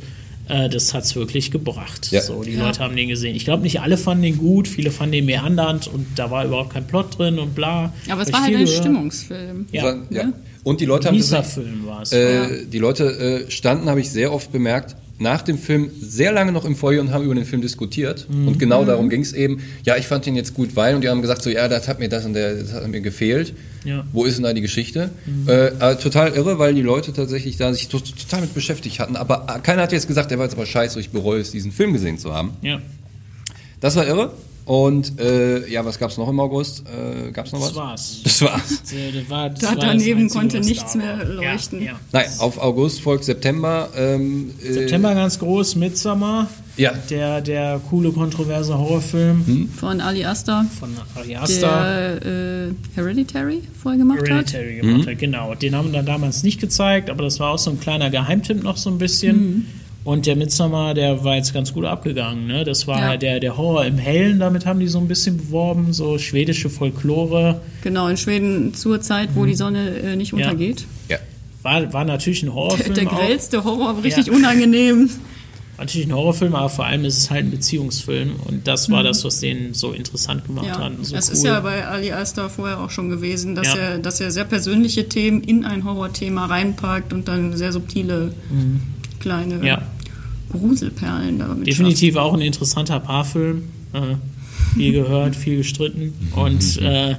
äh, 0.49 0.69
das 0.69 0.95
hat 0.95 1.05
es 1.05 1.15
wirklich 1.15 1.51
gebracht. 1.51 2.11
Ja. 2.11 2.21
So, 2.23 2.43
die 2.43 2.53
Ja. 2.53 2.67
Leute 2.67 2.81
haben 2.81 2.97
den 2.97 3.09
gesehen. 3.09 3.37
Ich 3.37 3.45
glaube, 3.45 3.63
nicht 3.63 3.81
alle 3.81 3.97
fanden 3.97 4.23
den 4.25 4.39
gut, 4.39 4.67
viele 4.67 4.91
fanden 4.91 5.13
den 5.13 5.25
meandernd 5.27 5.87
und 5.87 6.07
da 6.17 6.31
war 6.31 6.45
überhaupt 6.45 6.73
kein 6.75 6.87
Plot 6.87 7.19
drin 7.19 7.39
und 7.39 7.55
bla. 7.55 7.93
Aber 8.09 8.23
es 8.23 8.33
war 8.33 8.43
halt 8.43 8.55
ein 8.57 8.65
gehört. 8.65 8.81
Stimmungsfilm. 8.81 9.67
Ja. 9.73 9.97
Ja. 10.11 10.25
Ne? 10.25 10.33
Und 10.65 10.81
die 10.81 10.85
Leute 10.85 11.09
haben 11.09 11.17
Dieser 11.17 11.39
gesagt, 11.39 11.55
Film 11.55 11.87
war 11.87 12.03
es. 12.03 12.13
äh, 12.13 12.67
die 12.67 12.79
Leute 12.79 13.05
äh, 13.47 13.51
standen, 13.51 13.89
habe 13.89 14.01
ich 14.01 14.11
sehr 14.11 14.33
oft 14.33 14.53
bemerkt, 14.53 14.95
nach 15.19 15.43
dem 15.43 15.57
Film 15.59 15.91
sehr 16.01 16.33
lange 16.33 16.51
noch 16.53 16.65
im 16.65 16.75
Feuer 16.75 17.01
und 17.01 17.13
haben 17.13 17.25
über 17.25 17.35
den 17.35 17.45
Film 17.45 17.63
diskutiert. 17.63 18.27
Mhm. 18.29 18.49
Und 18.49 18.59
genau 18.59 18.85
darum 18.85 19.09
ging 19.09 19.21
es 19.21 19.33
eben. 19.33 19.61
Ja, 19.85 19.97
ich 19.97 20.07
fand 20.07 20.27
ihn 20.27 20.35
jetzt 20.37 20.55
gut, 20.55 20.75
weil. 20.75 20.95
Und 20.95 21.03
die 21.03 21.09
haben 21.09 21.23
gesagt, 21.23 21.43
so, 21.43 21.51
ja, 21.51 21.69
das 21.69 21.87
hat 21.89 21.99
mir 22.01 22.09
das 22.09 22.25
und 22.25 22.33
der, 22.33 22.55
das 22.57 22.73
hat 22.73 22.87
mir 22.89 23.01
gefehlt. 23.01 23.55
Ja. 23.85 24.03
Mhm. 24.03 24.09
Wo 24.13 24.25
ist 24.25 24.37
denn 24.37 24.45
da 24.45 24.53
die 24.53 24.61
Geschichte? 24.61 25.11
Äh, 25.47 25.73
aber 25.79 25.99
total 25.99 26.33
irre, 26.33 26.59
weil 26.59 26.75
die 26.75 26.83
Leute 26.83 27.13
tatsächlich 27.13 27.57
da 27.57 27.73
sich 27.73 27.89
to- 27.89 27.99
total 28.01 28.43
mit 28.43 28.55
beschäftigt 28.55 28.99
hatten. 28.99 29.15
Aber 29.17 29.47
äh, 29.49 29.61
keiner 29.61 29.83
hat 29.83 29.93
jetzt 29.93 30.09
gesagt, 30.09 30.31
der 30.31 30.39
war 30.39 30.47
jetzt 30.47 30.55
aber 30.55 30.67
scheiße, 30.67 30.99
ich 30.99 31.11
bereue 31.11 31.41
es, 31.41 31.51
diesen 31.53 31.73
Film 31.73 31.93
gesehen 31.93 32.19
zu 32.19 32.33
haben. 32.35 32.53
ja. 32.63 32.81
Das 33.81 33.97
war 33.97 34.07
irre. 34.07 34.33
Und 34.65 35.19
äh, 35.21 35.69
ja, 35.69 35.85
was 35.85 35.99
gab's 35.99 36.17
noch 36.19 36.29
im 36.29 36.39
August? 36.39 36.85
Äh, 36.87 37.33
gab's 37.33 37.51
noch 37.53 37.61
was? 37.61 37.69
Das 37.69 37.77
war's. 37.77 38.21
Das 38.23 38.43
war's. 38.43 38.93
Äh, 38.93 39.13
Das 39.13 39.31
war, 39.31 39.51
das 39.51 39.59
Da 39.61 39.67
war 39.69 39.75
das 39.77 39.85
daneben 39.85 40.21
Einzige, 40.23 40.39
konnte 40.39 40.59
was 40.61 40.67
nichts 40.67 40.95
mehr 40.95 41.25
leuchten. 41.25 41.81
Ja, 41.81 41.93
ja. 41.93 42.01
Nein, 42.13 42.27
auf 42.39 42.59
August 42.59 43.01
folgt 43.01 43.25
September. 43.25 43.89
Ähm, 43.97 44.53
äh, 44.63 44.73
September 44.73 45.15
ganz 45.15 45.39
groß, 45.39 45.75
Midsommar. 45.77 46.49
Ja. 46.77 46.93
Der, 47.11 47.41
der 47.43 47.81
coole, 47.91 48.13
kontroverse 48.13 48.79
Horrorfilm 48.79 49.69
Von 49.77 50.01
Ali 50.01 50.25
Aster, 50.25 50.65
von 50.81 50.91
Ari 51.17 51.37
Aster. 51.37 52.21
der 52.23 52.69
äh, 52.71 52.73
Hereditary 52.95 53.63
vorher 53.83 53.99
gemacht 53.99 54.21
hat. 54.21 54.29
Hereditary 54.55 54.77
gemacht 54.77 55.07
hat, 55.09 55.19
genau. 55.19 55.55
Den 55.55 55.75
haben 55.77 55.89
wir 55.89 55.99
dann 55.99 56.07
damals 56.07 56.43
nicht 56.45 56.61
gezeigt, 56.61 57.11
aber 57.11 57.25
das 57.25 57.41
war 57.41 57.51
auch 57.51 57.59
so 57.59 57.71
ein 57.71 57.79
kleiner 57.81 58.09
Geheimtipp 58.11 58.63
noch 58.63 58.79
so 58.79 58.89
ein 58.89 58.97
bisschen. 58.99 59.37
Mhm. 59.37 59.67
Und 60.05 60.27
der 60.27 60.35
Midsommar, 60.35 60.95
der 60.95 61.23
war 61.23 61.37
jetzt 61.37 61.55
ganz 61.55 61.73
gut 61.73 61.85
abgegangen. 61.85 62.47
Ne? 62.49 62.65
Das 62.65 62.87
war 62.89 62.99
Ja. 63.13 63.17
der, 63.17 63.39
der 63.39 63.57
Horror 63.57 63.85
im 63.87 63.99
Hellen, 63.99 64.41
damit 64.41 64.67
haben 64.67 64.81
die 64.81 64.89
so 64.89 64.99
ein 64.99 65.07
bisschen 65.07 65.37
beworben, 65.37 65.93
so 65.93 66.19
schwedische 66.19 66.69
Folklore. 66.71 67.61
Genau, 67.83 68.09
in 68.09 68.17
Schweden 68.17 68.75
zur 68.75 69.01
Zeit, 69.01 69.31
wo 69.35 69.45
die 69.47 69.55
Sonne 69.55 69.97
äh, 70.01 70.17
nicht 70.17 70.33
untergeht. 70.33 70.85
ja. 71.09 71.19
War, 71.63 71.93
war 71.93 72.05
natürlich 72.05 72.43
ein 72.43 72.53
Horrorfilm. 72.53 72.95
Der 72.95 73.07
auch. 73.07 73.17
grellste 73.17 73.63
Horror, 73.63 74.03
richtig 74.03 74.27
Ja. 74.27 74.33
unangenehm. 74.33 75.09
Natürlich 75.79 76.07
ein 76.09 76.13
Horrorfilm, 76.15 76.55
aber 76.57 76.69
vor 76.69 76.85
allem 76.87 77.05
ist 77.05 77.19
es 77.19 77.31
halt 77.31 77.45
ein 77.47 77.51
Beziehungsfilm. 77.53 78.33
Und 78.47 78.67
das 78.69 78.91
war 78.91 79.03
das, 79.05 79.25
was 79.25 79.39
den 79.41 79.73
so 79.75 79.93
interessant 79.93 80.45
gemacht 80.45 80.67
Mhm. 80.67 80.71
Ja, 80.73 80.79
hat. 80.81 80.93
So 81.03 81.15
das 81.15 81.29
cool. 81.29 81.35
ist 81.35 81.45
ja 81.45 81.61
bei 81.61 81.85
Ali 81.87 82.13
Aster 82.13 82.51
vorher 82.51 82.81
auch 82.81 82.91
schon 82.91 83.09
gewesen, 83.11 83.55
dass, 83.55 83.69
Ja. 83.69 83.77
er, 83.77 83.99
dass 83.99 84.21
er 84.21 84.31
sehr 84.33 84.45
persönliche 84.45 85.09
Themen 85.09 85.41
in 85.43 85.65
ein 85.65 85.85
Horrorthema 85.85 86.47
reinpackt 86.47 87.13
und 87.13 87.27
dann 87.29 87.57
sehr 87.57 87.73
subtile 87.73 88.33
kleine 89.23 89.57
Mhm. 89.57 89.65
Ja. 89.65 89.83
Gruselperlen 90.51 91.39
damit 91.39 91.67
Definitiv 91.67 92.17
auch 92.17 92.35
ein 92.35 92.43
interessanter 92.43 93.01
Paarfilm. 93.01 93.63
Äh, 93.95 94.17
viel 94.75 94.93
gehört, 94.93 95.35
viel 95.35 95.59
gestritten. 95.59 96.13
Und 96.35 96.79
äh, 96.83 97.17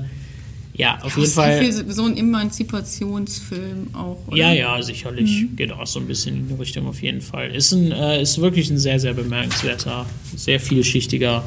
ja, 0.76 1.00
auf 1.02 1.18
jeden 1.18 1.30
Fall. 1.30 1.60
viel 1.60 1.92
so 1.92 2.06
ein 2.06 2.18
Emanzipationsfilm 2.18 3.94
auch. 3.94 4.18
Oder? 4.28 4.38
Ja, 4.38 4.52
ja, 4.52 4.82
sicherlich. 4.82 5.44
Mhm. 5.44 5.56
Geht 5.56 5.72
auch 5.72 5.86
so 5.88 6.00
ein 6.00 6.08
bisschen 6.08 6.36
in 6.36 6.48
die 6.48 6.54
Richtung 6.56 6.88
auf 6.88 7.02
jeden 7.02 7.22
Fall. 7.22 7.54
Ist, 7.54 7.72
ein, 7.72 7.92
äh, 7.92 8.22
ist 8.22 8.40
wirklich 8.40 8.70
ein 8.70 8.78
sehr, 8.78 9.00
sehr 9.00 9.14
bemerkenswerter, 9.14 10.06
sehr 10.36 10.60
vielschichtiger 10.60 11.44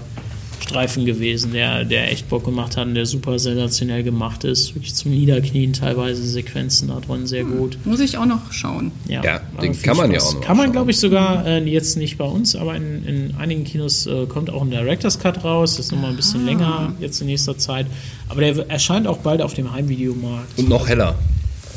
Streifen 0.61 1.05
gewesen, 1.05 1.53
der, 1.53 1.85
der 1.85 2.11
echt 2.11 2.29
Bock 2.29 2.45
gemacht 2.45 2.77
hat 2.77 2.87
und 2.87 2.95
der 2.95 3.07
super 3.07 3.39
sensationell 3.39 4.03
gemacht 4.03 4.43
ist. 4.45 4.75
Wirklich 4.75 4.95
zum 4.95 5.13
Niederknien 5.13 5.73
teilweise 5.73 6.23
Sequenzen 6.27 6.89
da 6.89 6.99
drin, 7.01 7.27
sehr 7.27 7.45
gut. 7.45 7.79
Muss 7.85 8.01
ich 8.01 8.17
auch 8.19 8.27
noch 8.27 8.53
schauen. 8.53 8.91
Ja, 9.07 9.23
war 9.23 9.63
den 9.63 9.75
viel 9.75 9.85
kann 9.85 9.97
man 9.97 10.11
ja 10.11 10.21
auch 10.21 10.35
noch 10.35 10.41
Kann 10.41 10.57
man, 10.57 10.73
glaube 10.73 10.91
ich, 10.91 10.99
sogar 10.99 11.47
äh, 11.47 11.59
jetzt 11.65 11.97
nicht 11.97 12.19
bei 12.19 12.25
uns, 12.25 12.57
aber 12.57 12.75
in, 12.75 13.05
in 13.07 13.35
einigen 13.39 13.65
Kinos 13.65 14.07
äh, 14.07 14.27
kommt 14.27 14.51
auch 14.51 14.63
ein 14.63 14.71
Director's 14.71 15.19
Cut 15.19 15.45
raus. 15.45 15.77
Das 15.77 15.87
ist 15.87 15.93
nochmal 15.93 16.11
ein 16.11 16.17
bisschen 16.17 16.45
länger 16.45 16.93
jetzt 17.01 17.21
in 17.21 17.29
nächster 17.29 17.57
Zeit. 17.59 17.87
Aber 18.29 18.41
der 18.41 18.69
erscheint 18.69 19.07
auch 19.07 19.19
bald 19.19 19.43
auf 19.43 19.55
dem 19.55 19.73
Heimvideomarkt. 19.73 20.59
Und 20.59 20.69
noch 20.69 20.89
heller. 20.89 21.15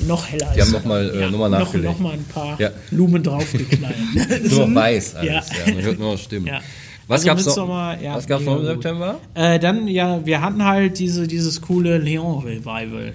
noch 0.08 0.26
heller 0.26 0.52
Die 0.56 0.60
ist 0.62 0.66
haben 0.68 0.74
er. 0.74 0.80
noch 0.80 0.86
mal, 0.88 1.10
äh, 1.14 1.20
ja, 1.22 1.30
noch 1.30 1.38
mal 1.40 1.50
noch, 1.50 1.60
nachgelegt. 1.60 1.92
noch 1.92 2.00
mal 2.00 2.14
ein 2.14 2.24
paar 2.26 2.60
Ja. 2.60 2.72
Lumen 2.92 3.22
draufgeknallt. 3.22 3.96
Nur 4.50 4.68
noch 4.68 4.76
weiß 4.76 5.16
alles. 5.16 5.28
Ja. 5.30 5.66
Ja. 5.68 5.74
Man 5.76 5.84
hört 5.84 6.00
nur 6.00 6.14
noch 6.14 6.20
Stimmen. 6.20 6.48
Ja. 6.48 6.62
Was 7.10 7.22
Also 7.22 7.28
gab's 7.28 7.42
noch? 7.46 7.48
Midsommar, 7.54 8.02
ja, 8.02 8.16
was 8.16 8.28
gab's 8.28 8.46
noch 8.46 8.60
im. 8.60 8.66
September? 8.66 9.16
Äh, 9.34 9.60
dann, 9.60 9.88
ja, 9.88 10.26
wir 10.26 10.42
hatten 10.42 10.64
halt 10.64 11.00
diese, 11.00 11.28
dieses 11.28 11.60
coole 11.60 11.98
Leon-Revival. 11.98 13.06
Ne? 13.08 13.14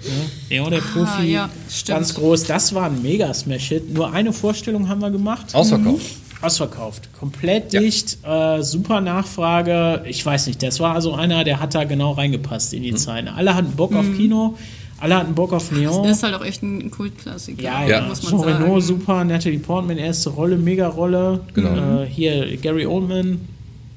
Leon, 0.50 0.70
der 0.70 0.78
Profi, 0.78 1.33
ja, 1.33 1.48
ganz 1.87 2.14
groß. 2.14 2.44
Das 2.44 2.74
war 2.74 2.87
ein 2.87 3.00
mega 3.02 3.33
Smash-Hit. 3.33 3.94
Nur 3.94 4.12
eine 4.12 4.33
Vorstellung 4.33 4.88
haben 4.88 5.00
wir 5.00 5.11
gemacht. 5.11 5.54
Ausverkauft. 5.54 6.04
Ausverkauft. 6.42 7.09
Komplett 7.18 7.72
Ja. 7.72 7.80
dicht, 7.80 8.18
äh, 8.24 8.62
super 8.62 9.00
Nachfrage. 9.00 10.02
Ich 10.07 10.26
weiß 10.26 10.48
nicht, 10.48 10.62
das 10.62 10.80
war 10.80 10.94
also 10.94 11.14
einer, 11.14 11.44
der 11.44 11.61
hat 11.61 11.74
da 11.74 11.85
genau 11.85 12.12
reingepasst 12.12 12.74
in 12.74 12.83
die 12.83 12.92
Mhm. 12.92 12.96
Zeiten. 12.96 13.28
Alle 13.28 13.54
hatten 13.54 13.72
Bock 13.76 13.94
auf 13.94 14.04
Kino, 14.16 14.57
alle 15.00 15.16
hatten 15.16 15.35
Bock 15.35 15.52
auf 15.52 15.70
Leon. 15.70 16.02
Das 16.07 16.18
ist 16.18 16.22
halt 16.22 16.35
auch 16.35 16.44
echt 16.44 16.62
ein 16.62 16.90
Kultklassiker. 16.90 17.62
Ja, 17.62 17.87
Ja. 17.87 18.00
muss 18.02 18.22
man 18.30 18.40
sagen. 18.40 18.62
Reno 18.64 18.80
super, 18.80 19.24
Natalie 19.24 19.59
Portman, 19.61 19.96
erste 19.98 20.30
Rolle, 20.30 20.57
mega 20.57 20.88
Rolle. 20.88 21.40
Genau. 21.54 22.02
Äh, 22.02 22.07
hier 22.07 22.57
Gary 22.59 22.85
Oldman, 22.87 23.40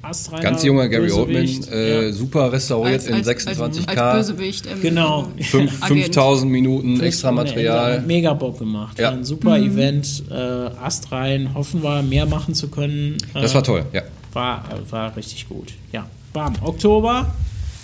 Astreiner, 0.10 0.41
Ganz 0.43 0.63
junger 0.63 0.88
Gary 0.89 1.12
Oldman, 1.12 1.41
Bösewicht, 1.43 1.72
äh, 1.72 2.06
ja. 2.08 2.12
super 2.13 2.52
restauriert 2.52 2.93
als, 2.96 3.08
in 3.08 3.13
als, 3.15 3.28
26K. 3.28 3.88
Als, 3.88 3.98
als 4.00 4.28
Bösewicht. 4.28 4.65
Ähm, 4.67 4.82
Genau. 4.82 5.28
ähm, 5.38 5.43
Fünf- 5.43 5.84
Agent. 5.84 6.04
5000 6.04 6.52
Minuten 6.52 7.00
extra 7.02 7.32
Material. 7.32 8.02
Mega 8.02 8.34
Bock 8.34 8.60
gemacht. 8.60 8.98
Ja. 9.00 9.12
Ein 9.12 9.26
super 9.26 9.58
Event. 9.58 10.24
Äh, 10.32 10.34
Ast 10.36 11.12
rein. 11.12 11.54
Hoffen 11.54 11.84
wir, 11.84 12.02
mehr 12.04 12.26
machen 12.26 12.54
zu 12.54 12.70
können. 12.70 13.17
Äh, 13.34 13.41
Das 13.41 13.54
war 13.54 13.63
toll, 13.63 13.86
ja. 13.93 14.04
War, 14.34 14.63
war 14.89 15.15
richtig 15.15 15.48
gut. 15.50 15.74
Ja. 15.91 16.06
Bam. 16.34 16.54
Oktober. 16.62 17.34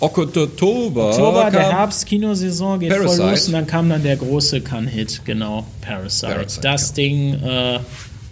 Oktober. 0.00 1.08
Oktober, 1.10 1.50
der 1.50 1.60
kam- 1.62 1.70
Herbst-Kinosaison 1.70 2.78
geht 2.80 2.90
Parasite. 2.90 3.22
voll 3.22 3.30
los 3.30 3.46
und 3.46 3.52
dann 3.54 3.66
kam 3.66 3.88
dann 3.88 4.02
der 4.02 4.16
große 4.16 4.60
Kann-Hit, 4.60 5.22
genau, 5.24 5.64
Parasite. 5.80 6.26
Parasite, 6.32 6.60
das 6.62 6.92
Ding, 6.92 7.34
äh, 7.42 7.78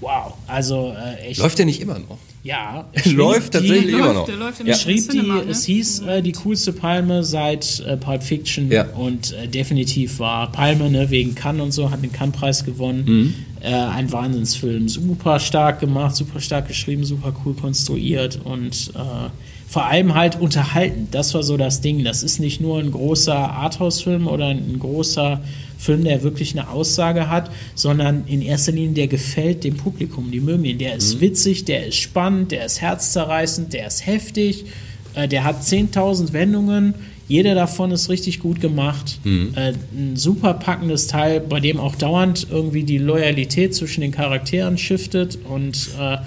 wow, 0.00 0.35
also 0.46 0.92
äh, 1.18 1.28
echt. 1.31 1.40
Läuft 1.40 1.59
der 1.59 1.66
nicht 1.66 1.81
immer 1.81 1.98
noch? 1.98 2.18
Ja. 2.44 2.88
Läuft 3.05 3.55
die- 3.55 3.59
tatsächlich 3.59 3.92
Läuft, 3.92 4.05
immer 4.05 4.12
noch. 4.14 4.26
der 4.26 4.37
läuft 4.37 4.61
im 4.61 4.66
Ja. 4.66 4.74
schrieb 4.74 4.96
die, 4.96 5.18
Cinema, 5.18 5.35
ne? 5.37 5.50
es 5.50 5.64
hieß 5.64 6.00
äh, 6.00 6.22
die 6.22 6.33
coolste 6.33 6.72
Palme 6.72 7.22
seit 7.22 7.81
äh, 7.87 7.96
Pulp 7.96 8.22
Fiction 8.22 8.70
Ja. 8.70 8.87
und 8.96 9.33
äh, 9.33 9.46
definitiv 9.46 10.18
war 10.18 10.50
Palme, 10.50 10.90
ne, 10.90 11.09
wegen 11.11 11.35
Cannes 11.37 11.62
und 11.62 11.70
so, 11.72 11.90
hat 11.90 12.02
den 12.02 12.11
Cannes-Preis 12.12 12.64
gewonnen. 12.64 13.05
Mhm. 13.07 13.35
Äh, 13.61 13.72
ein 13.74 14.11
Wahnsinnsfilm, 14.11 14.88
super 14.88 15.38
stark 15.38 15.78
gemacht, 15.78 16.16
super 16.16 16.40
stark 16.40 16.66
geschrieben, 16.66 17.05
super 17.05 17.33
cool 17.44 17.55
konstruiert 17.55 18.40
und 18.42 18.90
äh, 18.96 19.31
vor 19.72 19.87
allem 19.87 20.14
halt 20.14 20.38
unterhaltend. 20.38 21.14
Das 21.14 21.32
war 21.32 21.42
so 21.42 21.56
das 21.56 21.80
Ding. 21.80 22.04
Das 22.04 22.22
ist 22.22 22.40
nicht 22.40 22.61
nur 22.61 22.78
ein 22.78 22.90
großer 22.90 23.35
Arthouse-Film 23.35 24.26
oder 24.26 24.48
ein 24.48 24.78
großer 24.78 25.40
Film, 25.78 26.04
der 26.04 26.22
wirklich 26.22 26.52
eine 26.52 26.68
Aussage 26.68 27.30
hat, 27.30 27.50
sondern 27.74 28.24
in 28.26 28.42
erster 28.42 28.72
Linie, 28.72 28.92
der 28.92 29.06
gefällt 29.06 29.64
dem 29.64 29.78
Publikum. 29.78 30.30
Die 30.30 30.40
mögen 30.40 30.66
ihn. 30.66 30.76
Der 30.76 30.94
ist 30.94 31.22
witzig, 31.22 31.64
der 31.64 31.87
ist 31.87 31.96
spannend, 31.96 32.52
der 32.52 32.66
ist 32.66 32.82
herzzerreißend, 32.82 33.72
der 33.72 33.87
ist 33.87 34.04
heftig, 34.04 34.66
äh, 35.14 35.26
der 35.26 35.44
hat 35.44 35.62
10.000 35.62 36.35
Wendungen. 36.35 36.92
Jeder 37.26 37.54
davon 37.54 37.92
ist 37.92 38.11
richtig 38.11 38.40
gut 38.40 38.61
gemacht. 38.61 39.20
Äh, 39.56 39.72
ein 39.96 40.16
super 40.16 40.52
packendes 40.52 41.06
Teil, 41.06 41.40
bei 41.40 41.61
dem 41.61 41.80
auch 41.80 41.96
dauernd 41.96 42.46
irgendwie 42.50 42.82
die 42.82 42.98
Loyalität 42.98 43.74
zwischen 43.74 44.02
den 44.02 44.11
Charakteren 44.11 44.76
shiftet 44.76 45.38
und 45.48 45.88
äh, 45.98 46.18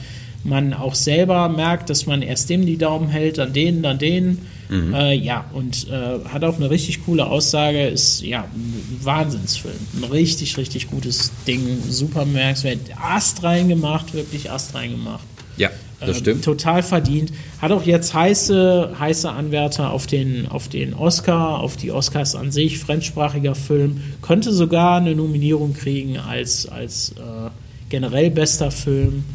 man 0.45 0.73
auch 0.73 0.95
selber 0.95 1.49
merkt, 1.49 1.89
dass 1.89 2.05
man 2.05 2.21
erst 2.21 2.49
dem 2.49 2.65
die 2.65 2.77
Daumen 2.77 3.10
hält, 3.10 3.38
dann 3.38 3.51
den, 3.51 3.81
dann 3.81 3.97
den. 3.97 4.39
Äh, 4.71 5.15
ja, 5.17 5.45
und 5.53 5.88
äh, 5.89 6.27
hat 6.27 6.43
auch 6.43 6.55
eine 6.55 6.69
richtig 6.71 7.05
coole 7.05 7.27
Aussage, 7.27 7.86
ist 7.88 8.21
ja 8.23 8.45
ein 8.45 8.99
Wahnsinnsfilm. 9.03 9.75
Ein 9.97 10.05
richtig, 10.05 10.58
richtig 10.58 10.89
gutes 10.89 11.31
Ding, 11.47 11.62
super 11.88 12.25
merkswert. 12.25 12.79
Ast 12.99 13.43
reingemacht, 13.43 14.13
wirklich 14.13 14.49
Ast 14.49 14.73
reingemacht. 14.73 15.23
Ja, 15.58 15.69
das 15.99 16.10
Ähm, 16.10 16.15
stimmt. 16.15 16.43
Total 16.45 16.81
verdient. 16.81 17.31
Hat 17.62 17.71
auch 17.71 17.84
jetzt 17.84 18.13
heiße, 18.15 18.95
heiße 18.99 19.29
Anwärter 19.29 19.91
auf 19.91 20.08
den, 20.08 20.47
auf 20.47 20.67
den 20.67 20.93
Oscar, 20.95 21.60
auf 21.60 21.77
die 21.77 21.91
Oscars 21.91 22.36
an 22.36 22.51
sich, 22.51 22.79
fremdsprachiger 22.79 23.53
Film. 23.55 24.01
Könnte 24.23 24.51
sogar 24.51 24.97
eine 24.97 25.15
Nominierung 25.15 25.73
kriegen 25.73 26.17
als, 26.17 26.67
als 26.67 27.12
äh, 27.12 27.49
generell 27.89 28.31
bester 28.31 28.71
Film. 28.71 29.25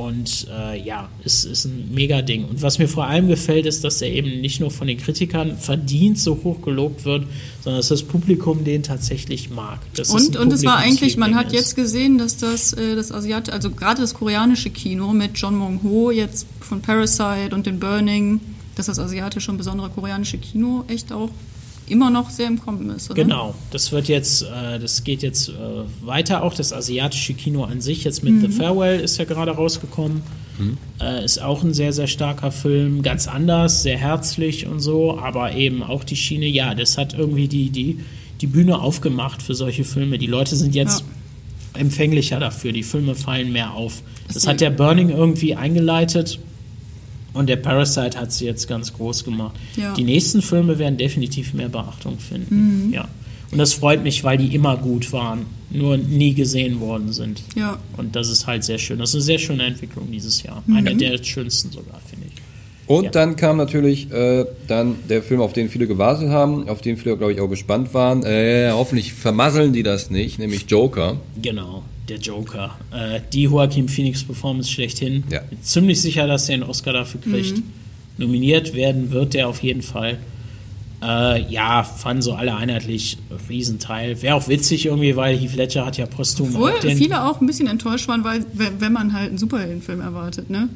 Und 0.00 0.46
äh, 0.50 0.82
ja, 0.82 1.10
es 1.24 1.44
ist 1.44 1.66
ein 1.66 1.90
mega 1.92 2.22
Ding. 2.22 2.46
Und 2.46 2.62
was 2.62 2.78
mir 2.78 2.88
vor 2.88 3.06
allem 3.06 3.28
gefällt, 3.28 3.66
ist, 3.66 3.84
dass 3.84 4.00
er 4.00 4.08
eben 4.08 4.40
nicht 4.40 4.58
nur 4.58 4.70
von 4.70 4.86
den 4.86 4.96
Kritikern 4.96 5.58
verdient 5.58 6.18
so 6.18 6.40
hoch 6.42 6.62
gelobt 6.62 7.04
wird, 7.04 7.26
sondern 7.62 7.80
dass 7.80 7.88
das 7.88 8.02
Publikum 8.02 8.64
den 8.64 8.82
tatsächlich 8.82 9.50
mag. 9.50 9.80
Und, 10.10 10.36
und 10.36 10.52
es 10.52 10.64
war 10.64 10.78
eigentlich, 10.78 11.18
man 11.18 11.34
hat 11.34 11.52
jetzt 11.52 11.76
gesehen, 11.76 12.16
dass 12.16 12.38
das, 12.38 12.72
äh, 12.72 12.96
das 12.96 13.12
Asiat, 13.12 13.50
also 13.50 13.70
gerade 13.70 14.00
das 14.00 14.14
koreanische 14.14 14.70
Kino 14.70 15.12
mit 15.12 15.32
John 15.36 15.56
Mong-ho 15.56 16.10
jetzt 16.10 16.46
von 16.60 16.80
Parasite 16.80 17.54
und 17.54 17.66
den 17.66 17.78
Burning, 17.78 18.40
dass 18.76 18.86
das 18.86 18.98
asiatische 18.98 19.50
und 19.50 19.58
besondere 19.58 19.90
koreanische 19.90 20.38
Kino 20.38 20.84
echt 20.88 21.12
auch 21.12 21.28
immer 21.90 22.10
noch 22.10 22.30
sehr 22.30 22.46
im 22.46 22.58
Kommen 22.60 22.90
ist. 22.90 23.10
Oder? 23.10 23.22
Genau, 23.22 23.54
das 23.70 23.92
wird 23.92 24.08
jetzt, 24.08 24.42
äh, 24.42 24.78
das 24.78 25.04
geht 25.04 25.22
jetzt 25.22 25.48
äh, 25.48 25.52
weiter 26.06 26.42
auch. 26.42 26.54
Das 26.54 26.72
asiatische 26.72 27.34
Kino 27.34 27.64
an 27.64 27.80
sich, 27.80 28.04
jetzt 28.04 28.22
mit 28.22 28.40
The 28.40 28.48
Farewell 28.48 29.00
ist 29.00 29.18
ja 29.18 29.24
gerade 29.24 29.50
rausgekommen. 29.52 30.22
Äh, 31.00 31.24
ist 31.24 31.40
auch 31.40 31.62
ein 31.62 31.72
sehr, 31.72 31.94
sehr 31.94 32.06
starker 32.06 32.52
Film, 32.52 33.00
ganz 33.00 33.26
anders, 33.28 33.82
sehr 33.82 33.96
herzlich 33.96 34.66
und 34.66 34.80
so, 34.80 35.18
aber 35.18 35.54
eben 35.54 35.82
auch 35.82 36.04
die 36.04 36.16
Schiene, 36.16 36.44
ja, 36.48 36.74
das 36.74 36.98
hat 36.98 37.14
irgendwie 37.18 37.48
die, 37.48 37.70
die, 37.70 38.00
die 38.42 38.46
Bühne 38.46 38.78
aufgemacht 38.78 39.40
für 39.42 39.54
solche 39.54 39.84
Filme. 39.84 40.18
Die 40.18 40.26
Leute 40.26 40.56
sind 40.56 40.74
jetzt 40.74 41.02
empfänglicher 41.72 42.40
dafür, 42.40 42.72
die 42.72 42.82
Filme 42.82 43.14
fallen 43.14 43.52
mehr 43.52 43.72
auf. 43.72 44.02
Das 44.26 44.34
Deswegen- 44.34 44.50
hat 44.52 44.60
der 44.60 44.70
Burning 44.70 45.08
irgendwie 45.08 45.54
eingeleitet 45.54 46.38
und 47.32 47.48
der 47.48 47.56
Parasite 47.56 48.18
hat 48.18 48.32
sie 48.32 48.44
jetzt 48.46 48.66
ganz 48.68 48.92
groß 48.92 49.24
gemacht. 49.24 49.54
Ja. 49.76 49.94
Die 49.94 50.04
nächsten 50.04 50.42
Filme 50.42 50.78
werden 50.78 50.96
definitiv 50.96 51.54
mehr 51.54 51.68
Beachtung 51.68 52.18
finden. 52.18 52.90
Ja. 52.92 53.08
Und 53.52 53.58
das 53.58 53.72
freut 53.72 54.02
mich, 54.04 54.22
weil 54.22 54.38
die 54.38 54.54
immer 54.54 54.76
gut 54.76 55.12
waren, 55.12 55.46
nur 55.70 55.96
nie 55.96 56.34
gesehen 56.34 56.78
worden 56.80 57.12
sind. 57.12 57.42
Ja. 57.56 57.78
Und 57.96 58.14
das 58.14 58.28
ist 58.28 58.46
halt 58.46 58.62
sehr 58.64 58.78
schön. 58.78 58.98
Das 59.00 59.10
ist 59.10 59.14
eine 59.16 59.22
sehr 59.22 59.38
schöne 59.38 59.64
Entwicklung 59.64 60.08
dieses 60.10 60.42
Jahr. 60.42 60.62
Einer 60.72 60.94
der 60.94 61.22
schönsten 61.22 61.70
sogar, 61.72 62.00
finde 62.08 62.26
ich. 62.28 62.40
Und 62.86 63.04
Ja. 63.04 63.10
dann 63.10 63.36
kam 63.36 63.56
natürlich 63.56 64.10
äh, 64.12 64.44
dann 64.66 64.96
der 65.08 65.22
Film, 65.22 65.40
auf 65.40 65.52
den 65.52 65.68
viele 65.68 65.86
gewartet 65.86 66.28
haben, 66.30 66.68
auf 66.68 66.80
den 66.80 66.96
viele, 66.96 67.16
glaube 67.16 67.32
ich, 67.32 67.40
auch 67.40 67.48
gespannt 67.48 67.94
waren. 67.94 68.24
Äh, 68.24 68.70
hoffentlich 68.72 69.12
vermasseln 69.12 69.72
die 69.72 69.84
das 69.84 70.10
nicht, 70.10 70.38
nämlich 70.40 70.66
Joker. 70.68 71.16
Genau, 71.40 71.84
der 72.10 72.18
Joker. 72.18 72.76
Äh, 72.92 73.20
die 73.32 73.44
Joaquin 73.44 73.88
Phoenix 73.88 74.24
Performance 74.24 74.70
schlechthin. 74.70 75.24
Ja. 75.30 75.40
Bin 75.40 75.62
ziemlich 75.62 76.00
sicher, 76.00 76.26
dass 76.26 76.48
er 76.48 76.54
einen 76.54 76.64
Oscar 76.64 76.92
dafür 76.92 77.20
kriegt. 77.20 77.62
Nominiert 78.18 78.74
werden 78.74 79.12
wird 79.12 79.34
er 79.34 79.48
auf 79.48 79.62
jeden 79.62 79.82
Fall. 79.82 80.18
Äh, 81.02 81.50
ja, 81.50 81.82
fanden 81.82 82.20
so 82.20 82.34
alle 82.34 82.54
einheitlich 82.54 83.16
Riesenteil. 83.48 84.20
Wäre 84.20 84.34
auch 84.34 84.48
witzig 84.48 84.84
irgendwie, 84.84 85.16
weil 85.16 85.34
Heath 85.38 85.56
Ledger 85.56 85.86
hat 85.86 85.96
ja 85.96 86.04
posthum 86.04 86.54
Obwohl 86.54 86.72
auch 86.72 86.80
den 86.80 86.98
viele 86.98 87.24
auch 87.24 87.40
ein 87.40 87.46
bisschen 87.46 87.68
enttäuscht 87.68 88.06
waren, 88.06 88.22
weil 88.22 88.44
wenn 88.52 88.82
wenn 88.82 88.92
man 88.92 89.14
halt 89.14 89.30
einen 89.30 89.38
Superheldenfilm 89.38 90.02
erwartet, 90.02 90.50
ne? 90.50 90.68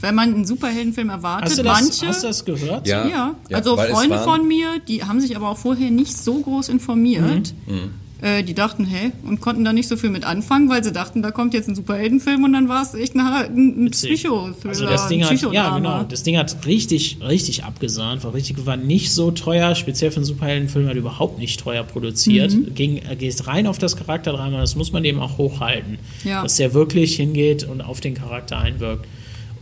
Wenn 0.00 0.14
man 0.14 0.32
einen 0.34 0.46
Superheldenfilm 0.46 1.10
erwartet, 1.10 1.50
Hast 1.50 1.58
du, 1.58 1.62
das, 1.62 1.82
manche. 1.82 2.06
hast 2.06 2.22
du 2.22 2.26
das 2.28 2.44
gehört? 2.46 2.88
Ja. 2.88 3.06
ja, 3.06 3.34
also 3.52 3.76
weil 3.76 3.90
es 3.90 3.98
Freunde 3.98 4.18
von 4.20 4.48
mir, 4.48 4.78
die 4.88 5.04
haben 5.04 5.20
sich 5.20 5.36
aber 5.36 5.50
auch 5.50 5.58
vorher 5.58 5.90
nicht 5.90 6.16
so 6.16 6.40
groß 6.40 6.70
informiert. 6.70 7.52
Mhm. 7.66 7.90
Äh, 8.22 8.42
die 8.42 8.52
dachten, 8.54 8.84
hä, 8.84 9.12
und 9.26 9.40
konnten 9.40 9.64
da 9.64 9.72
nicht 9.72 9.88
so 9.88 9.96
viel 9.96 10.10
mit 10.10 10.24
anfangen, 10.24 10.68
weil 10.68 10.84
sie 10.84 10.92
dachten, 10.92 11.22
da 11.22 11.30
kommt 11.30 11.54
jetzt 11.54 11.68
ein 11.68 11.74
Superheldenfilm 11.74 12.44
und 12.44 12.52
dann 12.52 12.68
war 12.68 12.82
es 12.82 12.92
echt 12.94 13.14
ein, 13.14 13.20
ein 13.20 13.86
Witzig. 13.86 14.10
Psycho-Thriller, 14.10 14.68
Also 14.68 14.84
das 14.86 15.08
Ding 15.08 15.24
ein 15.24 15.30
hat, 15.38 15.52
ja 15.52 15.74
genau, 15.76 16.02
das 16.02 16.22
Ding 16.22 16.36
hat 16.36 16.66
richtig, 16.66 17.18
richtig 17.26 17.64
abgesahnt, 17.64 18.22
war 18.22 18.34
richtig, 18.34 18.66
war 18.66 18.76
nicht 18.76 19.12
so 19.12 19.30
teuer, 19.30 19.74
speziell 19.74 20.10
für 20.10 20.16
einen 20.16 20.26
Superheldenfilm 20.26 20.86
hat 20.88 20.96
überhaupt 20.96 21.38
nicht 21.38 21.60
teuer 21.60 21.82
produziert, 21.82 22.52
Mhm. 22.52 22.74
ging, 22.74 22.98
äh, 23.08 23.16
geht 23.16 23.46
rein 23.46 23.66
auf 23.66 23.78
das 23.78 23.96
Charakterdrama, 23.96 24.58
das 24.60 24.76
muss 24.76 24.92
man 24.92 25.02
dem 25.02 25.18
auch 25.18 25.38
hochhalten, 25.38 25.98
Ja. 26.24 26.42
dass 26.42 26.56
der 26.56 26.74
wirklich 26.74 27.16
hingeht 27.16 27.64
und 27.64 27.80
auf 27.80 28.00
den 28.00 28.14
Charakter 28.14 28.58
einwirkt. 28.58 29.06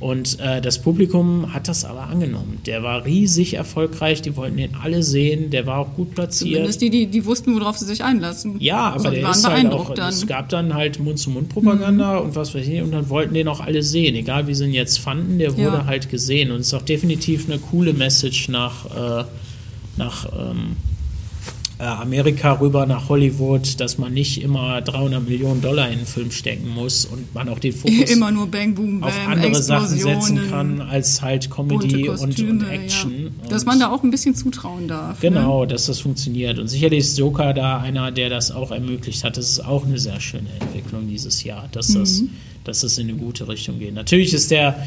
Und 0.00 0.38
äh, 0.38 0.60
das 0.60 0.78
Publikum 0.80 1.52
hat 1.52 1.66
das 1.66 1.84
aber 1.84 2.04
angenommen. 2.04 2.60
Der 2.66 2.84
war 2.84 3.04
riesig 3.04 3.54
erfolgreich, 3.54 4.22
die 4.22 4.36
wollten 4.36 4.56
den 4.56 4.76
alle 4.76 5.02
sehen, 5.02 5.50
der 5.50 5.66
war 5.66 5.78
auch 5.78 5.94
gut 5.94 6.14
platziert. 6.14 6.52
Zumindest 6.52 6.80
die, 6.80 6.90
die, 6.90 7.06
die 7.08 7.24
wussten, 7.24 7.52
worauf 7.58 7.76
sie 7.78 7.84
sich 7.84 8.04
einlassen. 8.04 8.54
Ja, 8.60 8.90
aber 8.90 8.94
Also, 9.06 9.10
der 9.10 9.30
ist 9.30 9.48
halt 9.48 9.72
auch, 9.72 9.94
dann. 9.94 10.06
Mhm. 10.06 10.10
es 10.10 10.26
gab 10.28 10.48
dann 10.50 10.74
halt 10.74 11.00
Mund-zu-Mund-Propaganda 11.00 12.18
und 12.18 12.36
was 12.36 12.54
weiß 12.54 12.66
ich, 12.68 12.80
und 12.80 12.92
dann 12.92 13.08
wollten 13.08 13.34
den 13.34 13.48
auch 13.48 13.58
alle 13.60 13.82
sehen, 13.82 14.14
egal 14.14 14.46
wie 14.46 14.54
sie 14.54 14.66
ihn 14.66 14.72
jetzt 14.72 15.00
fanden, 15.00 15.40
der 15.40 15.52
wurde 15.56 15.78
Ja. 15.78 15.86
halt 15.86 16.08
gesehen 16.08 16.52
und 16.52 16.60
ist 16.60 16.74
auch 16.74 16.82
definitiv 16.82 17.46
eine 17.50 17.58
coole 17.58 17.92
Message 17.92 18.48
nach, 18.50 18.84
äh, 18.86 19.24
nach 19.96 20.26
ähm, 20.32 20.76
äh, 20.86 20.87
Amerika 21.86 22.52
rüber, 22.54 22.86
nach 22.86 23.08
Hollywood, 23.08 23.78
dass 23.80 23.98
man 23.98 24.12
nicht 24.12 24.42
immer 24.42 24.80
300 24.80 25.28
Millionen 25.28 25.60
Dollar 25.60 25.86
in 25.86 25.98
einen 25.98 26.06
Film 26.06 26.30
stecken 26.30 26.68
muss 26.68 27.04
und 27.04 27.32
man 27.34 27.48
auch 27.48 27.60
den 27.60 27.72
Fokus 27.72 28.10
Immer 28.10 28.32
nur 28.32 28.48
Bang, 28.48 28.74
Boom, 28.74 29.00
Bam, 29.00 29.08
auf 29.08 29.28
andere 29.28 29.62
Sachen 29.62 29.96
setzen 29.96 30.50
kann 30.50 30.80
als 30.80 31.22
halt 31.22 31.50
Comedy 31.50 32.08
und, 32.08 32.18
Kostüme, 32.18 32.50
und 32.50 32.62
ja. 32.62 32.68
Action. 32.68 33.30
Dass 33.48 33.62
Und- 33.62 33.66
man 33.68 33.80
da 33.80 33.92
auch 33.92 34.02
ein 34.02 34.10
bisschen 34.10 34.34
zutrauen 34.34 34.88
darf. 34.88 35.22
Ne? 35.22 35.30
Genau, 35.30 35.66
dass 35.66 35.86
das 35.86 36.00
funktioniert. 36.00 36.58
Und 36.58 36.66
sicherlich 36.68 37.00
ist 37.00 37.18
Joker 37.18 37.54
da 37.54 37.78
einer, 37.78 38.10
der 38.10 38.28
das 38.28 38.50
auch 38.50 38.72
ermöglicht 38.72 39.22
hat. 39.22 39.36
Das 39.36 39.48
ist 39.48 39.64
auch 39.64 39.84
eine 39.86 39.98
sehr 39.98 40.20
schöne 40.20 40.48
Entwicklung 40.60 41.08
dieses 41.08 41.44
Jahr, 41.44 41.68
dass, 41.70 41.88
das, 41.92 42.24
dass 42.68 42.80
das 42.80 42.98
in 42.98 43.08
eine 43.08 43.16
gute 43.18 43.48
Richtung 43.48 43.78
geht. 43.78 43.94
Natürlich 43.94 44.34
ist 44.34 44.50
der, 44.50 44.86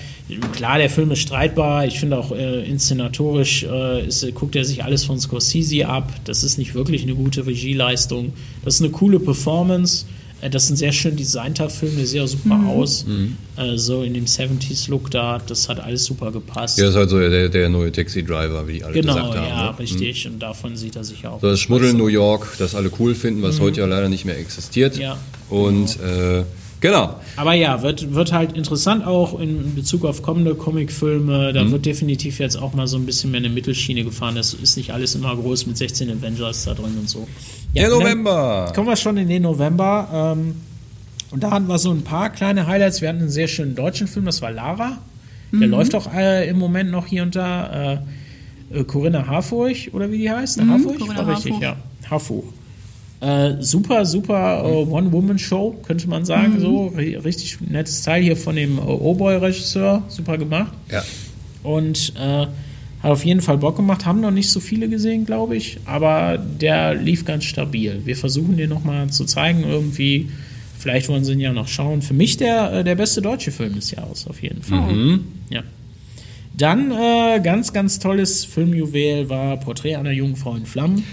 klar, 0.54 0.78
der 0.78 0.90
Film 0.90 1.10
ist 1.12 1.20
streitbar. 1.20 1.86
Ich 1.88 2.00
finde 2.00 2.18
auch 2.18 2.32
äh, 2.32 2.64
inszenatorisch 2.70 3.64
äh, 3.64 4.06
ist, 4.08 4.26
guckt 4.36 4.56
er 4.56 4.64
sich 4.66 4.84
alles 4.84 5.04
von 5.04 5.20
Scorsese 5.20 5.88
ab. 5.88 6.12
Das 6.26 6.44
ist 6.44 6.58
nicht 6.58 6.76
wirklich 6.76 7.02
eine 7.04 7.16
gute 7.16 7.46
Regieleistung. 7.48 8.34
Das 8.64 8.76
ist 8.76 8.82
eine 8.82 8.92
coole 8.92 9.20
Performance. 9.20 10.06
Äh, 10.42 10.50
Das 10.52 10.66
ist 10.66 10.70
ein 10.72 10.76
sehr 10.76 10.92
schön 10.92 11.16
designter 11.16 11.70
Film, 11.70 11.96
der 11.98 12.06
sieht 12.06 12.22
auch 12.22 12.28
super 12.28 12.60
aus. 12.68 13.06
Äh, 13.58 13.78
so 13.78 14.04
in 14.04 14.14
dem 14.14 14.26
70s-Look 14.26 15.10
da, 15.12 15.40
das 15.46 15.68
hat 15.68 15.80
alles 15.80 16.06
super 16.06 16.32
gepasst. 16.32 16.78
Ja, 16.78 16.86
das 16.86 16.94
ist 16.94 16.98
halt 17.00 17.10
so 17.10 17.20
der, 17.20 17.50
der 17.50 17.70
neue 17.70 17.92
Taxi-Driver, 17.92 18.68
wie 18.68 18.74
die 18.74 18.84
alle 18.84 18.94
Genau, 18.94 19.16
gesagt 19.16 19.36
haben. 19.38 19.48
ja, 19.48 19.72
ne? 19.72 19.80
richtig. 19.80 20.28
Und 20.28 20.40
davon 20.40 20.76
sieht 20.76 20.96
er 20.96 21.04
sich 21.04 21.26
auch. 21.26 21.42
So 21.42 21.48
das 21.48 21.60
Schmuddeln 21.60 21.98
New 21.98 22.08
York, 22.08 22.56
das 22.60 22.76
alle 22.76 22.92
cool 23.00 23.16
finden, 23.16 23.42
was 23.42 23.60
heute 23.60 23.82
ja 23.82 23.88
leider 23.88 24.08
nicht 24.10 24.26
mehr 24.26 24.38
existiert. 24.38 24.96
Mhm. 24.98 25.02
Ja. 25.02 25.18
Und 25.50 25.98
äh, 26.00 26.44
genau. 26.82 27.16
Aber 27.38 27.54
ja, 27.54 27.82
wird, 27.82 28.14
wird 28.14 28.34
halt 28.34 28.58
interessant 28.58 29.06
auch 29.08 29.40
in 29.40 29.74
Bezug 29.76 30.04
auf 30.04 30.22
kommende 30.22 30.54
Comicfilme. 30.56 31.54
Da 31.54 31.72
wird 31.72 31.86
definitiv 31.86 32.40
jetzt 32.40 32.58
auch 32.58 32.74
mal 32.74 32.88
so 32.88 32.98
ein 32.98 33.06
bisschen 33.06 33.32
mehr 33.32 33.40
eine 33.40 33.50
Mittelschiene 33.50 34.04
gefahren. 34.04 34.36
Das 34.36 34.54
ist 34.54 34.76
nicht 34.76 34.92
alles 34.92 35.16
immer 35.16 35.34
groß 35.36 35.68
mit 35.68 35.78
16 35.78 36.10
Avengers 36.12 36.66
da 36.66 36.74
drin 36.74 36.98
und 37.00 37.10
so. 37.10 37.28
Ja, 37.74 37.84
Der 37.84 37.94
und 37.96 38.04
dann 38.04 38.10
November. 38.10 38.72
Kommen 38.76 38.88
wir 38.90 38.96
schon 38.98 39.16
in 39.16 39.30
den 39.30 39.44
November. 39.44 40.36
Ähm, 40.36 40.56
und 41.32 41.42
da 41.44 41.52
hatten 41.52 41.68
wir 41.68 41.78
so 41.78 41.92
ein 41.92 42.02
paar 42.04 42.30
kleine 42.30 42.68
Highlights. 42.68 43.00
Wir 43.02 43.08
hatten 43.08 43.20
einen 43.20 43.30
sehr 43.30 43.48
schönen 43.48 43.74
deutschen 43.76 44.08
Film, 44.08 44.26
das 44.26 44.42
war 44.42 44.52
Lara. 44.52 44.98
Der 45.54 45.68
läuft 45.68 45.96
auch 45.96 46.14
äh, 46.14 46.48
im 46.50 46.58
Moment 46.58 46.92
noch 46.92 47.08
hier 47.08 47.24
unter 47.24 48.00
äh, 48.72 48.80
äh, 48.80 48.84
Corinna 48.86 49.28
Harfurch, 49.28 49.94
oder 49.94 50.10
wie 50.10 50.18
die 50.18 50.32
heißt? 50.32 50.62
Harfurch? 50.62 50.98
Corinna 51.00 51.28
War 51.28 51.36
richtig, 51.36 51.52
Harfurch. 51.54 51.62
ja. 51.62 52.10
Harfurch. 52.10 52.46
Äh, 53.22 53.62
super, 53.62 54.04
super 54.06 54.64
äh, 54.66 54.68
One-Woman-Show, 54.92 55.76
könnte 55.86 56.10
man 56.10 56.26
sagen. 56.26 56.60
So 56.60 56.88
Ri- 56.96 57.24
richtig 57.24 57.62
nettes 57.62 58.02
Teil 58.02 58.24
hier 58.24 58.36
von 58.36 58.56
dem 58.56 58.80
äh, 58.80 58.82
O-Boy-Regisseur. 58.82 60.02
Super 60.08 60.38
gemacht. 60.40 60.74
Ja. 60.92 61.04
Und 61.64 62.14
äh, 62.20 62.48
hat 63.04 63.12
auf 63.12 63.24
jeden 63.24 63.42
Fall 63.42 63.60
Bock 63.60 63.76
gemacht. 63.76 64.06
Haben 64.06 64.22
noch 64.22 64.32
nicht 64.32 64.50
so 64.50 64.60
viele 64.60 64.90
gesehen, 64.90 65.26
glaube 65.28 65.56
ich. 65.56 65.78
Aber 65.86 66.38
der 66.40 66.96
lief 66.96 67.24
ganz 67.24 67.44
stabil. 67.44 68.02
Wir 68.06 68.16
versuchen 68.16 68.58
den 68.58 68.70
nochmal 68.72 69.12
zu 69.12 69.26
zeigen. 69.26 69.64
Irgendwie, 69.64 70.30
vielleicht 70.80 71.08
wollen 71.08 71.24
sie 71.24 71.34
ihn 71.34 71.40
ja 71.40 71.54
noch 71.54 71.68
schauen. 71.68 72.02
Für 72.02 72.16
mich 72.16 72.38
der, 72.38 72.74
äh, 72.74 72.84
der 72.84 72.96
beste 72.96 73.22
deutsche 73.22 73.52
Film 73.52 73.76
des 73.76 73.92
Jahres, 73.92 74.26
auf 74.28 74.42
jeden 74.42 74.64
Fall. 74.64 75.20
Ja. 75.52 75.62
Dann 76.58 76.92
äh, 76.92 77.40
ganz, 77.44 77.72
ganz 77.72 78.00
tolles 78.00 78.46
Filmjuwel 78.46 79.30
war 79.30 79.58
Porträt 79.58 79.96
einer 79.96 80.12
Jungfrau 80.12 80.56
in 80.56 80.66
Flammen. 80.66 81.04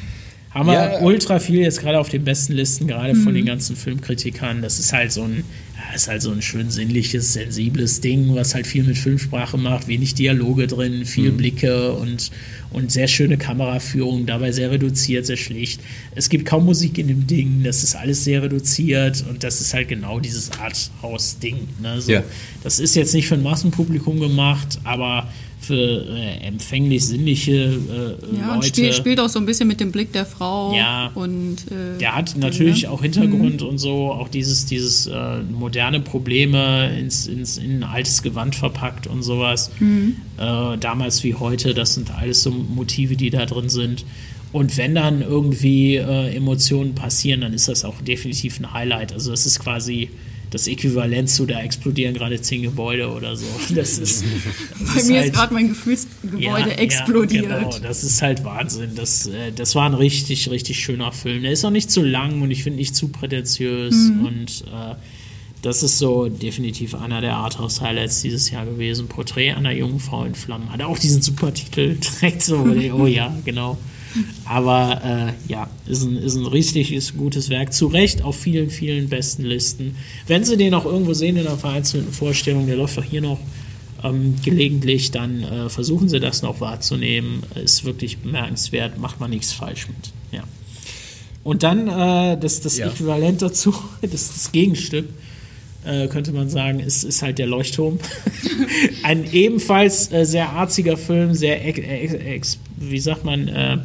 Haben 0.51 0.69
wir 0.69 0.75
Ja. 0.75 1.01
ultra 1.01 1.39
viel 1.39 1.61
jetzt 1.61 1.81
gerade 1.81 1.99
auf 1.99 2.09
den 2.09 2.25
besten 2.25 2.55
Listen, 2.55 2.87
gerade 2.87 3.15
von 3.15 3.35
den 3.35 3.45
ganzen 3.45 3.77
Filmkritikern. 3.77 4.63
Das 4.63 4.79
ist 4.79 4.93
halt 4.93 5.13
so 5.13 5.23
ein, 5.23 5.45
ja, 5.77 5.95
ist 5.95 6.09
halt 6.09 6.23
so 6.23 6.31
ein 6.31 6.41
schön 6.43 6.71
sinnliches, 6.71 7.35
sensibles 7.35 8.01
Ding, 8.01 8.35
was 8.35 8.55
halt 8.55 8.67
viel 8.67 8.83
mit 8.85 8.97
Filmsprache 8.97 9.59
macht, 9.59 9.89
wenig 9.89 10.15
Dialoge 10.15 10.67
drin, 10.67 11.05
viel 11.05 11.33
Blicke 11.33 11.93
und, 11.93 12.31
und 12.71 12.93
sehr 12.93 13.09
schöne 13.09 13.39
Kameraführung, 13.39 14.27
dabei 14.27 14.53
sehr 14.53 14.71
reduziert, 14.71 15.27
sehr 15.27 15.37
schlicht. 15.37 15.81
Es 16.14 16.29
gibt 16.29 16.45
kaum 16.47 16.64
Musik 16.66 16.99
in 16.99 17.09
dem 17.09 17.27
Ding, 17.27 17.62
das 17.64 17.83
ist 17.83 17.95
alles 17.97 18.25
sehr 18.25 18.43
reduziert 18.43 19.25
und 19.29 19.43
das 19.45 19.61
ist 19.61 19.73
halt 19.75 19.89
genau 19.89 20.21
dieses 20.21 20.51
Arthouse-Ding. 20.61 21.57
Ne? 21.81 22.01
So, 22.01 22.12
Ja. 22.12 22.23
Das 22.62 22.79
ist 22.81 22.95
jetzt 22.97 23.14
nicht 23.14 23.27
für 23.29 23.35
ein 23.35 23.43
Massenpublikum 23.43 24.21
gemacht, 24.21 24.79
aber 24.85 25.29
für 25.61 25.75
äh, 26.09 26.47
empfänglich 26.47 27.05
sinnliche 27.05 27.53
äh, 27.53 28.37
Ja, 28.39 28.53
und 28.53 28.57
Leute. 28.57 28.69
spielt, 28.69 28.95
spielt 28.95 29.21
auch 29.21 29.29
so 29.29 29.41
ein 29.41 29.45
bisschen 29.47 29.66
mit 29.66 29.81
dem 29.81 29.91
Blick 29.91 30.12
der 30.12 30.25
Frau. 30.25 30.73
Ja. 30.75 31.11
Und, 31.14 31.57
äh, 31.71 31.99
Der 31.99 32.14
hat 32.14 32.37
natürlich 32.37 32.83
ne? 32.85 32.91
auch 32.91 33.03
Hintergrund 33.03 33.62
und 33.62 33.79
so, 33.79 34.12
auch 34.12 34.29
dieses, 34.29 34.66
dieses 34.66 35.09
äh, 35.09 35.39
moderne 35.51 35.99
Probleme 36.01 36.97
ins, 36.99 37.27
ins, 37.27 37.59
in 37.59 37.79
ein 37.79 37.83
altes 37.85 38.23
Gewand 38.23 38.55
verpackt 38.55 39.09
und 39.09 39.23
sowas. 39.25 39.71
Äh, 39.81 40.79
damals 40.79 41.25
wie 41.25 41.35
heute, 41.35 41.75
das 41.75 41.95
sind 41.95 42.12
alles 42.12 42.43
so 42.45 42.51
Motive, 42.59 43.17
die 43.17 43.31
da 43.31 43.47
drin 43.47 43.69
sind. 43.69 44.05
Und 44.53 44.77
wenn 44.77 44.95
dann 44.95 45.21
irgendwie 45.21 45.97
äh, 45.97 46.35
Emotionen 46.35 46.95
passieren, 46.95 47.43
dann 47.43 47.53
ist 47.53 47.69
das 47.69 47.85
auch 47.85 48.01
definitiv 48.01 48.59
ein 48.61 48.73
Highlight. 48.73 49.13
Also 49.13 49.31
das 49.31 49.45
ist 49.45 49.59
quasi 49.59 50.09
das 50.51 50.67
Äquivalent 50.67 51.29
zu, 51.29 51.45
da 51.45 51.61
explodieren 51.61 52.15
gerade 52.15 52.41
zehn 52.41 52.63
Gebäude 52.63 53.11
oder 53.11 53.37
so. 53.37 53.45
Das 53.75 53.99
ist, 53.99 54.25
das 54.25 54.95
Bei 54.95 55.03
mir 55.05 55.17
halt- 55.19 55.27
ist 55.27 55.35
gerade 55.35 55.53
mein 55.53 55.69
Gefühlsgebäude 55.69 56.79
explodiert. 56.79 57.45
Ja, 57.45 57.59
genau, 57.59 57.79
das 57.83 58.03
ist 58.03 58.23
halt 58.23 58.45
Wahnsinn. 58.45 58.93
Das, 58.95 59.27
äh, 59.27 59.53
das 59.55 59.75
war 59.75 59.85
ein 59.85 59.95
richtig, 59.95 60.49
richtig 60.51 60.81
schöner 60.81 61.13
Film. 61.13 61.43
Der 61.43 61.53
ist 61.53 61.65
auch 61.67 61.71
nicht 61.71 61.91
zu 61.91 62.03
lang 62.03 62.41
und 62.41 62.51
ich 62.51 62.63
finde 62.63 62.79
nicht 62.79 62.97
zu 62.97 63.09
prätentiös. 63.09 63.95
Mhm. 63.95 64.25
Und 64.25 64.65
äh, 64.73 64.95
das 65.63 65.83
ist 65.83 65.99
so 65.99 66.29
definitiv 66.29 66.95
einer 66.95 67.21
der 67.21 67.37
Arthouse-Highlights 67.37 68.23
dieses 68.23 68.51
Jahr 68.51 68.65
gewesen. 68.65 69.09
Porträt 69.09 69.53
einer 69.53 69.73
jungen 69.73 70.01
Frau 70.01 70.25
in 70.25 70.35
Flammen. 70.35 70.73
Hat 70.73 70.83
auch 70.83 70.99
diesen 70.99 71.23
super 71.23 71.53
Titel. 71.53 71.97
Direkt 72.21 72.43
so, 72.43 72.65
oh 72.95 73.07
ja, 73.07 73.35
genau. 73.45 73.77
Aber 74.45 75.01
äh, 75.05 75.51
ja, 75.51 75.69
ist 75.87 76.03
ein, 76.03 76.17
ist 76.17 76.35
ein 76.35 76.47
richtig 76.47 76.93
ist 76.93 77.15
ein 77.15 77.19
gutes 77.19 77.51
Werk. 77.51 77.73
Zu 77.73 77.87
Recht 77.87 78.23
auf 78.23 78.37
vielen, 78.37 78.71
vielen 78.71 79.09
besten 79.09 79.45
Listen. 79.45 79.97
Wenn 80.27 80.45
Sie 80.45 80.57
den 80.57 80.75
auch 80.75 80.85
irgendwo 80.85 81.15
sehen 81.15 81.37
in 81.37 81.47
einer 81.47 81.59
vereinzelten 81.59 82.13
Vorstellung, 82.13 82.67
der 82.67 82.77
läuft 82.77 82.99
auch 82.99 83.05
hier 83.05 83.21
noch 83.21 83.39
ähm, 84.03 84.37
gelegentlich, 84.45 85.11
dann 85.11 85.43
äh, 85.43 85.69
versuchen 85.69 86.09
Sie 86.09 86.21
das 86.21 86.43
noch 86.43 86.61
wahrzunehmen. 86.61 87.43
Ist 87.55 87.85
wirklich 87.85 88.19
bemerkenswert, 88.19 88.99
macht 88.99 89.21
man 89.21 89.31
nichts 89.31 89.53
falsch 89.53 89.89
mit. 89.89 90.13
Ja. 90.33 90.45
Und 91.45 91.63
dann 91.63 91.89
äh, 91.89 92.39
das, 92.39 92.61
das 92.61 92.79
Ja. 92.79 92.89
Äquivalent 92.89 93.43
dazu, 93.43 93.75
das, 94.03 94.11
das 94.11 94.53
Gegenstück, 94.53 95.09
äh, 95.89 96.07
könnte 96.09 96.32
man 96.32 96.49
sagen, 96.49 96.80
ist, 96.80 97.03
ist 97.05 97.22
halt 97.22 97.39
der 97.39 97.47
Leuchtturm. 97.47 97.99
Ein 99.03 99.24
ebenfalls 99.32 100.12
äh, 100.12 100.24
sehr 100.24 100.51
arziger 100.51 100.97
Film, 100.97 101.34
sehr, 101.34 101.64
ex, 101.66 101.78
ex, 102.14 102.59
wie 102.76 102.99
sagt 103.01 103.24
man, 103.24 103.49
äh, 103.49 103.78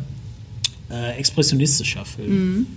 äh, 0.91 1.11
expressionistischer 1.17 2.05
Film. 2.05 2.67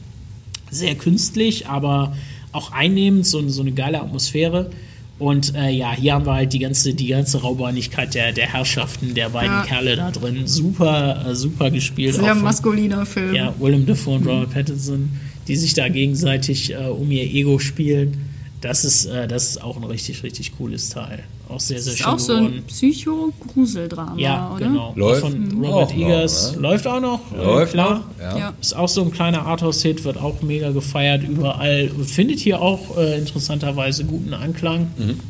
Sehr 0.71 0.95
künstlich, 0.95 1.67
aber 1.67 2.17
auch 2.53 2.73
einnehmend, 2.73 3.27
so, 3.27 3.47
so 3.49 3.63
eine 3.63 3.73
geile 3.73 4.01
Atmosphäre. 4.01 4.71
Und 5.19 5.55
äh, 5.55 5.71
ja, 5.71 5.93
hier 5.95 6.13
haben 6.15 6.27
wir 6.27 6.35
halt 6.35 6.53
die 6.53 6.59
ganze, 6.59 6.93
die 6.93 7.07
ganze 7.09 7.41
Raubernigkeit 7.41 8.15
der, 8.15 8.33
der 8.33 8.53
Herrschaften 8.53 9.15
der 9.15 9.31
beiden 9.31 9.51
Ja. 9.53 9.63
Kerle 9.65 9.97
da 9.97 10.11
drin. 10.11 10.47
Super, 10.47 11.25
äh, 11.31 11.35
super 11.35 11.71
gespielt. 11.71 12.15
Sehr 12.15 12.35
von- 12.35 12.43
maskuliner 12.43 13.07
Film. 13.07 13.35
ja, 13.35 13.55
Willem 13.59 13.87
Dafoe 13.87 14.17
und 14.17 14.27
Robert 14.27 14.53
Pattinson, 14.53 15.09
die 15.49 15.57
sich 15.57 15.73
da 15.73 15.89
gegenseitig 15.89 16.73
äh, 16.75 16.77
um 16.89 17.11
ihr 17.11 17.23
Ego 17.23 17.59
spielen. 17.59 18.26
Das 18.61 18.85
ist, 18.85 19.05
äh, 19.07 19.29
das 19.29 19.51
ist 19.51 19.63
auch 19.63 19.77
ein 19.77 19.85
richtig, 19.85 20.23
richtig 20.23 20.57
cooles 20.57 20.89
Teil. 20.91 21.25
Auch 21.49 21.61
sehr, 21.61 21.79
sehr 21.81 21.93
Das 21.93 21.95
ist 21.95 21.99
schön 22.05 22.07
auch 22.15 22.19
so 22.19 22.35
geworden. 22.37 22.55
ein 22.57 22.63
Psycho-Gruseldrama, 22.65 24.19
ja, 24.19 24.51
oder? 24.55 24.67
genau. 24.67 24.93
Läuft 24.97 25.21
Von 25.21 25.49
auch 25.63 25.69
Robert 25.69 25.91
noch, 25.91 25.97
Eggers. 25.97 26.53
ne? 26.57 26.61
Läuft 26.63 26.87
auch 26.87 27.01
noch. 27.01 27.21
äh, 27.33 27.45
Läuft 27.45 27.73
klar. 27.73 28.05
noch, 28.19 28.39
ja. 28.39 28.55
Ist 28.61 28.75
auch 28.77 28.89
so 28.89 29.03
ein 29.03 29.13
kleiner 29.13 29.47
Arthouse-Hit, 29.47 30.05
wird 30.05 30.17
auch 30.17 30.43
mega 30.43 30.71
gefeiert 30.71 31.23
überall. 31.23 31.91
Findet 32.05 32.41
hier 32.41 32.61
auch 32.61 32.97
äh, 32.97 33.19
interessanterweise 33.19 34.05
guten 34.05 34.35
Anklang. 34.35 34.89
Mhm. 34.99 35.21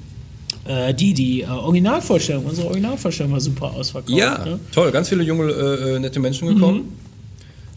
Äh, 0.70 0.94
die, 0.94 1.12
die 1.14 1.42
äh, 1.42 1.46
Originalvorstellung, 1.48 2.46
unsere 2.46 2.68
Originalvorstellung 2.68 3.32
war 3.32 3.40
super 3.40 3.72
ausverkauft. 3.74 4.16
Ja, 4.16 4.44
Ne? 4.44 4.58
toll. 4.72 4.90
Ganz 4.92 5.08
viele 5.08 5.22
junge, 5.22 5.50
äh, 5.52 5.96
äh, 5.96 5.98
nette 5.98 6.18
Menschen 6.20 6.48
gekommen. 6.48 6.92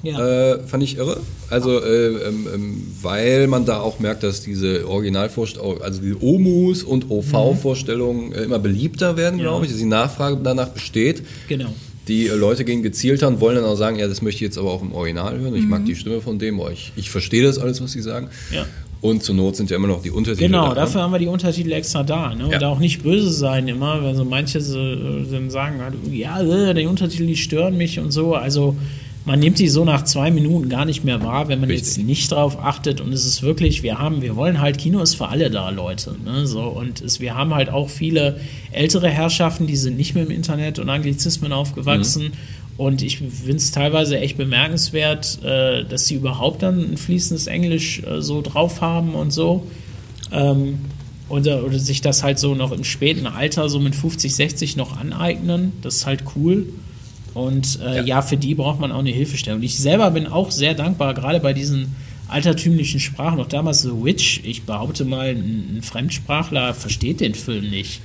Ja. 0.02 0.54
Äh, 0.54 0.60
fand 0.66 0.82
ich 0.84 0.98
irre. 0.98 1.18
Also, 1.50 1.84
äh, 1.84 2.08
ähm, 2.08 2.48
ähm, 2.54 2.88
weil 3.02 3.48
man 3.48 3.66
da 3.66 3.82
auch 3.82 4.00
merkt, 4.00 4.24
dass 4.24 4.42
diese 4.42 4.88
Originalvorstellungen, 4.88 5.82
also 5.82 6.00
die 6.02 6.16
OMUs 6.20 6.84
und 6.84 7.10
OV-Vorstellungen 7.12 8.32
äh, 8.32 8.44
immer 8.44 8.60
beliebter 8.60 9.18
werden, 9.18 9.40
Ja. 9.40 9.48
glaube 9.50 9.66
ich, 9.66 9.72
dass 9.72 9.80
die 9.80 9.86
Nachfrage 9.86 10.38
danach 10.44 10.70
besteht. 10.70 11.24
genau. 11.48 11.70
die 12.08 12.28
äh, 12.28 12.34
Leute 12.34 12.66
gehen 12.66 12.82
gezielter 12.82 13.28
und 13.28 13.40
wollen 13.40 13.56
dann 13.58 13.66
auch 13.66 13.76
sagen, 13.76 14.00
ja, 14.00 14.08
das 14.08 14.22
möchte 14.24 14.38
ich 14.38 14.42
jetzt 14.42 14.58
aber 14.58 14.72
auch 14.72 14.82
im 14.82 14.94
Original 14.94 15.38
hören. 15.38 15.54
Ich 15.56 15.68
mag 15.68 15.86
die 15.86 15.96
Stimme 15.96 16.22
von 16.22 16.40
dem, 16.40 16.60
ich, 16.74 16.92
ich 16.96 17.10
verstehe 17.12 17.44
das 17.44 17.60
alles, 17.60 17.82
was 17.84 17.92
sie 17.92 18.02
sagen. 18.02 18.30
Ja. 18.52 18.66
Und 19.02 19.22
zur 19.24 19.36
Not 19.36 19.56
sind 19.56 19.70
ja 19.70 19.76
immer 19.78 19.88
noch 19.88 20.02
die 20.02 20.10
Untertitel. 20.12 20.48
Genau, 20.48 20.70
da, 20.70 20.76
dafür 20.76 21.02
haben 21.04 21.12
wir 21.12 21.20
die 21.20 21.28
Untertitel 21.28 21.72
extra 21.72 22.04
da. 22.04 22.34
Ne? 22.34 22.46
Und 22.46 22.52
Ja. 22.52 22.68
auch 22.68 22.80
nicht 22.80 23.04
böse 23.04 23.30
sein 23.30 23.68
immer, 23.68 24.04
wenn 24.04 24.16
so 24.16 24.26
manche 24.26 24.60
so, 24.60 24.80
äh, 24.80 25.26
dann 25.32 25.50
sagen, 25.52 25.80
ja, 26.12 26.74
die 26.74 26.86
Untertitel, 26.88 27.26
die 27.28 27.38
stören 27.38 27.78
mich 27.78 28.00
und 28.00 28.12
so. 28.12 28.34
Also 28.34 28.76
man 29.26 29.40
nimmt 29.40 29.60
die 29.60 29.68
so 29.68 29.86
nach 29.86 30.04
zwei 30.06 30.32
Minuten 30.32 30.70
gar 30.70 30.86
nicht 30.86 31.04
mehr 31.04 31.22
wahr, 31.22 31.48
wenn 31.50 31.60
man 31.60 31.70
Richtig. 31.70 31.98
jetzt 31.98 32.06
nicht 32.06 32.32
drauf 32.32 32.58
achtet. 32.60 33.02
Und 33.02 33.14
es 33.14 33.26
ist 33.26 33.44
wirklich, 33.44 33.84
wir 33.84 34.00
haben, 34.00 34.22
wir 34.22 34.36
wollen 34.36 34.62
halt, 34.62 34.78
Kino 34.78 35.02
ist 35.02 35.16
für 35.16 35.28
alle 35.28 35.50
da, 35.52 35.70
Leute. 35.70 36.16
Ne? 36.24 36.48
So, 36.48 36.64
und 36.64 37.02
es, 37.02 37.20
wir 37.20 37.36
haben 37.36 37.54
halt 37.54 37.70
auch 37.70 37.90
viele 37.90 38.40
ältere 38.72 39.10
Herrschaften, 39.10 39.68
die 39.68 39.76
sind 39.76 39.98
nicht 39.98 40.16
mehr 40.16 40.24
im 40.24 40.32
Internet 40.32 40.80
und 40.80 40.90
Anglizismen 40.90 41.52
aufgewachsen. 41.54 42.34
Und 42.78 43.02
ich 43.02 43.18
finde 43.18 43.58
es 43.58 43.72
teilweise 43.72 44.18
echt 44.18 44.38
bemerkenswert, 44.38 45.44
äh, 45.44 45.84
dass 45.84 46.08
sie 46.08 46.16
überhaupt 46.16 46.64
dann 46.64 46.94
ein 46.94 46.98
fließendes 46.98 47.48
Englisch 47.48 48.02
äh, 48.04 48.22
so 48.22 48.42
drauf 48.42 48.80
haben 48.80 49.16
und 49.16 49.32
so. 49.32 49.68
Ähm, 50.32 50.80
oder, 51.28 51.66
oder 51.66 51.78
sich 51.78 52.02
das 52.02 52.24
halt 52.24 52.40
so 52.40 52.56
noch 52.56 52.72
im 52.72 52.86
späten 52.86 53.28
Alter, 53.28 53.68
so 53.70 53.80
mit 53.80 53.96
50, 53.96 54.34
60 54.34 54.78
noch 54.78 54.98
aneignen. 54.98 55.74
Das 55.82 55.98
ist 55.98 56.06
halt 56.06 56.24
cool. 56.36 56.68
Und 57.34 57.80
äh, 57.82 57.98
ja. 57.98 58.04
Ja. 58.04 58.22
für 58.22 58.38
die 58.38 58.56
braucht 58.56 58.80
man 58.80 58.92
auch 58.92 59.00
eine 59.00 59.12
Hilfestellung. 59.12 59.62
Ich 59.62 59.78
selber 59.78 60.12
bin 60.12 60.28
auch 60.28 60.52
sehr 60.52 60.74
dankbar, 60.74 61.14
gerade 61.14 61.40
bei 61.40 61.54
diesen 61.54 61.96
altertümlichen 62.30 63.00
Sprachen. 63.00 63.38
Noch 63.38 63.48
damals 63.48 63.82
The 63.82 63.90
Witch, 63.92 64.42
ich 64.44 64.64
behaupte 64.64 65.06
mal, 65.06 65.30
ein, 65.30 65.82
Fremdsprachler 65.82 66.74
versteht 66.74 67.20
den 67.22 67.34
Film 67.36 67.70
nicht. 67.70 68.02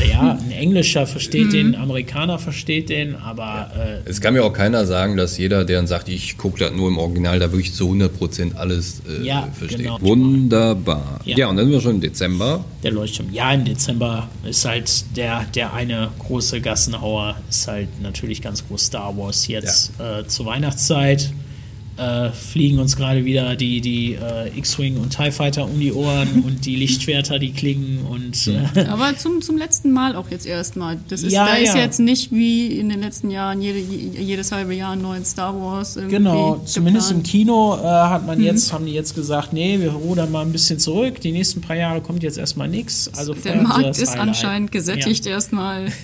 Äh, 0.00 0.10
ja, 0.10 0.32
ein 0.40 0.50
Englischer 0.50 1.06
versteht 1.06 1.52
den, 1.52 1.74
ein 1.74 1.80
Amerikaner 1.80 2.38
versteht 2.38 2.88
den, 2.88 3.14
aber 3.16 3.70
äh, 4.04 4.08
Es 4.08 4.20
kann 4.20 4.34
mir 4.34 4.44
auch 4.44 4.52
keiner 4.52 4.84
sagen, 4.86 5.16
dass 5.16 5.38
jeder, 5.38 5.64
der 5.64 5.76
dann 5.78 5.86
sagt, 5.86 6.08
ich 6.08 6.36
gucke 6.36 6.58
das 6.58 6.72
nur 6.72 6.88
im 6.88 6.98
Original, 6.98 7.38
da 7.38 7.50
wirklich 7.52 7.72
zu 7.72 7.90
100% 7.90 8.54
alles 8.56 9.02
äh, 9.08 9.24
Ja, 9.24 9.48
versteht. 9.52 9.78
genau. 9.78 10.00
Wunderbar. 10.00 11.20
Ja. 11.24 11.36
Ja. 11.36 11.48
und 11.48 11.56
dann 11.56 11.66
sind 11.66 11.72
wir 11.74 11.80
schon 11.80 11.94
im 11.96 12.00
Dezember. 12.00 12.64
Der 12.82 12.92
Leuchtturm. 12.92 13.32
Ja, 13.32 13.52
im 13.52 13.64
Dezember 13.64 14.28
ist 14.44 14.64
halt 14.64 15.16
der, 15.16 15.44
der 15.54 15.72
eine 15.72 16.10
große 16.18 16.60
Gassenhauer, 16.60 17.36
ist 17.48 17.68
halt 17.68 17.88
natürlich 18.02 18.42
ganz 18.42 18.66
groß 18.66 18.86
Star 18.86 19.16
Wars 19.16 19.46
jetzt 19.46 19.92
äh, 20.00 20.26
zur 20.26 20.46
Weihnachtszeit. 20.46 21.32
Äh, 21.96 22.30
fliegen 22.30 22.80
uns 22.80 22.96
gerade 22.96 23.24
wieder 23.24 23.54
die, 23.54 23.80
die 23.80 24.14
äh, 24.14 24.58
X-Wing 24.58 24.96
und 24.96 25.16
TIE 25.16 25.30
Fighter 25.30 25.64
um 25.64 25.78
die 25.78 25.92
Ohren 25.92 26.42
und 26.46 26.66
die 26.66 26.74
Lichtschwerter, 26.74 27.38
die 27.38 27.52
klingen 27.52 28.04
und 28.06 28.48
äh, 28.48 28.86
Aber 28.88 29.16
zum, 29.16 29.42
zum 29.42 29.56
letzten 29.56 29.92
Mal 29.92 30.16
auch 30.16 30.28
jetzt 30.28 30.44
erstmal. 30.44 30.98
Das 31.08 31.22
ist, 31.22 31.32
Ja, 31.32 31.46
da 31.46 31.54
ist 31.54 31.74
ja. 31.74 31.82
jetzt 31.82 32.00
nicht 32.00 32.32
wie 32.32 32.66
in 32.78 32.88
den 32.88 33.00
letzten 33.00 33.30
Jahren 33.30 33.62
jede, 33.62 33.78
jedes 33.78 34.50
halbe 34.50 34.74
Jahr 34.74 34.92
einen 34.92 35.02
neuen 35.02 35.24
Star 35.24 35.54
Wars. 35.54 35.96
irgendwie 35.96 36.16
Genau, 36.16 36.60
zumindest 36.64 37.12
im. 37.12 37.22
Kino 37.22 37.76
äh, 37.76 37.82
hat 37.84 38.26
man 38.26 38.42
jetzt, 38.42 38.72
haben 38.72 38.86
die 38.86 38.92
jetzt 38.92 39.14
gesagt, 39.14 39.52
nee, 39.52 39.78
wir 39.78 39.92
rudern 39.92 40.32
mal 40.32 40.42
ein 40.44 40.50
bisschen 40.52 40.80
zurück. 40.80 41.20
Die 41.20 41.30
nächsten 41.30 41.60
paar 41.60 41.76
Jahre 41.76 42.00
kommt 42.00 42.22
jetzt 42.24 42.38
erstmal 42.38 42.68
nichts. 42.68 43.08
Also 43.16 43.34
Der 43.34 43.62
Markt 43.62 43.98
ist 43.98 44.10
Highlight. 44.12 44.28
anscheinend 44.28 44.72
gesättigt 44.72 45.26
erstmal. 45.26 45.86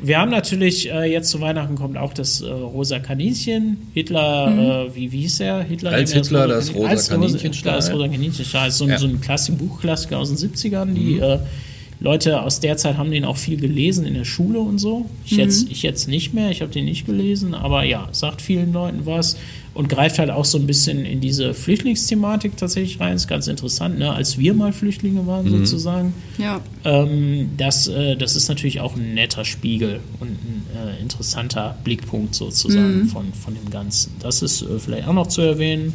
Wir 0.00 0.18
haben 0.20 0.30
natürlich 0.30 0.90
äh, 0.90 1.10
jetzt 1.10 1.28
zu 1.30 1.40
Weihnachten 1.40 1.74
kommt 1.74 1.96
auch 1.96 2.12
das 2.12 2.40
äh, 2.40 2.48
rosa 2.48 3.00
Kaninchen. 3.00 3.88
Hitler, 3.94 4.86
äh, 4.88 4.94
wie, 4.94 5.10
wie 5.10 5.20
hieß 5.22 5.40
er? 5.40 5.62
Hitler 5.62 5.90
Als 5.92 6.12
Hitler 6.12 6.46
das 6.46 6.72
rosa 6.74 6.88
als 6.88 7.08
Kaninchen 7.08 7.38
Hitler 7.40 7.54
stahl. 7.54 7.74
das 7.76 7.92
rosa 7.92 8.08
Kaninchen 8.08 8.44
stahl. 8.44 8.68
Ist 8.68 8.78
so 8.78 8.84
ein, 8.84 8.90
Ja. 8.90 8.98
so 8.98 9.06
ein 9.08 9.20
Klassik, 9.20 9.58
Buchklassiker 9.58 10.18
aus 10.18 10.28
den 10.32 10.36
70ern. 10.38 10.94
Die 10.94 11.18
äh, 11.18 11.38
Leute 12.00 12.42
aus 12.42 12.60
der 12.60 12.76
Zeit 12.76 12.96
haben 12.96 13.10
den 13.10 13.24
auch 13.24 13.36
viel 13.36 13.58
gelesen 13.58 14.06
in 14.06 14.14
der 14.14 14.24
Schule 14.24 14.60
und 14.60 14.78
so. 14.78 15.06
Ich, 15.24 15.32
jetzt, 15.32 15.68
ich 15.70 15.82
jetzt 15.82 16.06
nicht 16.06 16.32
mehr, 16.32 16.50
ich 16.50 16.62
habe 16.62 16.72
den 16.72 16.84
nicht 16.84 17.06
gelesen, 17.06 17.54
aber 17.54 17.82
ja, 17.82 18.08
sagt 18.12 18.40
vielen 18.40 18.72
Leuten 18.72 19.04
was 19.04 19.36
und 19.74 19.88
greift 19.88 20.18
halt 20.18 20.30
auch 20.30 20.44
so 20.44 20.58
ein 20.58 20.66
bisschen 20.66 21.04
in 21.04 21.20
diese 21.20 21.54
Flüchtlingsthematik 21.54 22.56
tatsächlich 22.56 23.00
rein. 23.00 23.16
Ist 23.16 23.26
ganz 23.26 23.48
interessant, 23.48 23.98
ne? 23.98 24.12
als 24.12 24.38
wir 24.38 24.54
mal 24.54 24.72
Flüchtlinge 24.72 25.26
waren 25.26 25.48
sozusagen. 25.48 26.14
Ja. 26.38 26.60
Ähm, 26.84 27.50
das, 27.56 27.88
äh, 27.88 28.16
das 28.16 28.36
ist 28.36 28.48
natürlich 28.48 28.80
auch 28.80 28.96
ein 28.96 29.14
netter 29.14 29.44
Spiegel 29.44 30.00
und 30.20 30.30
ein 30.30 30.66
äh, 30.76 31.00
interessanter 31.02 31.76
Blickpunkt 31.84 32.34
sozusagen 32.34 33.06
von, 33.06 33.32
von 33.32 33.54
dem 33.54 33.70
Ganzen. 33.70 34.12
Das 34.20 34.42
ist 34.42 34.62
äh, 34.62 34.78
vielleicht 34.78 35.08
auch 35.08 35.14
noch 35.14 35.28
zu 35.28 35.42
erwähnen. 35.42 35.94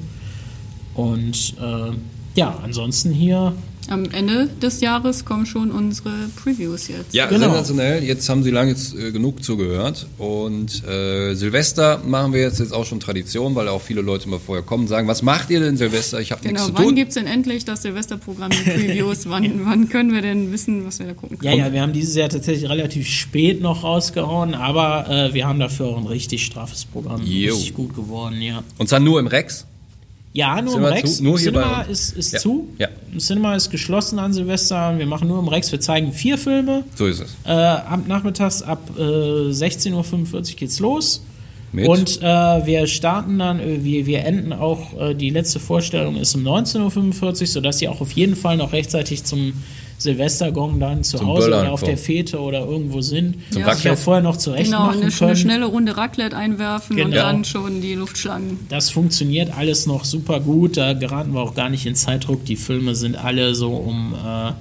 Und 0.95 1.55
äh, 1.61 1.91
ja, 2.35 2.59
ansonsten 2.63 3.11
hier, 3.11 3.53
Am 3.89 4.05
Ende 4.11 4.47
des 4.61 4.81
Jahres 4.81 5.25
kommen 5.25 5.45
schon 5.45 5.71
unsere 5.71 6.11
Previews 6.41 6.87
jetzt. 6.87 7.13
Ja, 7.13 7.25
Genau. 7.27 7.45
sensationell. 7.47 8.03
Jetzt 8.03 8.27
haben 8.29 8.43
Sie 8.43 8.51
lange 8.51 8.71
jetzt, 8.71 8.95
äh, 8.95 9.11
genug 9.11 9.43
zugehört. 9.43 10.07
Und 10.17 10.83
äh, 10.87 11.33
Silvester 11.35 11.99
machen 12.05 12.33
wir 12.33 12.41
jetzt, 12.41 12.59
jetzt 12.59 12.73
auch 12.73 12.85
schon 12.85 12.99
Tradition, 12.99 13.55
weil 13.55 13.67
auch 13.67 13.81
viele 13.81 14.01
Leute 14.01 14.29
mal 14.29 14.39
vorher 14.39 14.63
kommen 14.63 14.83
und 14.83 14.87
sagen, 14.87 15.07
was 15.07 15.21
macht 15.21 15.49
ihr 15.49 15.59
denn 15.59 15.77
Silvester? 15.77 16.19
Ich 16.21 16.31
habe 16.31 16.41
Genau, 16.41 16.53
nichts 16.53 16.67
zu 16.67 16.73
wann 16.75 16.83
tun. 16.85 16.95
gibt 16.95 17.09
es 17.09 17.15
denn 17.15 17.27
endlich 17.27 17.65
das 17.65 17.81
Silvesterprogramm, 17.81 18.51
die 18.51 18.69
Previews? 18.69 19.25
wann, 19.29 19.65
wann 19.65 19.89
können 19.89 20.13
wir 20.13 20.21
denn 20.21 20.51
wissen, 20.51 20.85
was 20.85 20.99
wir 20.99 21.07
da 21.07 21.13
gucken 21.13 21.37
ja, 21.41 21.51
können? 21.51 21.63
ja, 21.65 21.73
wir 21.73 21.81
haben 21.81 21.93
dieses 21.93 22.15
Jahr 22.15 22.29
tatsächlich 22.29 22.69
relativ 22.69 23.07
spät 23.07 23.61
noch 23.61 23.83
rausgehauen, 23.83 24.53
aber 24.53 25.09
äh, 25.09 25.33
wir 25.33 25.47
haben 25.47 25.59
dafür 25.59 25.87
auch 25.87 25.97
ein 25.97 26.07
richtig 26.07 26.45
straffes 26.45 26.85
Programm. 26.85 27.21
Jo. 27.25 27.53
Richtig 27.53 27.73
gut 27.73 27.95
geworden, 27.95 28.41
ja. 28.41 28.63
Und 28.77 28.87
zwar 28.89 28.99
nur 28.99 29.19
im 29.19 29.27
Rex. 29.27 29.65
Ja, 30.33 30.55
nur 30.61 30.63
im 30.63 30.69
Cinema 30.81 30.89
Rex. 30.89 31.17
zu? 31.17 31.23
Nur 31.23 31.37
Cinema 31.37 31.81
ist, 31.83 32.17
ist 32.17 32.33
Ja. 32.33 32.39
zu. 32.39 32.67
Ja. 32.79 32.87
Im 33.11 33.19
Cinema 33.19 33.55
ist 33.55 33.69
geschlossen 33.69 34.17
an 34.19 34.33
Silvester. 34.33 34.97
Wir 34.97 35.05
machen 35.05 35.27
nur 35.27 35.39
im 35.39 35.47
Rex. 35.47 35.71
Wir 35.71 35.79
zeigen 35.79 36.11
vier 36.11 36.37
Filme. 36.39 36.83
So 36.95 37.05
ist 37.05 37.19
es. 37.21 37.35
Äh, 37.45 37.51
ab 37.51 38.01
nachmittags 38.07 38.63
ab 38.63 38.79
äh, 38.97 39.01
16.45 39.01 40.33
Uhr 40.33 40.41
geht's 40.57 40.79
los. 40.79 41.23
Mit? 41.71 41.87
Und 41.87 42.19
äh, 42.21 42.25
wir 42.65 42.85
starten 42.87 43.39
dann, 43.39 43.59
äh, 43.59 43.83
wir, 43.83 44.05
wir 44.05 44.25
enden 44.25 44.53
auch, 44.53 44.99
äh, 44.99 45.13
die 45.15 45.29
letzte 45.31 45.59
Vorstellung 45.59 46.15
ist 46.17 46.35
um 46.35 46.43
19.45 46.43 47.41
Uhr, 47.41 47.47
sodass 47.47 47.81
ihr 47.81 47.91
auch 47.91 48.01
auf 48.01 48.11
jeden 48.11 48.35
Fall 48.35 48.57
noch 48.57 48.73
rechtzeitig 48.73 49.23
zum 49.23 49.53
Silvestergong 50.03 50.79
dann 50.79 51.03
zu 51.03 51.17
Zum 51.17 51.27
Hause 51.27 51.45
Böllern 51.47 51.61
oder 51.61 51.71
auf 51.71 51.81
der 51.83 51.97
Fete 51.97 52.39
oder 52.39 52.65
irgendwo 52.65 53.01
sind. 53.01 53.35
Zum 53.49 53.53
sich 53.53 53.63
auch 53.63 53.67
Raclette. 53.69 53.97
vorher 53.97 54.23
noch 54.23 54.37
zurecht 54.37 54.65
Genau, 54.65 54.85
machen 54.87 55.01
eine, 55.01 55.11
können. 55.11 55.29
eine 55.31 55.39
schnelle 55.39 55.65
Runde 55.65 55.97
Raclette 55.97 56.35
einwerfen 56.35 56.99
und 56.99 57.11
Genau. 57.11 57.21
dann 57.23 57.45
schon 57.45 57.81
die 57.81 57.93
Luftschlangen. 57.95 58.59
Das 58.69 58.89
funktioniert 58.89 59.55
alles 59.57 59.85
noch 59.87 60.05
super 60.05 60.39
gut. 60.39 60.77
Da 60.77 60.93
geraten 60.93 61.33
wir 61.33 61.41
auch 61.41 61.55
gar 61.55 61.69
nicht 61.69 61.85
in 61.85 61.95
Zeitdruck. 61.95 62.45
Die 62.45 62.55
Filme 62.57 62.95
sind 62.95 63.15
alle 63.15 63.55
so 63.55 63.71
um, 63.71 64.13
äh, 64.13 64.51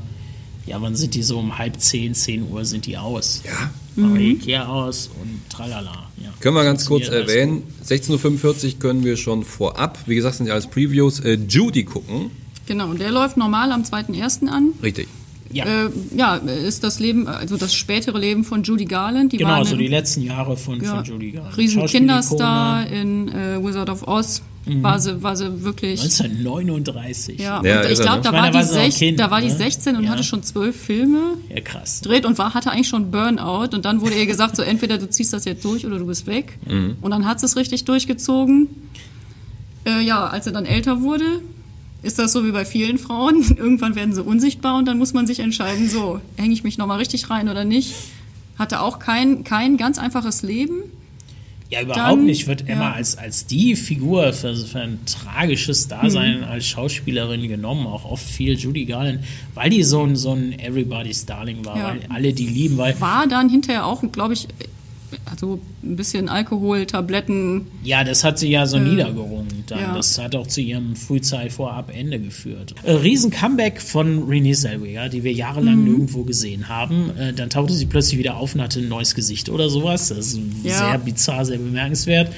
ja, 0.71 0.81
wann 0.81 0.95
sind 0.95 1.15
die 1.15 1.23
so 1.23 1.39
um 1.39 1.59
halb 1.59 1.81
zehn, 1.81 2.15
zehn 2.15 2.49
Uhr 2.51 2.65
sind 2.65 2.87
die 2.87 2.97
aus. 2.97 3.43
Ja. 3.45 3.71
Machen 3.97 4.15
wir 4.15 4.21
die 4.21 4.31
Ikea 4.33 4.67
aus 4.69 5.11
und 5.21 5.41
tralala. 5.51 5.93
Ja. 6.23 6.31
Können 6.41 6.55
wir 6.57 6.65
ganz 6.65 6.87
kurz 6.87 7.09
erwähnen. 7.09 7.65
16.45 7.87 8.75
Uhr 8.75 8.79
können 8.79 9.05
wir 9.05 9.17
schon 9.17 9.45
vorab, 9.45 9.99
wie 10.07 10.15
gesagt, 10.15 10.37
sind 10.37 10.47
ja 10.47 10.53
alles 10.55 10.67
Previews, 10.69 11.21
äh, 11.21 11.37
Judy 11.49 11.85
gucken. 11.85 12.31
Genau, 12.67 12.89
und 12.89 13.01
der 13.01 13.11
läuft 13.11 13.37
normal 13.37 13.73
am 13.73 13.83
2.1. 13.83 14.49
an. 14.49 14.69
Richtig. 14.83 15.09
Ja, 15.53 15.65
Äh, 15.67 15.91
ja, 16.17 16.37
ist 16.37 16.83
das 16.85 16.99
Leben, 17.01 17.27
also 17.29 17.57
das 17.57 17.75
spätere 17.75 18.19
Leben 18.19 18.45
von 18.45 18.63
Judy 18.63 18.85
Garland. 18.87 19.33
Die 19.33 19.37
genau, 19.37 19.51
war 19.51 19.65
so 19.65 19.77
die 19.77 19.89
letzten 19.89 20.23
Jahre 20.23 20.57
von, 20.57 20.83
ja, 20.83 20.97
von 20.97 21.05
Judy 21.05 21.33
Garland. 21.33 21.57
Riesen 21.57 21.81
Schauspielikone. 21.81 22.21
Kinderstar 22.21 22.87
in 22.87 23.29
äh, 23.29 23.63
Wizard 23.63 23.91
of 23.91 24.07
Oz. 24.09 24.43
War, 24.65 25.01
sie, 25.01 25.21
war 25.25 25.35
sie 25.35 25.65
wirklich. 25.65 26.01
1939. 26.01 27.39
Ja, 27.41 27.61
Ja, 27.65 27.83
ich 27.85 27.99
er, 27.99 28.05
glaube, 28.05 28.19
ne? 28.19 28.23
da, 28.23 28.33
war 28.33 28.33
da 28.33 28.55
war 28.55 28.63
die 28.63 28.69
noch 28.69 28.75
sech- 28.75 28.97
Kind, 28.99 29.19
da 29.19 29.29
war 29.31 29.41
die 29.41 29.49
ne? 29.49 29.57
16 29.57 29.97
und 29.97 30.05
Ja. 30.05 30.11
hatte 30.11 30.23
schon 30.23 30.45
zwölf 30.45 30.77
Filme 30.81 31.35
Ja, 31.53 31.61
krass. 31.61 32.01
gedreht 32.01 32.25
und 32.25 32.39
war, 32.39 32.55
hatte 32.55 32.71
eigentlich 32.71 32.87
schon 32.89 33.11
Burnout. 33.11 33.75
Und 33.75 33.85
dann 33.85 34.01
wurde 34.03 34.15
ihr 34.15 34.27
gesagt, 34.27 34.55
so 34.55 34.63
entweder 34.63 34.99
du 34.99 35.11
ziehst 35.11 35.33
das 35.33 35.45
jetzt 35.47 35.65
durch 35.65 35.85
oder 35.85 35.99
du 35.99 36.07
bist 36.07 36.29
weg. 36.29 36.59
Mhm. 36.69 36.97
Und 37.01 37.11
dann 37.11 37.27
hat 37.27 37.41
sie 37.41 37.47
es 37.47 37.57
richtig 37.57 37.85
durchgezogen. 37.87 38.69
Äh, 39.85 40.03
ja, 40.05 40.27
als 40.29 40.45
sie 40.45 40.53
dann 40.53 40.65
älter 40.65 41.01
wurde, 41.03 41.25
ist 42.03 42.19
das 42.19 42.33
so 42.33 42.45
wie 42.45 42.53
bei 42.53 42.65
vielen 42.65 42.99
Frauen. 42.99 43.43
Irgendwann 43.57 43.95
werden 43.95 44.15
sie 44.15 44.23
unsichtbar 44.23 44.77
und 44.77 44.87
dann 44.87 44.99
muss 44.99 45.13
man 45.13 45.27
sich 45.27 45.41
entscheiden, 45.41 45.89
so, 45.89 46.21
hänge 46.37 46.53
ich 46.53 46.65
mich 46.65 46.79
nochmal 46.79 46.99
richtig 46.99 47.31
rein 47.31 47.49
oder 47.49 47.65
nicht. 47.65 47.95
Hatte 48.59 48.81
auch 48.81 48.99
kein, 48.99 49.45
kein 49.45 49.77
ganz 49.77 49.99
einfaches 49.99 50.43
Leben. 50.43 50.83
Ja, 51.71 51.81
überhaupt 51.81 52.19
Dann, 52.19 52.25
nicht. 52.27 52.47
Wird 52.47 52.69
Emma 52.69 52.91
ja. 52.91 52.93
als, 52.93 53.17
als 53.17 53.47
die 53.47 53.77
Figur 53.77 54.35
für, 54.35 54.55
für 54.55 54.81
ein 54.81 54.99
tragisches 55.07 55.89
Dasein 55.89 56.41
Mhm. 56.41 56.45
als 56.45 56.67
Schauspielerin 56.67 57.49
genommen. 57.49 57.87
Auch 57.87 58.05
oft 58.05 58.27
viel 58.27 58.59
Judy 58.59 58.85
Garland, 58.85 59.21
weil 59.55 59.71
die 59.71 59.83
so 59.83 60.03
ein, 60.03 60.15
so 60.15 60.33
ein 60.33 60.59
Everybody's 60.59 61.25
Darling 61.25 61.65
war. 61.65 61.79
Ja. 61.79 61.89
Weil 61.89 62.01
alle 62.11 62.35
die 62.35 62.47
lieben, 62.47 62.77
weil 62.77 63.01
War 63.01 63.27
dann 63.27 63.49
hinterher 63.49 63.87
auch, 63.87 64.03
glaube 64.13 64.35
ich, 64.35 64.49
also 65.31 65.61
ein 65.83 65.97
bisschen 65.97 66.29
Alkohol, 66.29 66.87
Tabletten. 66.87 67.67
Ja, 67.85 68.05
das 68.05 68.25
hat 68.25 68.39
sie 68.39 68.49
ja 68.51 68.67
so 68.67 68.79
niedergerungen. 68.79 69.49
Dann. 69.67 69.79
ja. 69.81 69.95
Das 69.95 70.19
hat 70.19 70.35
auch 70.35 70.47
zu 70.47 70.61
ihrem 70.61 70.97
Frühzeit 70.97 71.53
vorab 71.53 71.91
Ende 71.95 72.19
geführt. 72.19 72.75
Äh, 72.83 72.93
riesen 72.93 73.31
Comeback 73.31 73.81
von 73.81 74.29
Renée 74.29 74.55
Zellweger, 74.55 75.09
die 75.09 75.25
wir 75.25 75.33
jahrelang 75.33 75.85
nirgendwo 75.85 76.25
gesehen 76.25 76.69
haben. 76.69 77.11
Äh, 77.19 77.33
dann 77.33 77.51
tauchte 77.51 77.73
sie 77.75 77.87
plötzlich 77.87 78.19
wieder 78.19 78.37
auf 78.37 78.55
und 78.55 78.61
hatte 78.63 78.81
ein 78.81 78.89
neues 78.89 79.15
Gesicht 79.15 79.49
oder 79.49 79.69
sowas. 79.71 80.09
Das 80.09 80.19
ist 80.19 80.41
Ja. 80.65 80.79
sehr 80.91 80.99
bizarr, 80.99 81.45
sehr 81.45 81.59
bemerkenswert. 81.59 82.33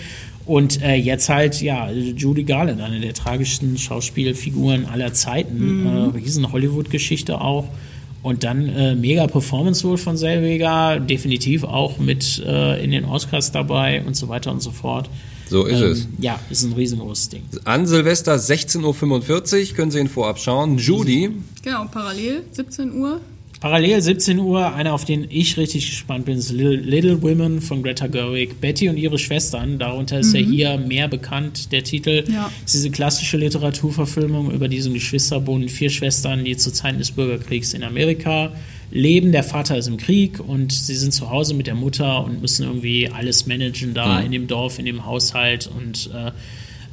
Und 0.47 0.83
äh, 0.83 0.95
jetzt 0.97 1.31
halt, 1.31 1.63
ja, 1.63 1.91
Judy 1.91 2.45
Garland, 2.45 2.81
eine 2.83 3.01
der 3.01 3.15
tragischsten 3.15 3.79
Schauspielfiguren 3.79 4.85
aller 4.87 5.15
Zeiten. 5.15 5.87
Äh, 5.87 6.19
riesen 6.19 6.53
Hollywood-Geschichte 6.53 7.41
auch. 7.41 7.67
Und 8.25 8.43
dann 8.43 8.71
äh, 8.71 8.95
mega 8.95 9.27
Performance 9.27 9.85
wohl 9.87 9.99
von 9.99 10.17
Selweger, 10.17 10.99
definitiv 10.99 11.63
auch 11.63 11.99
mit 11.99 12.43
äh, 12.45 12.83
in 12.83 12.91
den 12.91 13.05
Oscars 13.05 13.53
dabei 13.53 14.03
und 14.07 14.17
so 14.17 14.29
weiter 14.29 14.51
und 14.51 14.63
so 14.63 14.71
fort. 14.71 15.11
So 15.51 15.67
ist 15.67 15.81
es. 15.81 16.09
Ja, 16.19 16.41
ist 16.49 16.63
ein 16.63 16.73
riesengroßes 16.73 17.29
Ding. 17.29 17.43
An 17.65 17.87
Silvester 17.87 18.37
16.45 18.37 18.83
Uhr 19.71 19.77
können 19.77 19.91
Sie 19.91 19.99
ihn 20.01 20.09
vorab 20.09 20.39
schauen. 20.39 20.79
Judy, 20.79 21.33
Genau, 21.63 21.85
parallel, 21.93 22.45
17 22.51 22.95
Uhr. 22.95 23.21
Parallel 23.65 24.03
17 24.03 24.39
Uhr, 24.41 24.75
einer, 24.75 24.93
auf 24.93 25.07
den 25.07 25.27
ich 25.31 25.57
richtig 25.57 25.89
gespannt 25.89 26.27
bin, 26.27 26.37
ist 26.37 26.51
Little, 26.51 26.77
Little 26.77 27.23
Women 27.23 27.63
von 27.63 27.83
Greta 27.83 28.09
Gerwig. 28.09 28.61
Betty 28.61 28.91
und 28.91 28.99
ihre 28.99 29.19
Schwestern, 29.19 29.79
darunter 29.79 30.19
ist 30.19 30.35
ja 30.35 30.41
hier 30.41 30.77
mehr 30.77 31.09
bekannt, 31.09 31.73
der 31.73 31.83
Titel. 31.83 32.25
Ja. 32.31 32.53
ist 32.63 32.75
diese 32.75 32.91
klassische 32.91 33.39
Literaturverfilmung 33.39 34.51
über 34.51 34.69
diesen 34.69 34.93
Geschwisterbund, 34.93 35.71
vier 35.71 35.89
Schwestern, 35.89 36.45
die 36.45 36.59
zu 36.59 36.75
Zeiten 36.75 36.99
des 36.99 37.13
Bürgerkriegs 37.13 37.73
in 37.73 37.85
Amerika 37.85 38.53
leben. 38.91 39.33
Der 39.33 39.45
Vater 39.45 39.79
ist 39.79 39.87
im 39.87 39.97
Krieg 39.97 40.41
und 40.41 40.71
sie 40.71 40.95
sind 40.95 41.15
zu 41.15 41.31
Hause 41.31 41.55
mit 41.55 41.67
der 41.67 41.75
Mutter 41.75 42.23
und 42.23 42.43
müssen 42.43 42.67
irgendwie 42.67 43.09
alles 43.09 43.47
managen 43.47 43.95
da 43.95 44.21
in 44.21 44.31
dem 44.31 44.47
Dorf, 44.47 44.79
in 44.79 44.85
dem 44.85 45.07
Haushalt 45.07 45.71
und 45.75 46.11
äh, 46.15 46.33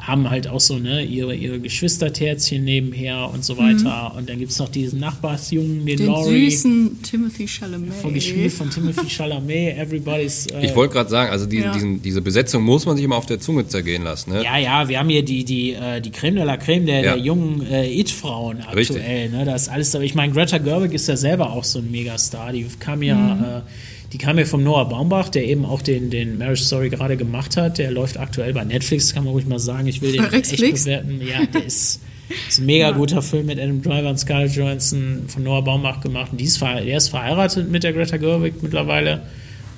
haben 0.01 0.29
halt 0.29 0.47
auch 0.47 0.59
so 0.59 0.79
ne, 0.79 1.03
ihre, 1.03 1.35
ihre 1.35 1.59
Geschwistertärzchen 1.59 2.63
nebenher 2.63 3.29
und 3.31 3.45
so 3.45 3.57
weiter. 3.57 4.13
Und 4.17 4.27
dann 4.29 4.39
gibt 4.39 4.51
es 4.51 4.57
noch 4.59 4.69
diesen 4.69 4.99
Nachbarsjungen, 4.99 5.85
den, 5.85 5.97
Den 5.97 6.07
Laurie. 6.07 6.49
süßen 6.49 7.01
Timothy 7.03 7.47
Chalamet. 7.47 7.93
Von 7.93 8.13
gespielt 8.13 8.51
von 8.51 8.69
Timothy 8.71 9.07
Chalamet, 9.09 9.77
Everybody's. 9.77 10.47
Äh, 10.47 10.65
ich 10.65 10.75
wollte 10.75 10.93
gerade 10.95 11.09
sagen, 11.09 11.31
also 11.31 11.45
die, 11.45 11.57
Ja. 11.59 11.71
diesen, 11.71 12.01
diese 12.01 12.21
Besetzung 12.21 12.63
muss 12.63 12.85
man 12.85 12.95
sich 12.95 13.05
immer 13.05 13.15
auf 13.15 13.27
der 13.27 13.39
Zunge 13.39 13.67
zergehen 13.67 14.03
lassen. 14.03 14.31
Ne? 14.31 14.43
ja, 14.43 14.57
ja, 14.57 14.89
wir 14.89 14.97
haben 14.99 15.09
hier 15.09 15.23
die, 15.23 15.43
die, 15.43 15.73
äh, 15.73 16.01
die 16.01 16.09
Creme 16.11 16.35
de 16.35 16.45
la 16.45 16.57
Creme 16.57 16.85
der, 16.87 17.03
Ja. 17.03 17.13
der 17.15 17.17
jungen 17.23 17.65
äh, 17.67 17.87
It-Frauen 17.99 18.57
Richtig. 18.75 18.97
aktuell. 18.97 19.29
Ne? 19.29 19.45
Das 19.45 19.63
ist 19.63 19.69
alles, 19.69 19.93
aber 19.93 20.03
ich 20.03 20.15
meine, 20.15 20.33
Greta 20.33 20.57
Gerwig 20.57 20.93
ist 20.93 21.07
ja 21.07 21.15
selber 21.15 21.51
auch 21.51 21.63
so 21.63 21.77
ein 21.79 21.91
Megastar. 21.91 22.51
Die 22.53 22.65
kam 22.79 23.03
ja, 23.03 23.15
Mhm. 23.15 23.43
äh, 23.43 23.61
die 24.13 24.17
kam 24.17 24.37
ja 24.37 24.45
vom 24.45 24.63
Noah 24.63 24.89
Baumbach, 24.89 25.29
der 25.29 25.45
eben 25.45 25.65
auch 25.65 25.81
den, 25.81 26.09
den 26.09 26.37
Marriage 26.37 26.63
Story 26.63 26.89
gerade 26.89 27.15
gemacht 27.15 27.55
hat. 27.55 27.77
Der 27.77 27.91
läuft 27.91 28.19
aktuell 28.19 28.53
bei 28.53 28.63
Netflix, 28.63 29.13
kann 29.13 29.23
man 29.23 29.33
ruhig 29.33 29.45
mal 29.45 29.59
sagen. 29.59 29.87
Ich 29.87 30.01
will 30.01 30.11
den 30.11 30.23
echt 30.25 30.57
bewerten. 30.57 31.21
Ja, 31.21 31.45
der 31.45 31.65
ist. 31.65 32.01
ist 32.47 32.59
ein 32.59 32.65
mega 32.65 32.91
guter 32.91 33.21
Film 33.21 33.45
mit 33.45 33.59
Adam 33.59 33.81
Driver 33.81 34.09
und 34.09 34.17
Scarlett 34.17 34.53
Johansson 34.53 35.23
von 35.27 35.43
Noah 35.43 35.63
Baumbach 35.63 36.01
gemacht. 36.01 36.31
Und 36.31 36.41
die 36.41 36.45
ist, 36.45 36.61
der 36.61 36.97
ist 36.97 37.09
verheiratet 37.09 37.69
mit 37.69 37.83
der 37.83 37.93
Greta 37.93 38.17
Gerwig 38.17 38.61
mittlerweile. 38.61 39.21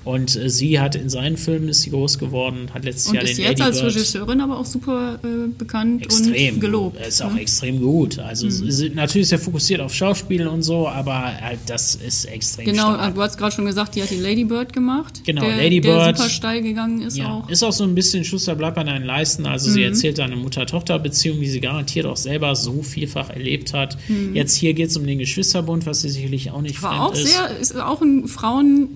Und 0.05 0.35
äh, 0.35 0.49
sie 0.49 0.79
hat 0.79 0.95
in 0.95 1.07
seinen 1.09 1.37
Filmen 1.37 1.69
ist 1.69 1.83
sie 1.83 1.89
groß 1.89 2.19
geworden, 2.19 2.67
hat 2.73 2.83
letztes 2.83 3.07
Und 3.07 3.15
Jahr 3.15 3.23
ist 3.23 3.37
den 3.37 3.45
jetzt 3.45 3.59
Lady 3.59 3.61
als 3.69 3.81
Bird 3.81 3.95
Regisseurin 3.95 4.41
aber 4.41 4.59
auch 4.59 4.65
super 4.65 5.19
äh, 5.23 5.47
bekannt 5.57 6.03
extrem 6.03 6.55
und 6.55 6.59
gelobt. 6.59 6.97
Er 6.99 7.07
ist 7.07 7.21
auch 7.21 7.33
ne? 7.33 7.39
extrem 7.41 7.79
gut. 7.81 8.19
Also 8.19 8.47
ist, 8.47 8.61
natürlich 8.95 9.27
ist 9.27 9.31
er 9.31 9.39
fokussiert 9.39 9.79
auf 9.81 9.93
Schauspiel 9.93 10.45
und 10.47 10.61
so, 10.63 10.87
aber 10.87 11.13
halt, 11.39 11.59
das 11.67 11.95
ist 11.95 12.25
extrem 12.25 12.65
Genau, 12.65 12.93
stark. 12.95 13.15
du 13.15 13.21
hast 13.21 13.37
gerade 13.37 13.55
schon 13.55 13.65
gesagt, 13.65 13.95
die 13.95 14.03
hat 14.03 14.09
die 14.09 14.17
Lady 14.19 14.43
Bird 14.43 14.73
gemacht. 14.73 15.21
Genau, 15.25 15.41
der, 15.45 15.55
Lady 15.57 15.79
der 15.79 15.89
Bird. 16.05 16.17
super 16.17 16.29
steil 16.29 16.61
gegangen 16.61 17.01
ist 17.01 17.15
Ja, 17.17 17.29
auch. 17.35 17.49
ist 17.49 17.63
auch 17.63 17.71
so 17.71 17.83
ein 17.85 17.95
bisschen 17.95 18.23
Schuster 18.25 18.55
bleibt 18.55 18.77
an 18.77 18.87
deinen 18.87 19.05
Leisten. 19.05 19.45
Also 19.45 19.69
Mhm. 19.69 19.73
sie 19.73 19.83
erzählt 19.83 20.19
eine 20.19 20.35
Mutter-Tochter-Beziehung, 20.35 21.39
die 21.39 21.47
sie 21.49 21.61
garantiert 21.61 22.05
auch 22.05 22.17
selber 22.17 22.55
so 22.55 22.83
vielfach 22.83 23.29
erlebt 23.29 23.73
hat. 23.73 23.97
Jetzt 24.33 24.55
hier 24.55 24.73
geht 24.73 24.89
es 24.89 24.97
um 24.97 25.07
den 25.07 25.19
Geschwisterbund, 25.19 25.85
was 25.85 26.01
sie 26.01 26.09
sicherlich 26.09 26.51
auch 26.51 26.61
nicht 26.61 26.79
Mhm. 26.79 26.83
War 26.83 27.05
auch 27.05 27.13
ist. 27.13 27.27
sehr, 27.27 27.49
ist 27.59 27.75
auch 27.79 28.01
ein 28.01 28.27
Frauen, 28.27 28.89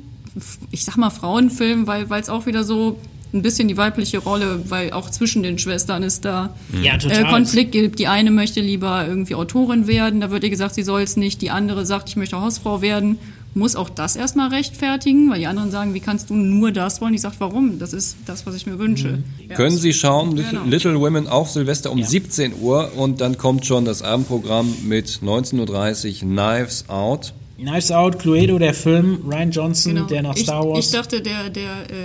ich 0.71 0.85
sag 0.85 0.97
mal 0.97 1.09
Frauenfilm, 1.09 1.87
weil 1.87 2.07
es 2.11 2.29
auch 2.29 2.45
wieder 2.45 2.63
so 2.63 2.99
ein 3.33 3.41
bisschen 3.41 3.67
die 3.67 3.75
weibliche 3.77 4.19
Rolle, 4.19 4.61
weil 4.69 4.93
auch 4.93 5.09
zwischen 5.09 5.43
den 5.43 5.59
Schwestern 5.59 6.01
ist 6.03 6.23
da 6.23 6.55
ja, 6.81 6.95
äh. 6.95 7.23
Konflikt 7.29 7.73
gibt. 7.73 7.99
Die 7.99 8.07
eine 8.07 8.31
möchte 8.31 8.61
lieber 8.61 9.05
irgendwie 9.05 9.35
Autorin 9.35 9.85
werden, 9.87 10.21
da 10.21 10.31
wird 10.31 10.43
ihr 10.43 10.49
gesagt, 10.49 10.75
sie 10.75 10.83
soll 10.83 11.01
es 11.01 11.17
nicht. 11.17 11.41
Die 11.41 11.51
andere 11.51 11.85
sagt, 11.85 12.09
ich 12.09 12.15
möchte 12.15 12.39
Hausfrau 12.39 12.81
werden. 12.81 13.17
Muss 13.53 13.75
auch 13.75 13.89
das 13.89 14.15
erstmal 14.15 14.49
rechtfertigen, 14.49 15.31
weil 15.31 15.39
die 15.39 15.47
anderen 15.47 15.71
sagen, 15.71 15.95
wie 15.95 15.99
kannst 15.99 16.29
du 16.29 16.35
nur 16.35 16.71
das 16.71 17.01
wollen? 17.01 17.15
Ich 17.15 17.21
sage, 17.21 17.35
warum? 17.39 17.79
Das 17.79 17.91
ist 17.91 18.15
das, 18.27 18.45
was 18.45 18.53
ich 18.53 18.67
mir 18.67 18.77
wünsche. 18.77 19.23
Ja. 19.49 19.55
Können 19.55 19.75
Sie 19.77 19.93
schauen, 19.93 20.35
Little, 20.35 20.51
Genau. 20.51 20.65
Little 20.65 20.99
Women 20.99 21.27
auch 21.27 21.47
Silvester 21.47 21.91
um 21.91 21.97
Ja. 21.97 22.05
17 22.05 22.53
Uhr 22.61 22.91
und 22.95 23.19
dann 23.19 23.37
kommt 23.39 23.65
schon 23.65 23.83
das 23.83 24.03
Abendprogramm 24.03 24.73
mit 24.83 25.07
19.30 25.23 26.23
Uhr 26.23 26.29
Knives 26.29 26.87
Out. 26.87 27.33
Knives 27.57 27.91
Out, 27.91 28.19
Cluedo, 28.19 28.59
der 28.59 28.73
Film, 28.73 29.19
Ryan 29.27 29.51
Johnson, 29.51 29.95
Genau. 29.95 30.07
der 30.07 30.21
nach 30.21 30.35
ich, 30.35 30.43
Star 30.43 30.67
Wars. 30.67 30.85
Ich 30.85 30.91
dachte, 30.91 31.21
der, 31.21 31.49
der 31.49 31.71
äh, 31.89 31.95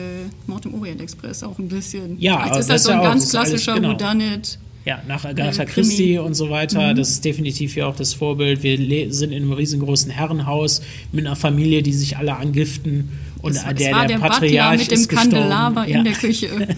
Mord 0.46 0.64
im 0.64 0.74
Orient 0.74 1.00
Express 1.00 1.42
auch 1.42 1.58
ein 1.58 1.68
bisschen. 1.68 2.16
Ja, 2.18 2.44
ist 2.46 2.56
das 2.56 2.68
halt 2.70 2.80
so 2.80 2.90
ein 2.92 2.98
auch, 3.00 3.04
ganz 3.04 3.24
ist 3.24 3.34
alles- 3.34 3.50
klassischer 3.50 3.74
genau. 3.74 3.90
Whodunit. 3.92 4.58
Ja, 4.84 5.00
nach 5.06 5.24
Agatha 5.24 5.62
Äh, 5.62 5.66
Krimi. 5.66 5.86
Christie 5.86 6.18
und 6.18 6.34
so 6.34 6.50
weiter. 6.50 6.92
Das 6.94 7.10
ist 7.10 7.24
definitiv 7.24 7.76
ja 7.76 7.86
auch 7.86 7.94
das 7.94 8.14
Vorbild. 8.14 8.64
Wir 8.64 9.12
sind 9.12 9.30
in 9.30 9.42
einem 9.44 9.52
riesengroßen 9.52 10.10
Herrenhaus 10.10 10.82
mit 11.12 11.24
einer 11.24 11.36
Familie, 11.36 11.82
die 11.84 11.92
sich 11.92 12.16
alle 12.16 12.34
angiften. 12.36 13.10
Und 13.42 13.52
Es, 13.56 13.62
der, 13.62 13.72
es 13.72 13.78
der, 13.78 13.92
war 13.92 14.06
der, 14.06 14.14
Butler 14.16 14.28
Patriarch 14.30 14.78
mit 14.78 14.90
dem. 14.92 15.08
Kandelaber 15.08 15.88
ja. 15.88 15.98
in 15.98 16.04
der 16.04 16.12
Küche. 16.14 16.48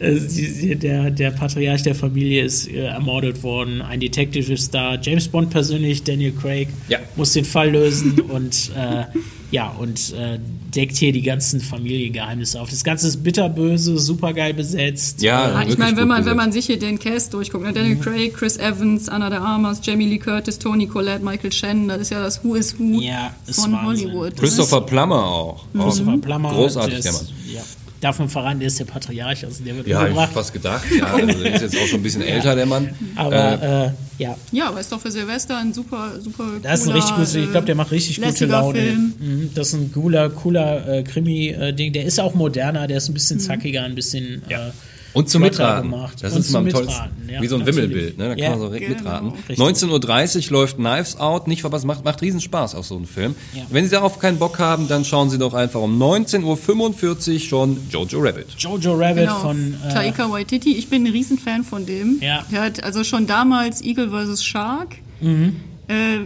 Der, 0.00 1.10
der 1.10 1.30
Patriarch 1.30 1.82
der 1.82 1.94
Familie 1.94 2.42
ist 2.44 2.68
äh, 2.68 2.86
ermordet 2.86 3.42
worden. 3.42 3.82
Ein 3.82 4.00
Detective 4.00 4.52
ist 4.52 4.72
da. 4.74 4.98
James 5.00 5.28
Bond 5.28 5.50
persönlich, 5.50 6.02
Daniel 6.02 6.32
Craig, 6.32 6.68
Ja. 6.88 6.98
muss 7.16 7.32
den 7.34 7.44
Fall 7.44 7.70
lösen 7.70 8.18
und 8.20 8.70
äh, 8.76 9.04
ja, 9.50 9.68
und 9.78 10.12
äh, 10.14 10.38
deckt 10.74 10.96
hier 10.96 11.12
die 11.12 11.22
ganzen 11.22 11.60
Familiengeheimnisse 11.60 12.60
auf. 12.60 12.70
Das 12.70 12.84
Ganze 12.84 13.08
ist 13.08 13.22
bitterböse, 13.24 13.98
supergeil 13.98 14.54
besetzt. 14.54 15.20
Ja, 15.22 15.54
Ah, 15.56 15.64
ich 15.66 15.76
meine, 15.76 15.96
wenn 15.96 16.06
man, 16.06 16.24
wenn 16.24 16.36
man 16.36 16.52
sich 16.52 16.66
hier 16.66 16.78
den 16.78 16.98
Cast 16.98 17.34
durchguckt, 17.34 17.64
ne? 17.64 17.72
Daniel 17.72 17.96
Craig, 17.96 18.34
Chris 18.34 18.56
Evans, 18.56 19.08
Anna 19.08 19.28
de 19.30 19.38
Armas, 19.40 19.80
Jamie 19.82 20.06
Lee 20.06 20.18
Curtis, 20.18 20.58
Tony 20.58 20.86
Collette, 20.86 21.24
Michael 21.24 21.52
Shannon, 21.52 21.88
das 21.88 22.02
ist 22.02 22.10
ja 22.10 22.22
das 22.22 22.44
Who 22.44 22.54
is 22.54 22.78
Who 22.78 23.00
Ja, 23.00 23.34
ist 23.46 23.60
von 23.60 23.72
Wahnsinn. 23.72 24.12
Hollywood. 24.12 24.36
Christopher 24.36 24.82
Plummer 24.82 25.24
auch. 25.24 25.64
Christopher 25.72 26.12
auch. 26.14 26.20
Plummer. 26.20 26.50
Großartig, 26.52 27.00
der 27.00 27.12
Mann. 27.12 27.26
ja. 27.52 27.62
Darf 28.00 28.18
man 28.18 28.28
verraten, 28.30 28.60
der 28.60 28.68
ist 28.68 28.78
der 28.78 28.86
Patriarch, 28.86 29.44
also 29.44 29.62
der 29.62 29.76
wird 29.76 29.86
Ja, 29.86 29.98
hab 29.98 30.04
ich 30.04 30.10
umgebracht. 30.12 30.32
fast 30.32 30.52
gedacht. 30.54 30.84
Ja, 30.96 31.12
also 31.12 31.38
der 31.38 31.54
ist 31.54 31.60
jetzt 31.60 31.76
auch 31.76 31.86
schon 31.86 32.00
ein 32.00 32.02
bisschen 32.02 32.22
älter, 32.34 32.54
der 32.56 32.64
Mann. 32.66 32.88
Aber 33.14 33.34
Äh, 33.62 33.86
äh, 33.86 33.90
ja, 34.16 34.36
Ja, 34.52 34.68
aber 34.68 34.80
ist 34.80 34.90
doch 34.90 35.00
für 35.00 35.10
Silvester 35.10 35.58
ein 35.58 35.74
super, 35.74 36.12
super 36.18 36.44
das 36.62 36.80
ist 36.80 36.86
ein 36.86 36.92
cooler, 36.92 36.96
richtig 36.96 37.14
gutes, 37.16 37.34
ich 37.34 37.50
glaube, 37.50 37.66
der 37.66 37.74
macht 37.74 37.90
richtig 37.90 38.18
äh, 38.22 38.24
gute 38.26 38.46
Laune. 38.46 38.80
Film. 38.80 39.14
Mhm, 39.18 39.50
Das 39.54 39.68
ist 39.68 39.74
ein 39.74 39.92
cooler, 39.92 40.30
cooler 40.30 40.88
äh, 40.88 41.02
Krimi-Ding. 41.02 41.92
Der 41.92 42.04
ist 42.04 42.18
auch 42.20 42.34
moderner, 42.34 42.86
der 42.86 42.96
ist 42.96 43.08
ein 43.08 43.12
Mhm. 43.12 43.14
bisschen 43.14 43.40
zackiger, 43.40 43.82
ein 43.82 43.94
bisschen 43.94 44.42
äh, 44.48 44.70
Und 45.12 45.28
zum 45.28 45.42
flotter 45.42 45.62
Mittraten. 45.64 45.90
gemacht. 45.90 46.16
Das 46.20 46.32
Und 46.34 46.40
ist 46.40 46.50
mal 46.52 46.58
zum 46.60 46.66
ein 46.66 46.72
tolles, 46.72 46.88
Mittraten, 46.88 47.28
ja, 47.28 47.42
wie 47.42 47.46
so 47.46 47.54
ein 47.56 47.58
natürlich. 47.60 47.76
Wimmelbild. 47.90 48.18
Ne? 48.18 48.24
Da 48.24 48.30
kann 48.30 48.38
Ja. 48.38 48.50
man 48.50 48.58
so 48.60 48.66
direkt 48.68 48.86
Genau. 48.86 48.98
mitraten. 49.00 49.28
Richtig. 49.48 49.58
19.30 49.58 50.46
Uhr 50.50 50.52
läuft 50.58 50.76
Knives 50.76 51.18
Out. 51.18 51.48
Nicht 51.48 51.60
verpassen, 51.62 51.86
macht, 51.86 52.04
macht 52.04 52.22
riesen 52.22 52.40
Spaß 52.40 52.74
auch 52.74 52.84
so 52.84 52.96
ein 52.96 53.06
Film. 53.06 53.34
Ja. 53.54 53.62
Wenn 53.70 53.84
Sie 53.84 53.90
darauf 53.90 54.18
keinen 54.18 54.38
Bock 54.38 54.58
haben, 54.58 54.86
dann 54.88 55.04
schauen 55.04 55.30
Sie 55.30 55.38
doch 55.38 55.54
einfach 55.54 55.80
um 55.80 55.98
19.45 56.00 57.34
Uhr 57.34 57.40
schon 57.40 57.76
Jojo 57.90 58.18
Rabbit. 58.20 58.46
Jojo 58.58 58.94
Rabbit 58.94 59.16
Genau, 59.24 59.38
von 59.40 59.74
äh, 59.86 59.92
Taika 59.92 60.30
Waititi. 60.30 60.76
Ich 60.76 60.88
bin 60.88 61.04
ein 61.06 61.12
Riesenfan 61.12 61.64
von 61.64 61.86
dem. 61.86 62.18
Ja. 62.20 62.44
Der 62.52 62.62
hat 62.62 62.82
also 62.84 63.04
schon 63.04 63.26
damals 63.26 63.82
Eagle 63.82 64.10
vs. 64.10 64.44
Shark. 64.44 64.96
Mhm. 65.20 65.56
Äh, 65.88 66.18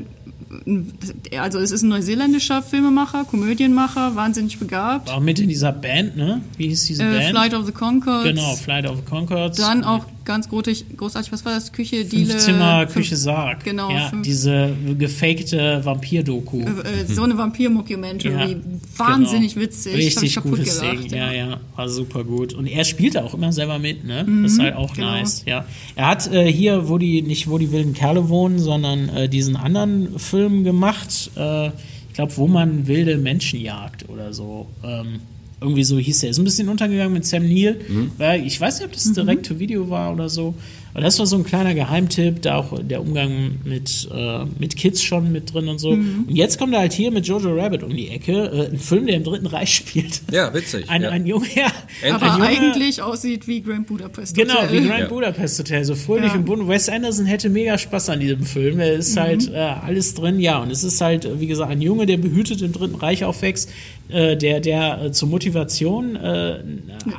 also 1.38 1.58
es 1.58 1.70
ist 1.70 1.82
ein 1.82 1.88
neuseeländischer 1.88 2.62
Filmemacher, 2.62 3.24
Komödienmacher, 3.24 4.14
wahnsinnig 4.16 4.58
begabt. 4.58 5.10
auch 5.10 5.20
mit 5.20 5.38
in 5.38 5.48
dieser 5.48 5.72
Band, 5.72 6.16
ne? 6.16 6.40
Wie 6.56 6.68
hieß 6.68 6.84
diese 6.84 7.02
Äh, 7.04 7.18
Band? 7.18 7.30
Flight 7.30 7.54
of 7.54 7.66
the 7.66 7.72
Conchords. 7.72 8.24
Genau, 8.24 8.54
Flight 8.56 8.88
of 8.88 8.96
the 8.98 9.02
Concords. 9.04 9.58
Dann 9.58 9.84
auch 9.84 10.04
ganz 10.24 10.48
großartig, 10.48 10.96
großartig 10.96 11.32
was 11.32 11.44
war 11.44 11.54
das? 11.54 11.72
Küche, 11.72 12.04
Diele. 12.04 12.30
Fünf 12.32 12.42
Zimmer, 12.44 12.80
fünf- 12.82 12.94
Küche, 12.94 13.16
Sarg. 13.16 13.64
Genau, 13.64 13.90
Ja, 13.90 14.12
diese 14.24 14.74
gefakte 14.98 15.84
Vampir-Doku. 15.84 16.60
Äh, 16.60 17.06
so 17.06 17.22
eine 17.22 17.36
Vampir-Mockumentary. 17.36 18.52
Ja, 18.52 18.58
Wahnsinnig 18.96 19.54
genau. 19.54 19.66
witzig. 19.66 19.94
Richtig 19.96 20.36
gutes 20.42 20.80
Ding. 20.80 21.06
Ja, 21.10 21.32
ja, 21.32 21.60
war 21.76 21.88
super 21.88 22.24
gut. 22.24 22.54
Und 22.54 22.66
er 22.66 22.84
spielt 22.84 23.16
auch 23.16 23.34
immer 23.34 23.52
selber 23.52 23.78
mit, 23.78 24.04
ne? 24.04 24.26
das 24.42 24.52
ist 24.52 24.60
halt 24.60 24.76
auch 24.76 24.94
genau. 24.94 25.12
nice. 25.12 25.44
Ja. 25.46 25.64
Er 25.96 26.08
hat 26.08 26.32
äh, 26.32 26.50
hier, 26.50 26.88
wo 26.88 26.98
die, 26.98 27.22
nicht 27.22 27.48
wo 27.48 27.58
die 27.58 27.70
wilden 27.72 27.92
Kerle 27.94 28.28
wohnen, 28.28 28.58
sondern 28.58 29.08
äh, 29.10 29.28
diesen 29.28 29.56
anderen 29.56 30.18
Film 30.18 30.64
gemacht. 30.64 31.30
Äh, 31.36 31.68
ich 31.68 32.14
glaube, 32.14 32.36
wo 32.36 32.46
man 32.46 32.86
wilde 32.86 33.18
Menschen 33.18 33.60
jagt 33.60 34.08
oder 34.08 34.32
so. 34.32 34.68
Ähm, 34.84 35.20
irgendwie 35.64 35.84
so 35.84 35.98
hieß 35.98 36.22
er. 36.22 36.30
Ist 36.30 36.38
ein 36.38 36.44
bisschen 36.44 36.68
untergegangen 36.68 37.12
mit 37.12 37.26
Sam 37.26 37.42
Neill. 37.42 37.80
Weil 38.18 38.46
ich 38.46 38.60
weiß 38.60 38.78
nicht, 38.78 38.86
ob 38.86 38.92
das 38.92 39.12
direkt 39.12 39.46
to 39.46 39.58
Video 39.58 39.90
war 39.90 40.12
oder 40.12 40.28
so. 40.28 40.54
Aber 40.94 41.02
das 41.02 41.18
war 41.18 41.26
so 41.26 41.36
ein 41.36 41.42
kleiner 41.42 41.74
Geheimtipp, 41.74 42.40
da 42.42 42.56
auch 42.58 42.78
der 42.80 43.00
Umgang 43.00 43.58
mit, 43.64 44.08
äh, 44.14 44.44
mit 44.60 44.76
Kids 44.76 45.02
schon 45.02 45.32
mit 45.32 45.52
drin 45.52 45.66
und 45.66 45.78
so. 45.80 45.88
Und 45.90 46.26
jetzt 46.28 46.56
kommt 46.56 46.72
er 46.72 46.78
halt 46.78 46.92
hier 46.92 47.10
mit 47.10 47.26
Jojo 47.26 47.52
Rabbit 47.52 47.82
um 47.82 47.90
die 47.90 48.08
Ecke. 48.10 48.32
Äh, 48.32 48.70
ein 48.72 48.78
Film, 48.78 49.06
der 49.06 49.16
im 49.16 49.24
Dritten 49.24 49.46
Reich 49.46 49.74
spielt. 49.74 50.22
Ja, 50.30 50.54
witzig. 50.54 50.88
Ein, 50.88 51.02
ja. 51.02 51.10
ein 51.10 51.26
Junge, 51.26 51.46
ja. 51.56 51.66
Aber 52.14 52.32
ein 52.34 52.38
Junge, 52.38 52.72
eigentlich 52.74 53.02
aussieht 53.02 53.48
wie 53.48 53.60
Grand 53.60 53.88
Budapest 53.88 54.36
Genau, 54.36 54.54
Hotel. 54.62 54.82
wie 54.84 54.86
Grand 54.86 55.00
Ja. 55.00 55.08
Budapest 55.08 55.58
Hotel, 55.58 55.84
so 55.84 55.96
fröhlich 55.96 56.30
Ja. 56.30 56.38
und 56.38 56.44
bunt. 56.44 56.68
Wes 56.68 56.88
Anderson 56.88 57.26
hätte 57.26 57.48
mega 57.50 57.76
Spaß 57.76 58.10
an 58.10 58.20
diesem 58.20 58.44
Film. 58.44 58.78
Er 58.78 58.92
Mhm. 58.94 59.00
ist 59.00 59.16
halt 59.16 59.50
äh, 59.52 59.56
alles 59.56 60.14
drin, 60.14 60.38
ja. 60.38 60.58
Und 60.62 60.70
es 60.70 60.84
ist 60.84 61.00
halt, 61.00 61.24
äh, 61.24 61.40
wie 61.40 61.48
gesagt, 61.48 61.72
ein 61.72 61.82
Junge, 61.82 62.06
der 62.06 62.18
behütet 62.18 62.62
im 62.62 62.70
Dritten 62.72 62.94
Reich 62.94 63.24
aufwächst, 63.24 63.68
äh, 64.10 64.36
der, 64.36 64.60
der 64.60 65.02
äh, 65.06 65.10
zur 65.12 65.28
Motivation 65.28 66.14
äh, 66.14 66.60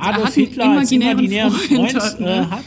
Adolf 0.00 0.34
Hitler 0.34 0.78
als 0.78 0.92
imaginären 0.92 1.18
imaginären 1.18 1.52
Freund, 1.52 1.92
Freund, 1.92 2.02
hat, 2.02 2.20
äh, 2.20 2.22
ne? 2.22 2.50
hat. 2.50 2.64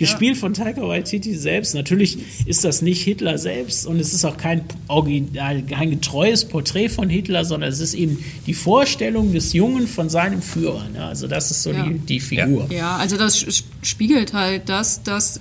Gespielt 0.00 0.36
von 0.36 0.52
Taika 0.54 0.82
Waititi 0.82 1.34
selbst. 1.36 1.74
Natürlich 1.74 2.18
ist 2.46 2.64
das 2.64 2.82
nicht 2.82 3.02
Hitler 3.02 3.38
selbst 3.38 3.86
und 3.86 4.00
es 4.00 4.12
ist 4.12 4.24
auch 4.24 4.36
kein, 4.36 4.62
Original, 4.88 5.62
kein 5.62 5.90
getreues 5.90 6.44
Porträt 6.44 6.88
von 6.88 7.08
Hitler, 7.08 7.44
sondern 7.44 7.70
es 7.70 7.78
ist 7.80 7.94
eben 7.94 8.18
die 8.46 8.54
Vorstellung 8.54 9.32
des 9.32 9.52
Jungen 9.52 9.86
von 9.86 10.08
seinem 10.08 10.42
Führer. 10.42 10.88
Ne? 10.92 11.04
Also 11.04 11.28
das 11.28 11.50
ist 11.52 11.62
so 11.62 11.70
Ja. 11.70 11.84
die, 11.86 11.98
die 11.98 12.20
Figur. 12.20 12.66
Ja, 12.70 12.96
also 12.96 13.16
das 13.16 13.44
spiegelt 13.82 14.32
halt 14.32 14.68
das, 14.68 15.02
das 15.02 15.40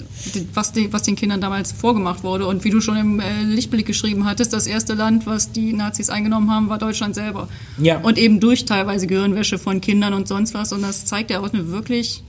was, 0.53 0.71
die, 0.73 0.91
was 0.93 1.03
den 1.03 1.15
Kindern 1.15 1.41
damals 1.41 1.71
vorgemacht 1.71 2.23
wurde. 2.23 2.45
Und 2.45 2.63
wie 2.63 2.69
du 2.69 2.81
schon 2.81 2.97
im 2.97 3.19
äh, 3.19 3.43
Lichtblick 3.43 3.85
geschrieben 3.85 4.25
hattest, 4.25 4.53
das 4.53 4.67
erste 4.67 4.93
Land, 4.93 5.25
was 5.25 5.51
die 5.51 5.73
Nazis 5.73 6.09
eingenommen 6.09 6.51
haben, 6.51 6.69
war 6.69 6.77
Deutschland 6.77 7.15
selber. 7.15 7.47
Ja. 7.81 7.99
Und 7.99 8.17
eben 8.17 8.39
durch 8.39 8.65
teilweise 8.65 9.07
Gehirnwäsche 9.07 9.57
von 9.57 9.81
Kindern 9.81 10.13
und 10.13 10.27
sonst 10.27 10.53
was. 10.53 10.73
Und 10.73 10.81
das 10.81 11.05
zeigt 11.05 11.31
ja 11.31 11.39
auch 11.39 11.51
eine 11.51 11.69
wirklich 11.69 12.23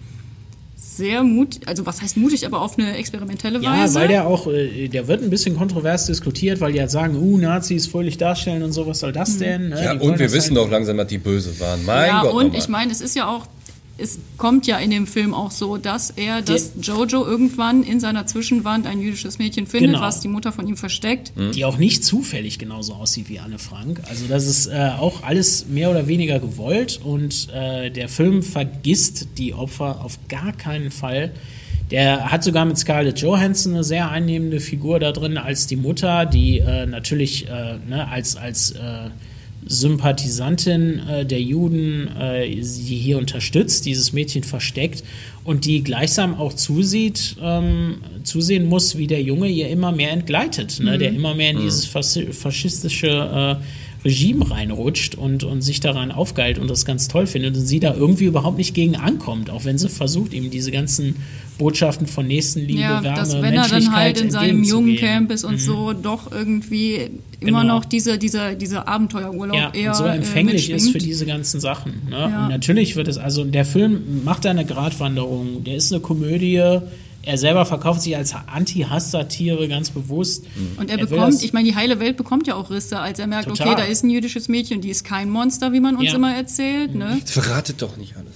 sehr 0.96 1.22
mutig, 1.22 1.66
also 1.68 1.86
was 1.86 2.02
heißt 2.02 2.16
mutig, 2.16 2.44
aber 2.46 2.60
auf 2.60 2.78
eine 2.78 2.96
experimentelle 2.96 3.60
Ja, 3.60 3.82
Weise. 3.82 3.94
weil 3.98 4.08
der 4.08 4.26
auch, 4.26 4.46
äh, 4.46 4.88
der 4.88 5.06
wird 5.08 5.22
ein 5.22 5.30
bisschen 5.30 5.56
kontrovers 5.56 6.06
diskutiert, 6.06 6.60
weil 6.60 6.72
die 6.72 6.80
halt 6.80 6.90
sagen, 6.90 7.16
uh, 7.16 7.38
Nazis 7.38 7.86
fröhlich 7.86 8.18
darstellen 8.18 8.62
und 8.62 8.72
so, 8.72 8.86
was 8.86 9.00
soll 9.00 9.12
das 9.12 9.38
denn? 9.38 9.70
Ne? 9.70 9.82
Ja, 9.82 9.92
und 9.92 10.18
wir 10.18 10.32
wissen 10.32 10.56
halt- 10.56 10.66
doch 10.66 10.70
langsam, 10.70 10.96
dass 10.96 11.06
die 11.06 11.18
böse 11.18 11.58
waren. 11.60 11.84
Mein 11.84 12.08
ja, 12.08 12.22
Gott. 12.22 12.32
und 12.32 12.42
nochmal. 12.44 12.58
ich 12.60 12.68
meine, 12.68 12.92
es 12.92 13.00
ist 13.00 13.14
ja 13.16 13.28
auch, 13.28 13.46
es 14.00 14.18
kommt 14.36 14.66
ja 14.66 14.78
in 14.78 14.90
dem 14.90 15.06
Film 15.06 15.34
auch 15.34 15.50
so, 15.50 15.76
dass 15.76 16.10
er, 16.10 16.42
dass 16.42 16.72
Jojo 16.80 17.24
irgendwann 17.26 17.82
in 17.82 18.00
seiner 18.00 18.26
Zwischenwand 18.26 18.86
ein 18.86 19.00
jüdisches 19.00 19.38
Mädchen 19.38 19.66
findet, 19.66 19.90
Genau. 19.92 20.00
was 20.02 20.20
die 20.20 20.28
Mutter 20.28 20.52
von 20.52 20.66
ihm 20.66 20.76
versteckt. 20.76 21.32
die 21.54 21.64
auch 21.64 21.76
nicht 21.78 22.04
zufällig 22.04 22.58
genauso 22.58 22.94
aussieht 22.94 23.28
wie 23.28 23.38
Anne 23.38 23.58
Frank. 23.58 24.00
Also 24.08 24.26
das 24.28 24.46
ist 24.46 24.66
äh, 24.66 24.90
auch 24.98 25.22
alles 25.22 25.66
mehr 25.68 25.90
oder 25.90 26.06
weniger 26.06 26.38
gewollt 26.40 27.00
und 27.02 27.48
äh, 27.52 27.90
der 27.90 28.08
Film 28.08 28.42
vergisst 28.42 29.28
die 29.38 29.54
Opfer 29.54 30.04
auf 30.04 30.18
gar 30.28 30.52
keinen 30.52 30.90
Fall. 30.90 31.32
Der 31.90 32.30
hat 32.30 32.44
sogar 32.44 32.64
mit 32.66 32.78
Scarlett 32.78 33.20
Johansson 33.20 33.72
eine 33.74 33.82
sehr 33.84 34.10
einnehmende 34.10 34.60
Figur 34.60 35.00
da 35.00 35.10
drin 35.10 35.36
als 35.36 35.66
die 35.66 35.74
Mutter, 35.76 36.24
die 36.24 36.58
äh, 36.60 36.86
natürlich 36.86 37.48
äh, 37.48 37.78
ne, 37.88 38.06
als, 38.08 38.36
als 38.36 38.70
äh, 38.70 39.10
Sympathisantin 39.70 41.00
äh, 41.08 41.24
der 41.24 41.40
Juden, 41.40 42.08
äh, 42.16 42.62
sie 42.62 42.96
hier 42.96 43.18
unterstützt, 43.18 43.86
dieses 43.86 44.12
Mädchen 44.12 44.42
versteckt 44.42 45.04
und 45.44 45.64
die 45.64 45.82
gleichsam 45.82 46.34
auch 46.34 46.52
zusieht, 46.54 47.36
ähm, 47.42 47.98
zusehen 48.24 48.66
muss, 48.66 48.98
wie 48.98 49.06
der 49.06 49.22
Junge 49.22 49.48
ihr 49.48 49.68
immer 49.68 49.92
mehr 49.92 50.10
entgleitet, 50.12 50.80
ne? 50.80 50.98
der 50.98 51.12
immer 51.12 51.34
mehr 51.34 51.50
in 51.50 51.58
dieses 51.60 51.86
fassi- 51.88 52.32
faschistische 52.32 53.58
äh, 53.58 53.64
Regime 54.04 54.50
reinrutscht 54.50 55.14
und, 55.14 55.44
und 55.44 55.60
sich 55.62 55.80
daran 55.80 56.10
aufgeilt 56.10 56.58
und 56.58 56.68
das 56.70 56.84
ganz 56.84 57.08
toll 57.08 57.26
findet 57.26 57.56
und 57.56 57.64
sie 57.64 57.80
da 57.80 57.94
irgendwie 57.94 58.24
überhaupt 58.24 58.56
nicht 58.56 58.74
gegen 58.74 58.96
ankommt, 58.96 59.50
auch 59.50 59.64
wenn 59.64 59.76
sie 59.78 59.88
versucht, 59.88 60.32
ihm 60.32 60.50
diese 60.50 60.70
ganzen 60.70 61.16
Botschaften 61.58 62.06
von 62.06 62.26
Nächstenliebe, 62.26 62.80
Ja, 62.80 63.02
Wärme, 63.02 63.16
dass 63.16 63.34
wenn 63.34 63.52
er 63.52 63.68
dann 63.68 63.94
halt 63.94 64.18
in 64.20 64.30
seinem 64.30 64.60
entgegenzugehen. 64.60 64.86
Jugendcamp 64.86 65.30
ist 65.30 65.44
und 65.44 65.60
so, 65.60 65.92
doch 65.92 66.32
irgendwie 66.32 67.10
immer 67.40 67.60
Genau. 67.62 67.74
noch 67.76 67.84
diese, 67.84 68.16
dieser, 68.16 68.54
dieser 68.54 68.88
Abenteuerurlaub 68.88 69.56
ja, 69.56 69.70
eher 69.74 69.90
und 69.90 69.96
so 69.96 70.04
äh, 70.06 70.16
empfänglich 70.16 70.70
ist 70.70 70.90
für 70.90 70.98
diese 70.98 71.26
ganzen 71.26 71.60
Sachen. 71.60 71.92
Ne? 72.08 72.16
Ja. 72.18 72.44
Und 72.44 72.48
natürlich 72.50 72.96
wird 72.96 73.08
es, 73.08 73.18
also 73.18 73.44
der 73.44 73.66
Film 73.66 74.24
macht 74.24 74.46
da 74.46 74.50
eine 74.50 74.64
Gratwanderung, 74.64 75.62
der 75.64 75.76
ist 75.76 75.92
eine 75.92 76.00
Komödie, 76.00 76.78
er 77.22 77.36
selber 77.38 77.66
verkauft 77.66 78.02
sich 78.02 78.16
als 78.16 78.34
Anti-Hass-Satire 78.34 79.68
ganz 79.68 79.90
bewusst. 79.90 80.44
Und 80.78 80.90
er 80.90 80.98
will 80.98 81.06
bekommt, 81.06 81.42
ich 81.42 81.52
meine, 81.52 81.68
die 81.68 81.74
heile 81.74 82.00
Welt 82.00 82.16
bekommt 82.16 82.46
ja 82.46 82.54
auch 82.54 82.70
Risse, 82.70 82.98
als 82.98 83.18
er 83.18 83.26
merkt, 83.26 83.48
Total. 83.48 83.68
okay, 83.68 83.76
da 83.76 83.84
ist 83.84 84.02
ein 84.04 84.10
jüdisches 84.10 84.48
Mädchen, 84.48 84.80
die 84.80 84.88
ist 84.90 85.04
kein 85.04 85.28
Monster, 85.30 85.72
wie 85.72 85.80
man 85.80 85.96
uns 85.96 86.06
Ja. 86.06 86.14
immer 86.14 86.34
erzählt. 86.34 86.94
Ne? 86.94 87.20
Verratet 87.26 87.82
doch 87.82 87.96
nicht 87.96 88.16
alles. 88.16 88.32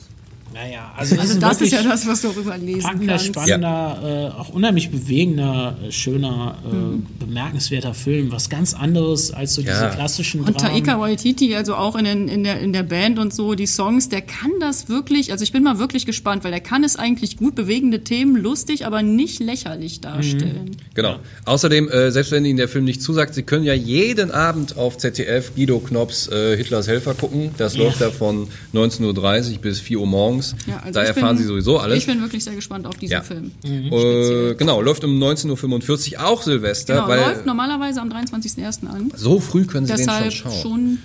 Naja, 0.55 0.93
also, 0.97 1.17
Also 1.19 1.41
das 1.41 1.61
ist 1.61 1.73
ja 1.73 1.83
das, 1.83 2.07
was 2.07 2.23
du 2.23 2.29
darüber 2.29 2.57
lesen 2.57 2.83
Packender, 2.83 3.07
kannst. 3.15 3.27
spannender, 3.27 4.33
äh, 4.37 4.41
auch 4.41 4.51
unheimlich 4.51 4.89
bewegender, 4.91 5.77
äh, 5.85 5.91
schöner, 5.91 6.57
äh, 6.65 6.75
Mhm. 6.75 7.07
bemerkenswerter 7.19 7.93
Film. 7.93 8.31
Was 8.31 8.49
ganz 8.49 8.73
anderes 8.73 9.33
als 9.33 9.55
so 9.55 9.63
Ja. 9.63 9.73
diese 9.73 9.97
klassischen 9.97 10.43
Und 10.43 10.61
Dramen. 10.63 10.75
Taika 10.85 11.01
Waititi, 11.01 11.57
also 11.57 11.75
auch 11.75 11.97
in, 11.97 12.05
den, 12.05 12.29
in, 12.29 12.45
der, 12.45 12.61
in 12.61 12.73
der 12.73 12.85
Band 12.85 13.19
und 13.19 13.35
so, 13.35 13.55
die 13.57 13.67
Songs, 13.67 14.09
der 14.09 14.23
kann 14.23 14.51
das 14.61 14.89
wirklich, 14.89 15.33
also 15.33 15.43
ich 15.43 15.51
bin 15.51 15.65
mal 15.65 15.81
wirklich 15.81 16.07
gespannt, 16.07 16.45
weil 16.45 16.53
der 16.53 16.61
kann 16.61 16.85
es 16.85 16.95
eigentlich 16.95 17.37
gut, 17.37 17.57
bewegende 17.57 18.05
Themen, 18.05 18.37
lustig, 18.37 18.87
aber 18.87 19.03
nicht 19.03 19.41
lächerlich 19.41 20.01
darstellen. 20.03 20.77
Genau. 20.95 21.17
Außerdem, 21.47 21.89
äh, 21.89 22.13
selbst 22.13 22.31
wenn 22.31 22.45
Ihnen 22.45 22.59
der 22.59 22.69
Film 22.69 22.85
nicht 22.85 23.03
zusagt, 23.03 23.35
Sie 23.35 23.43
können 23.43 23.65
ja 23.65 23.75
jeden 23.75 24.31
Abend 24.31 24.77
auf 24.77 24.99
ZDF 24.99 25.57
Guido 25.57 25.81
Knopps 25.81 26.29
äh, 26.29 26.57
Hitlers 26.57 26.87
Helfer 26.87 27.15
gucken. 27.15 27.51
Das 27.59 27.75
Ja. 27.75 27.83
läuft 27.83 28.01
da 28.01 28.11
von 28.13 28.47
19.30 28.73 29.55
Uhr 29.55 29.59
bis 29.63 29.81
4 29.81 29.99
Uhr 29.99 30.07
morgens. 30.07 30.44
Ja, 30.67 30.79
also 30.81 30.93
da 31.01 31.03
erfahren 31.07 31.37
bin, 31.37 31.39
Sie 31.45 31.49
sowieso 31.49 31.79
alles. 31.79 31.99
Ich 31.99 32.07
bin 32.07 32.21
wirklich 32.21 32.45
sehr 32.45 32.55
gespannt 32.55 32.87
auf 32.87 32.97
diesen 32.97 33.13
Ja. 33.13 33.23
Film. 33.23 33.53
Äh, 33.65 34.55
genau, 34.55 34.81
läuft 34.81 35.05
um 35.05 35.19
19.45 35.23 36.15
Uhr 36.19 36.27
auch 36.27 36.43
Silvester, 36.43 36.95
Genau, 36.95 37.09
weil 37.09 37.21
läuft 37.21 37.47
normalerweise 37.47 38.01
am 38.01 38.11
23.01. 38.11 38.87
an. 38.89 39.13
so 39.17 39.41
früh 39.41 39.65
können 39.65 39.87
Sie 39.87 39.95
Deshalb 39.95 40.25
den 40.25 40.31
schon 40.33 40.51
schauen. 40.53 40.63
schon 40.63 40.99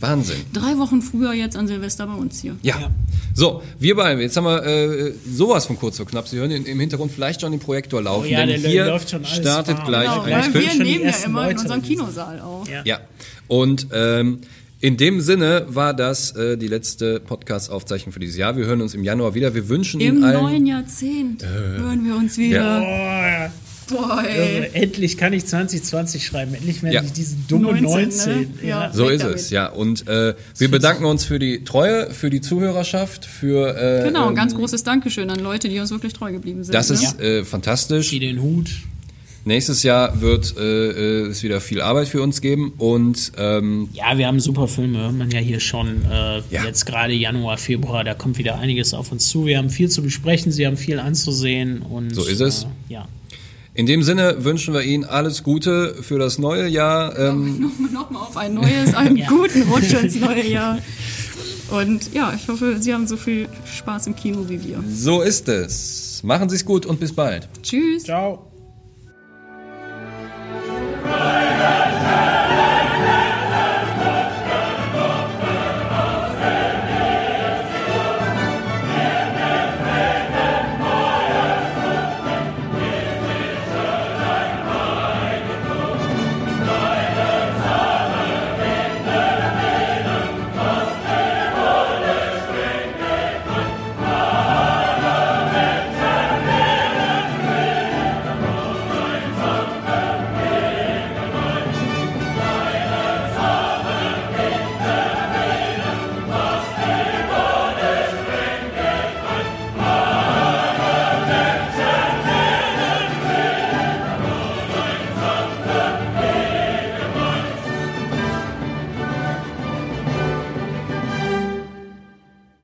Wahnsinn. 0.00 0.36
drei 0.52 0.78
Wochen 0.78 1.02
früher 1.02 1.32
jetzt 1.32 1.56
an 1.56 1.66
Silvester 1.66 2.06
bei 2.06 2.14
uns 2.14 2.40
hier. 2.40 2.56
Ja. 2.62 2.78
Ja. 2.80 2.90
So, 3.34 3.62
wir 3.80 3.96
beide, 3.96 4.20
jetzt 4.22 4.36
haben 4.36 4.44
wir 4.44 4.64
äh, 4.64 5.12
sowas 5.28 5.66
von 5.66 5.76
kurz 5.78 5.96
vor 5.96 6.06
knapp. 6.06 6.28
Sie 6.28 6.36
hören 6.38 6.50
in, 6.52 6.64
im 6.66 6.78
Hintergrund 6.80 7.10
vielleicht 7.12 7.40
schon 7.40 7.50
den 7.52 7.60
Projektor 7.60 8.00
laufen, 8.02 8.26
Oh 8.26 8.30
ja, 8.30 8.46
denn 8.46 8.62
der 8.62 8.70
hier 8.70 8.86
läuft 8.86 9.10
schon 9.10 9.24
alles 9.24 9.36
startet 9.36 9.76
warm. 9.78 9.86
gleich 9.88 10.04
Genau, 10.08 10.22
ein 10.36 10.52
Film. 10.52 10.64
wir 10.78 10.84
nehmen 10.84 11.04
ja 11.04 11.10
immer 11.24 11.42
in 11.42 11.46
Leute 11.56 11.60
unserem 11.62 11.80
in 11.80 11.86
diesem- 11.88 11.98
Kinosaal 12.04 12.40
auf. 12.40 12.68
Ja. 12.68 12.82
Ja, 12.84 13.00
und 13.48 13.88
ähm, 13.92 14.40
in 14.80 14.96
dem 14.96 15.20
Sinne 15.20 15.66
war 15.68 15.92
das 15.94 16.32
äh, 16.36 16.56
die 16.56 16.68
letzte 16.68 17.20
Podcast-Aufzeichnung 17.20 18.12
für 18.12 18.20
dieses 18.20 18.36
Jahr. 18.36 18.56
Wir 18.56 18.66
hören 18.66 18.80
uns 18.80 18.94
im 18.94 19.02
Januar 19.02 19.34
wieder. 19.34 19.54
Wir 19.54 19.68
wünschen 19.68 20.00
Im 20.00 20.16
Ihnen 20.16 20.24
allen... 20.24 20.40
neuen 20.42 20.66
Jahrzehnt 20.66 21.44
hören 21.44 22.04
wir 22.04 22.14
uns 22.16 22.38
wieder. 22.38 22.82
Oh, 22.82 23.94
Boah, 23.94 24.22
ey. 24.24 24.56
irre. 24.58 24.74
endlich 24.74 25.16
kann 25.16 25.32
ich 25.32 25.46
2020 25.46 26.24
schreiben. 26.26 26.54
Endlich 26.54 26.82
werde 26.82 26.96
Ja. 26.96 27.02
ich 27.02 27.12
diese 27.12 27.36
dumme 27.48 27.72
19, 27.80 27.82
19. 27.82 28.32
ne? 28.40 28.46
ja. 28.62 28.68
Ja. 28.86 28.92
So 28.92 29.08
ist 29.08 29.22
damit. 29.24 29.36
es, 29.36 29.50
ja. 29.50 29.66
Und 29.68 30.06
äh, 30.06 30.34
wir 30.58 30.70
bedanken 30.70 31.06
uns 31.06 31.24
für 31.24 31.38
die 31.38 31.64
Treue, 31.64 32.10
für 32.10 32.30
die 32.30 32.40
Zuhörerschaft, 32.40 33.24
für... 33.24 33.76
Äh, 33.76 34.04
Genau, 34.04 34.24
ein 34.24 34.28
ähm, 34.30 34.34
ganz 34.36 34.54
großes 34.54 34.84
Dankeschön 34.84 35.30
an 35.30 35.40
Leute, 35.40 35.68
die 35.68 35.78
uns 35.80 35.90
wirklich 35.90 36.12
treu 36.12 36.30
geblieben 36.32 36.62
sind. 36.64 36.74
Das 36.74 36.90
ne? 36.90 36.94
ist 36.96 37.20
äh, 37.20 37.44
fantastisch. 37.44 38.10
Zieh 38.10 38.20
den 38.20 38.40
Hut. 38.42 38.68
Nächstes 39.48 39.82
Jahr 39.82 40.20
wird 40.20 40.54
äh, 40.58 40.60
äh, 40.60 41.26
es 41.28 41.42
wieder 41.42 41.62
viel 41.62 41.80
Arbeit 41.80 42.06
für 42.08 42.20
uns 42.20 42.42
geben 42.42 42.74
und 42.76 43.32
ähm, 43.38 43.88
Ja, 43.94 44.18
wir 44.18 44.26
haben 44.26 44.40
super 44.40 44.68
Filme, 44.68 44.98
hört 44.98 45.14
man 45.14 45.30
ja 45.30 45.38
hier 45.40 45.58
schon. 45.58 46.02
Äh, 46.04 46.42
Ja. 46.50 46.64
Jetzt 46.66 46.84
gerade 46.84 47.14
Januar, 47.14 47.56
Februar, 47.56 48.04
da 48.04 48.12
kommt 48.12 48.36
wieder 48.36 48.58
einiges 48.58 48.92
auf 48.92 49.10
uns 49.10 49.26
zu. 49.28 49.46
Wir 49.46 49.56
haben 49.56 49.70
viel 49.70 49.88
zu 49.88 50.02
besprechen, 50.02 50.52
Sie 50.52 50.66
haben 50.66 50.76
viel 50.76 50.98
anzusehen. 51.00 51.80
Und, 51.80 52.14
So 52.14 52.26
ist 52.26 52.40
es. 52.42 52.64
Äh, 52.90 52.92
ja. 52.92 53.08
in 53.72 53.86
dem 53.86 54.02
Sinne 54.02 54.44
wünschen 54.44 54.74
wir 54.74 54.82
Ihnen 54.82 55.04
alles 55.04 55.42
Gute 55.42 55.94
für 56.02 56.18
das 56.18 56.38
neue 56.38 56.68
Jahr. 56.68 57.18
Ähm, 57.18 57.58
Nochmal 57.58 57.90
noch 57.90 58.10
mal 58.10 58.20
auf 58.20 58.36
ein 58.36 58.52
neues, 58.52 58.92
einen 58.94 59.16
Ja. 59.24 59.28
guten 59.28 59.62
Rutsch 59.62 59.94
ins 59.94 60.16
neue 60.16 60.46
Jahr. 60.46 60.78
Und 61.70 62.12
ja, 62.12 62.34
ich 62.36 62.46
hoffe, 62.48 62.76
Sie 62.80 62.92
haben 62.92 63.06
so 63.06 63.16
viel 63.16 63.48
Spaß 63.64 64.08
im 64.08 64.14
Kino 64.14 64.44
wie 64.46 64.62
wir. 64.62 64.84
so 64.90 65.22
ist 65.22 65.48
es. 65.48 66.20
Machen 66.22 66.50
Sie 66.50 66.56
es 66.56 66.66
gut 66.66 66.84
und 66.84 67.00
bis 67.00 67.14
bald. 67.14 67.48
Tschüss. 67.62 68.04
Ciao. 68.04 68.44
Praise 71.08 71.47